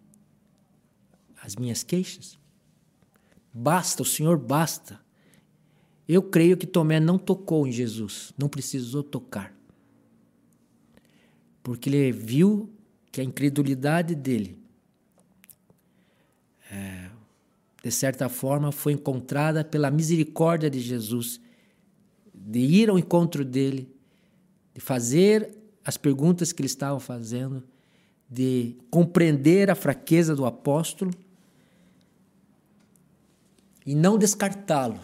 as 1.41 1.55
minhas 1.55 1.83
queixas. 1.83 2.37
Basta, 3.53 4.01
o 4.01 4.05
Senhor 4.05 4.37
basta. 4.37 4.99
Eu 6.05 6.21
creio 6.21 6.57
que 6.57 6.67
Tomé 6.67 6.99
não 6.99 7.17
tocou 7.17 7.65
em 7.65 7.71
Jesus, 7.71 8.33
não 8.37 8.49
precisou 8.49 9.01
tocar. 9.01 9.55
Porque 11.63 11.89
ele 11.89 12.11
viu 12.11 12.69
que 13.11 13.19
a 13.19 13.23
incredulidade 13.23 14.15
dele, 14.15 14.57
é, 16.71 17.09
de 17.83 17.91
certa 17.91 18.29
forma, 18.29 18.71
foi 18.71 18.93
encontrada 18.93 19.63
pela 19.63 19.91
misericórdia 19.91 20.69
de 20.69 20.79
Jesus, 20.79 21.41
de 22.33 22.59
ir 22.59 22.89
ao 22.89 22.97
encontro 22.97 23.43
dele, 23.43 23.93
de 24.73 24.79
fazer 24.79 25.57
as 25.83 25.97
perguntas 25.97 26.53
que 26.53 26.61
ele 26.61 26.67
estava 26.67 26.99
fazendo, 26.99 27.63
de 28.29 28.77
compreender 28.89 29.69
a 29.69 29.75
fraqueza 29.75 30.35
do 30.35 30.45
apóstolo 30.45 31.11
e 33.85 33.93
não 33.93 34.17
descartá-lo. 34.17 34.99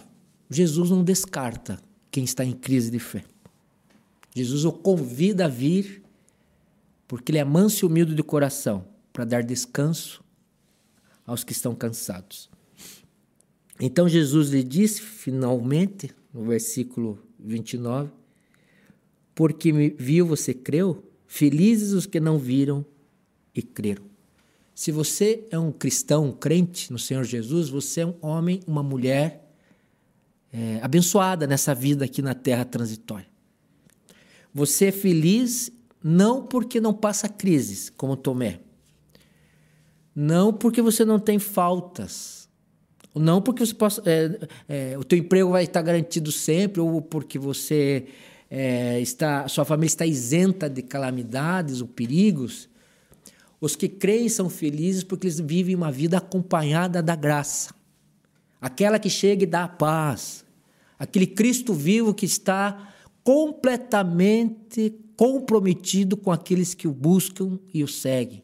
Jesus 0.49 0.89
não 0.89 1.03
descarta 1.03 1.78
quem 2.10 2.24
está 2.24 2.45
em 2.45 2.53
crise 2.53 2.89
de 2.89 2.99
fé. 2.99 3.26
Jesus 4.34 4.64
o 4.64 4.72
convida 4.72 5.45
a 5.45 5.47
vir, 5.49 6.03
porque 7.08 7.32
ele 7.32 7.39
é 7.39 7.45
manso 7.45 7.86
e 7.86 7.88
humilde 7.88 8.14
de 8.14 8.24
coração, 8.24 8.86
para 9.14 9.26
dar 9.26 9.43
descanso 9.43 10.24
aos 11.26 11.43
que 11.43 11.51
estão 11.51 11.74
cansados. 11.74 12.49
Então 13.80 14.08
Jesus 14.10 14.49
lhe 14.49 14.64
disse, 14.64 15.01
finalmente, 15.01 16.12
no 16.34 16.43
versículo 16.45 17.20
29, 17.39 18.12
porque 19.34 19.72
me 19.72 19.89
viu, 19.89 20.26
você 20.26 20.53
creu? 20.53 21.03
Felizes 21.28 21.93
os 21.93 22.05
que 22.05 22.20
não 22.20 22.39
viram 22.39 22.86
e 23.53 23.62
creram. 23.62 24.03
Se 24.74 24.91
você 24.91 25.45
é 25.49 25.58
um 25.58 25.72
cristão, 25.72 26.26
um 26.26 26.32
crente 26.32 26.91
no 26.91 26.99
Senhor 26.99 27.24
Jesus, 27.24 27.70
você 27.70 28.01
é 28.01 28.05
um 28.05 28.16
homem, 28.22 28.62
uma 28.68 28.84
mulher 28.84 29.51
é, 30.51 30.80
abençoada 30.82 31.45
nessa 31.47 31.74
vida 31.74 32.05
aqui 32.05 32.22
na 32.22 32.34
terra 32.34 32.64
transitória. 32.64 33.28
Você 34.53 34.86
é 34.86 34.91
feliz 34.91 35.72
não 36.04 36.43
porque 36.43 36.80
não 36.80 36.93
passa 36.93 37.28
crises, 37.28 37.89
como 37.89 38.16
Tomé. 38.16 38.60
Não 40.16 40.54
porque 40.54 40.82
você 40.82 41.06
não 41.06 41.20
tem 41.20 41.39
faltas. 41.39 42.48
Não 43.14 43.41
porque 43.41 43.66
você 43.66 43.74
possa, 43.74 44.02
é, 44.06 44.48
é, 44.68 44.98
o 44.98 45.04
teu 45.04 45.18
emprego 45.18 45.52
vai 45.52 45.64
estar 45.64 45.82
garantido 45.82 46.32
sempre, 46.32 46.82
ou 46.82 47.02
porque 47.02 47.39
você 47.39 48.08
é, 48.50 49.00
está, 49.00 49.48
sua 49.48 49.66
família 49.66 49.88
está 49.88 50.06
isenta 50.06 50.70
de 50.70 50.82
calamidades 50.82 51.82
ou 51.82 51.88
perigos. 51.88 52.70
Os 53.60 53.76
que 53.76 53.89
creem 53.89 54.30
são 54.30 54.50
felizes 54.50 55.04
porque 55.04 55.28
eles 55.28 55.39
vivem 55.39 55.76
uma 55.76 55.91
vida 55.91 56.18
acompanhada 56.18 57.02
da 57.02 57.16
graça. 57.16 57.74
Aquela 58.62 59.00
que 59.00 59.10
chega 59.10 59.43
e 59.43 59.48
dá 59.48 59.64
a 59.64 59.68
paz. 59.68 60.45
Aquele 60.98 61.28
Cristo 61.28 61.74
vivo 61.74 62.14
que 62.14 62.26
está 62.26 62.93
completamente 63.28 64.97
comprometido 65.17 66.15
com 66.15 66.32
aqueles 66.32 66.73
que 66.73 66.88
o 66.88 66.93
buscam 66.93 67.59
e 67.73 67.84
o 67.84 67.88
seguem. 67.88 68.41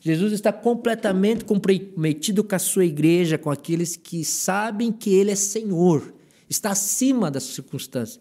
Jesus 0.00 0.32
está 0.32 0.50
completamente 0.50 1.44
comprometido 1.44 2.42
com 2.42 2.54
a 2.54 2.58
sua 2.58 2.86
igreja, 2.86 3.36
com 3.36 3.50
aqueles 3.50 3.96
que 3.96 4.24
sabem 4.24 4.90
que 4.90 5.12
Ele 5.12 5.30
é 5.30 5.34
Senhor, 5.34 6.14
está 6.48 6.70
acima 6.70 7.30
das 7.30 7.42
circunstâncias. 7.42 8.18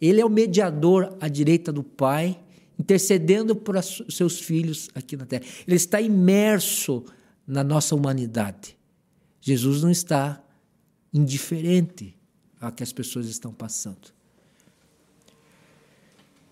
Ele 0.00 0.20
é 0.20 0.24
o 0.24 0.30
mediador 0.30 1.16
à 1.20 1.26
direita 1.26 1.72
do 1.72 1.82
Pai 1.82 2.40
intercedendo 2.78 3.56
por 3.56 3.74
seus 3.82 4.38
filhos 4.38 4.88
aqui 4.94 5.16
na 5.16 5.26
terra. 5.26 5.42
Ele 5.66 5.74
está 5.74 6.00
imerso 6.00 7.04
na 7.44 7.64
nossa 7.64 7.96
humanidade. 7.96 8.78
Jesus 9.40 9.82
não 9.82 9.90
está 9.90 10.40
indiferente 11.12 12.16
ao 12.60 12.70
que 12.70 12.84
as 12.84 12.92
pessoas 12.92 13.26
estão 13.26 13.52
passando. 13.52 14.19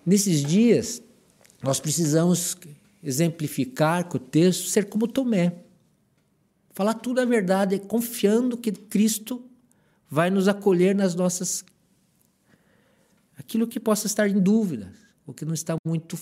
Nesses 0.08 0.42
dias, 0.42 1.02
nós 1.62 1.78
precisamos 1.80 2.56
exemplificar 3.02 4.08
com 4.08 4.16
o 4.16 4.18
texto, 4.18 4.66
ser 4.66 4.86
como 4.86 5.06
Tomé. 5.06 5.64
Falar 6.70 6.94
tudo 6.94 7.20
a 7.20 7.26
verdade, 7.26 7.78
confiando 7.78 8.56
que 8.56 8.72
Cristo 8.72 9.44
vai 10.08 10.30
nos 10.30 10.48
acolher 10.48 10.94
nas 10.94 11.14
nossas. 11.14 11.62
aquilo 13.36 13.68
que 13.68 13.78
possa 13.78 14.06
estar 14.06 14.26
em 14.26 14.40
dúvida 14.40 14.90
ou 15.26 15.34
que 15.34 15.44
não 15.44 15.52
está 15.52 15.76
muito 15.86 16.18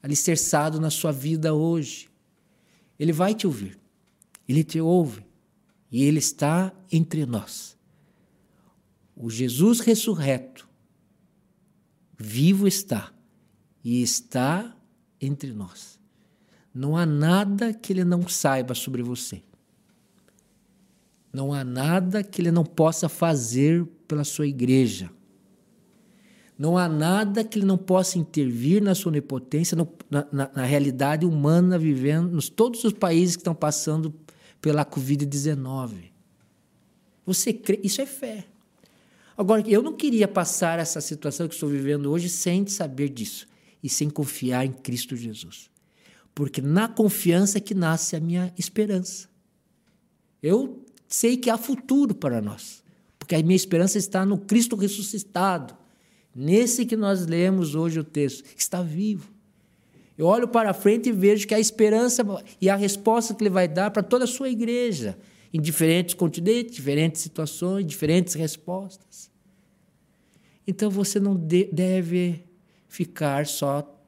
alicerçado 0.00 0.80
na 0.80 0.90
sua 0.90 1.10
vida 1.10 1.52
hoje. 1.52 2.08
Ele 3.00 3.12
vai 3.12 3.34
te 3.34 3.48
ouvir, 3.48 3.76
ele 4.48 4.62
te 4.62 4.80
ouve 4.80 5.26
e 5.90 6.04
ele 6.04 6.20
está 6.20 6.72
entre 6.92 7.26
nós. 7.26 7.76
O 9.16 9.28
Jesus 9.28 9.80
ressurreto, 9.80 10.68
vivo 12.18 12.66
está 12.66 13.12
e 13.84 14.02
está 14.02 14.76
entre 15.20 15.52
nós. 15.52 15.98
Não 16.74 16.96
há 16.96 17.06
nada 17.06 17.72
que 17.72 17.92
ele 17.92 18.04
não 18.04 18.28
saiba 18.28 18.74
sobre 18.74 19.02
você. 19.02 19.42
Não 21.32 21.52
há 21.52 21.62
nada 21.62 22.22
que 22.22 22.40
ele 22.40 22.50
não 22.50 22.64
possa 22.64 23.08
fazer 23.08 23.86
pela 24.06 24.24
sua 24.24 24.46
igreja. 24.46 25.10
Não 26.58 26.76
há 26.76 26.88
nada 26.88 27.44
que 27.44 27.58
ele 27.58 27.66
não 27.66 27.78
possa 27.78 28.18
intervir 28.18 28.82
na 28.82 28.94
sua 28.94 29.10
onipotência, 29.10 29.76
no, 29.76 29.88
na, 30.10 30.26
na, 30.32 30.50
na, 30.56 30.64
realidade 30.64 31.24
humana 31.24 31.78
vivendo 31.78 32.32
nos 32.32 32.48
todos 32.48 32.82
os 32.82 32.92
países 32.92 33.36
que 33.36 33.40
estão 33.40 33.54
passando 33.54 34.12
pela 34.60 34.84
Covid-19. 34.84 36.10
Você 37.24 37.52
crê? 37.52 37.78
Isso 37.84 38.00
é 38.00 38.06
fé. 38.06 38.46
Agora, 39.38 39.62
eu 39.66 39.80
não 39.80 39.94
queria 39.94 40.28
passar 40.28 40.78
essa 40.78 41.00
situação 41.00 41.48
que 41.48 41.54
estou 41.54 41.68
vivendo 41.68 42.10
hoje 42.10 42.28
sem 42.28 42.66
saber 42.66 43.08
disso 43.08 43.46
e 43.82 43.88
sem 43.88 44.10
confiar 44.10 44.66
em 44.66 44.72
Cristo 44.72 45.16
Jesus. 45.16 45.70
Porque 46.34 46.60
na 46.60 46.88
confiança 46.88 47.56
é 47.56 47.60
que 47.60 47.74
nasce 47.74 48.16
a 48.16 48.20
minha 48.20 48.52
esperança. 48.58 49.28
Eu 50.42 50.84
sei 51.06 51.36
que 51.36 51.48
há 51.48 51.56
futuro 51.56 52.14
para 52.14 52.42
nós, 52.42 52.82
porque 53.18 53.36
a 53.36 53.42
minha 53.42 53.56
esperança 53.56 53.96
está 53.96 54.26
no 54.26 54.36
Cristo 54.36 54.76
ressuscitado 54.76 55.74
Nesse 56.40 56.86
que 56.86 56.96
nós 56.96 57.26
lemos 57.26 57.74
hoje 57.74 57.98
o 57.98 58.04
texto, 58.04 58.44
está 58.56 58.80
vivo. 58.80 59.28
Eu 60.16 60.26
olho 60.26 60.46
para 60.46 60.72
frente 60.72 61.08
e 61.08 61.12
vejo 61.12 61.48
que 61.48 61.54
a 61.54 61.58
esperança 61.58 62.24
e 62.60 62.70
a 62.70 62.76
resposta 62.76 63.34
que 63.34 63.42
ele 63.42 63.50
vai 63.50 63.66
dar 63.66 63.90
para 63.90 64.04
toda 64.04 64.22
a 64.22 64.28
sua 64.28 64.48
igreja, 64.48 65.18
em 65.52 65.60
diferentes 65.60 66.14
continentes, 66.14 66.76
diferentes 66.76 67.22
situações, 67.22 67.84
diferentes 67.84 68.34
respostas. 68.34 69.27
Então 70.70 70.90
você 70.90 71.18
não 71.18 71.34
deve 71.34 72.44
ficar 72.86 73.46
só 73.46 73.98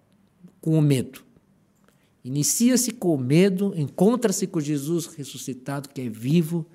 com 0.60 0.78
o 0.78 0.82
medo. 0.82 1.22
Inicia-se 2.22 2.92
com 2.92 3.14
o 3.14 3.18
medo, 3.18 3.72
encontra-se 3.74 4.46
com 4.46 4.60
Jesus 4.60 5.06
ressuscitado, 5.06 5.88
que 5.88 6.02
é 6.02 6.08
vivo, 6.10 6.66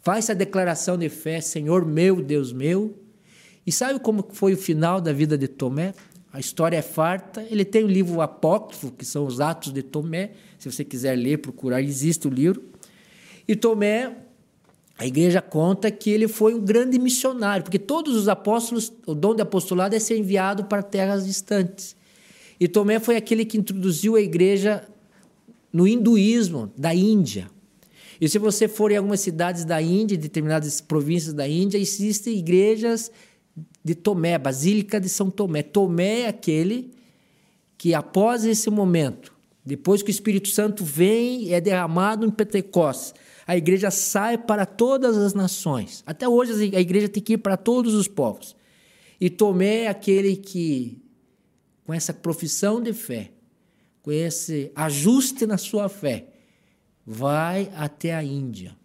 faz 0.00 0.30
a 0.30 0.34
declaração 0.34 0.96
de 0.96 1.10
fé: 1.10 1.42
Senhor 1.42 1.84
meu, 1.84 2.22
Deus 2.22 2.54
meu, 2.54 2.98
e 3.66 3.70
sabe 3.70 4.00
como 4.00 4.26
foi 4.32 4.54
o 4.54 4.56
final 4.56 4.98
da 4.98 5.12
vida 5.12 5.36
de 5.36 5.46
Tomé? 5.46 5.92
A 6.32 6.40
história 6.40 6.78
é 6.78 6.82
farta. 6.82 7.46
Ele 7.50 7.66
tem 7.66 7.84
o 7.84 7.88
livro 7.88 8.22
apócrifo, 8.22 8.90
que 8.90 9.04
são 9.04 9.26
os 9.26 9.40
Atos 9.42 9.74
de 9.74 9.82
Tomé. 9.82 10.30
Se 10.58 10.72
você 10.72 10.82
quiser 10.82 11.16
ler, 11.16 11.36
procurar, 11.38 11.82
existe 11.82 12.26
o 12.26 12.30
livro. 12.30 12.64
E 13.46 13.54
Tomé, 13.54 14.16
a 14.98 15.06
igreja 15.06 15.42
conta 15.42 15.90
que 15.90 16.10
ele 16.10 16.26
foi 16.26 16.54
um 16.54 16.60
grande 16.60 16.98
missionário, 16.98 17.62
porque 17.62 17.78
todos 17.78 18.16
os 18.16 18.28
apóstolos, 18.28 18.92
o 19.06 19.14
dom 19.14 19.34
de 19.34 19.42
apostolado 19.42 19.94
é 19.94 19.98
ser 19.98 20.16
enviado 20.16 20.64
para 20.64 20.82
terras 20.82 21.26
distantes. 21.26 21.94
E 22.58 22.66
Tomé 22.66 22.98
foi 22.98 23.16
aquele 23.16 23.44
que 23.44 23.58
introduziu 23.58 24.16
a 24.16 24.20
igreja 24.20 24.88
no 25.70 25.86
hinduísmo 25.86 26.72
da 26.76 26.94
Índia. 26.94 27.50
E 28.18 28.26
se 28.26 28.38
você 28.38 28.66
for 28.66 28.90
em 28.90 28.96
algumas 28.96 29.20
cidades 29.20 29.66
da 29.66 29.82
Índia, 29.82 30.16
determinadas 30.16 30.80
províncias 30.80 31.34
da 31.34 31.46
Índia, 31.46 31.76
existem 31.76 32.38
igrejas 32.38 33.10
de 33.84 33.94
Tomé, 33.94 34.38
Basílica 34.38 34.98
de 34.98 35.10
São 35.10 35.30
Tomé. 35.30 35.62
Tomé 35.62 36.20
é 36.20 36.28
aquele 36.28 36.90
que, 37.76 37.92
após 37.92 38.46
esse 38.46 38.70
momento, 38.70 39.34
depois 39.64 40.02
que 40.02 40.08
o 40.08 40.10
Espírito 40.10 40.48
Santo 40.48 40.82
vem, 40.82 41.52
é 41.52 41.60
derramado 41.60 42.24
em 42.24 42.30
Pentecostes, 42.30 43.12
a 43.46 43.56
igreja 43.56 43.90
sai 43.90 44.36
para 44.36 44.66
todas 44.66 45.16
as 45.16 45.32
nações. 45.32 46.02
Até 46.04 46.28
hoje 46.28 46.74
a 46.74 46.80
igreja 46.80 47.08
tem 47.08 47.22
que 47.22 47.34
ir 47.34 47.38
para 47.38 47.56
todos 47.56 47.94
os 47.94 48.08
povos. 48.08 48.56
E 49.20 49.30
Tomé 49.30 49.82
é 49.82 49.88
aquele 49.88 50.36
que, 50.36 51.00
com 51.84 51.94
essa 51.94 52.12
profissão 52.12 52.82
de 52.82 52.92
fé, 52.92 53.30
com 54.02 54.10
esse 54.10 54.72
ajuste 54.74 55.46
na 55.46 55.56
sua 55.56 55.88
fé, 55.88 56.26
vai 57.06 57.70
até 57.76 58.14
a 58.14 58.22
Índia. 58.22 58.76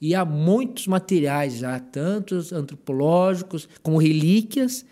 E 0.00 0.14
há 0.14 0.24
muitos 0.24 0.86
materiais 0.86 1.58
já, 1.58 1.78
tanto 1.78 2.36
antropológicos 2.52 3.68
como 3.82 3.98
relíquias, 3.98 4.84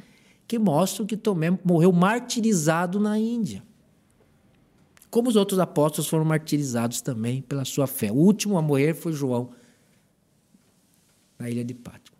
que 0.46 0.58
mostram 0.58 1.04
que 1.04 1.16
Tomé 1.16 1.58
morreu 1.64 1.92
martirizado 1.92 3.00
na 3.00 3.18
Índia. 3.18 3.62
Como 5.10 5.28
os 5.28 5.36
outros 5.36 5.58
apóstolos 5.58 6.08
foram 6.08 6.24
martirizados 6.24 7.00
também 7.00 7.40
pela 7.42 7.64
sua 7.64 7.86
fé. 7.86 8.10
O 8.10 8.16
último 8.16 8.58
a 8.58 8.62
morrer 8.62 8.94
foi 8.94 9.12
João, 9.12 9.50
na 11.38 11.48
ilha 11.48 11.64
de 11.64 11.74
Patmos. 11.74 12.18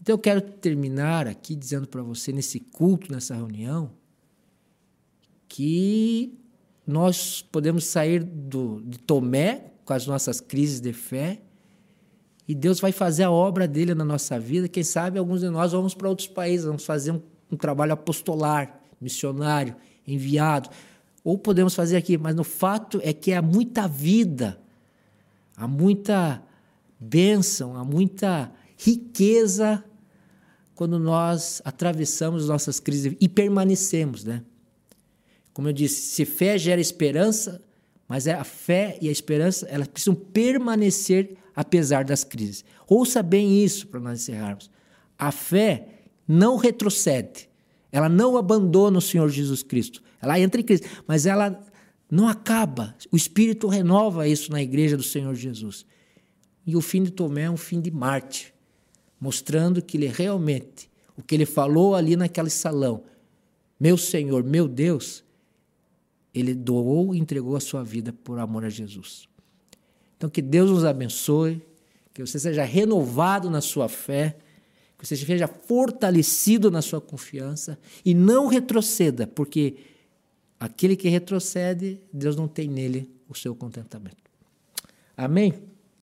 Então 0.00 0.14
eu 0.14 0.18
quero 0.18 0.40
terminar 0.40 1.26
aqui 1.26 1.54
dizendo 1.54 1.86
para 1.86 2.02
você, 2.02 2.32
nesse 2.32 2.58
culto, 2.58 3.12
nessa 3.12 3.34
reunião, 3.34 3.90
que 5.48 6.38
nós 6.86 7.42
podemos 7.42 7.84
sair 7.84 8.24
do, 8.24 8.80
de 8.84 8.98
Tomé 8.98 9.72
com 9.84 9.92
as 9.92 10.06
nossas 10.06 10.40
crises 10.40 10.80
de 10.80 10.92
fé 10.92 11.40
e 12.46 12.54
Deus 12.54 12.80
vai 12.80 12.90
fazer 12.90 13.22
a 13.22 13.30
obra 13.30 13.68
dele 13.68 13.94
na 13.94 14.04
nossa 14.04 14.38
vida. 14.38 14.68
Quem 14.68 14.82
sabe 14.82 15.18
alguns 15.18 15.40
de 15.40 15.48
nós 15.48 15.72
vamos 15.72 15.94
para 15.94 16.08
outros 16.08 16.28
países, 16.28 16.66
vamos 16.66 16.84
fazer 16.84 17.12
um, 17.12 17.22
um 17.50 17.56
trabalho 17.56 17.92
apostolar, 17.92 18.80
missionário, 19.00 19.76
enviado. 20.06 20.68
Ou 21.24 21.38
podemos 21.38 21.74
fazer 21.74 21.96
aqui, 21.96 22.18
mas 22.18 22.34
no 22.34 22.44
fato 22.44 23.00
é 23.02 23.12
que 23.12 23.32
há 23.32 23.40
muita 23.40 23.86
vida, 23.86 24.60
há 25.56 25.68
muita 25.68 26.42
bênção, 26.98 27.76
há 27.76 27.84
muita 27.84 28.52
riqueza 28.76 29.84
quando 30.74 30.98
nós 30.98 31.62
atravessamos 31.64 32.48
nossas 32.48 32.80
crises 32.80 33.14
e 33.20 33.28
permanecemos, 33.28 34.24
né? 34.24 34.42
Como 35.52 35.68
eu 35.68 35.72
disse, 35.72 36.14
se 36.14 36.24
fé 36.24 36.56
gera 36.58 36.80
esperança, 36.80 37.62
mas 38.08 38.26
é 38.26 38.32
a 38.32 38.44
fé 38.44 38.98
e 39.00 39.08
a 39.08 39.12
esperança, 39.12 39.66
elas 39.68 39.86
precisam 39.86 40.14
permanecer 40.14 41.36
apesar 41.54 42.04
das 42.04 42.24
crises. 42.24 42.64
Ouça 42.88 43.22
bem 43.22 43.62
isso 43.62 43.86
para 43.86 44.00
nós 44.00 44.20
encerrarmos. 44.22 44.70
A 45.18 45.30
fé 45.30 45.88
não 46.26 46.56
retrocede, 46.56 47.48
ela 47.90 48.08
não 48.08 48.36
abandona 48.36 48.98
o 48.98 49.02
Senhor 49.02 49.28
Jesus 49.28 49.62
Cristo. 49.62 50.02
Ela 50.22 50.38
entra 50.38 50.60
em 50.60 50.64
crise, 50.64 50.84
mas 51.06 51.26
ela 51.26 51.60
não 52.08 52.28
acaba. 52.28 52.94
O 53.10 53.16
Espírito 53.16 53.66
renova 53.66 54.28
isso 54.28 54.52
na 54.52 54.62
igreja 54.62 54.96
do 54.96 55.02
Senhor 55.02 55.34
Jesus. 55.34 55.84
E 56.64 56.76
o 56.76 56.80
fim 56.80 57.02
de 57.02 57.10
Tomé 57.10 57.42
é 57.42 57.50
um 57.50 57.56
fim 57.56 57.80
de 57.80 57.90
Marte, 57.90 58.54
mostrando 59.20 59.82
que 59.82 59.96
ele 59.96 60.06
realmente, 60.06 60.88
o 61.16 61.22
que 61.22 61.34
ele 61.34 61.44
falou 61.44 61.96
ali 61.96 62.14
naquele 62.14 62.50
salão, 62.50 63.02
meu 63.80 63.98
Senhor, 63.98 64.44
meu 64.44 64.68
Deus, 64.68 65.24
ele 66.32 66.54
doou 66.54 67.14
e 67.14 67.18
entregou 67.18 67.56
a 67.56 67.60
sua 67.60 67.82
vida 67.82 68.12
por 68.12 68.38
amor 68.38 68.64
a 68.64 68.68
Jesus. 68.68 69.28
Então, 70.16 70.30
que 70.30 70.40
Deus 70.40 70.70
nos 70.70 70.84
abençoe, 70.84 71.60
que 72.14 72.24
você 72.24 72.38
seja 72.38 72.62
renovado 72.62 73.50
na 73.50 73.60
sua 73.60 73.88
fé, 73.88 74.36
que 74.96 75.06
você 75.06 75.16
seja 75.16 75.48
fortalecido 75.48 76.70
na 76.70 76.80
sua 76.80 77.00
confiança 77.00 77.76
e 78.04 78.14
não 78.14 78.46
retroceda, 78.46 79.26
porque 79.26 79.76
aquele 80.62 80.94
que 80.94 81.08
retrocede, 81.08 81.98
Deus 82.12 82.36
não 82.36 82.46
tem 82.46 82.68
nele 82.68 83.10
o 83.28 83.34
seu 83.34 83.52
contentamento. 83.52 84.30
Amém? 85.16 85.52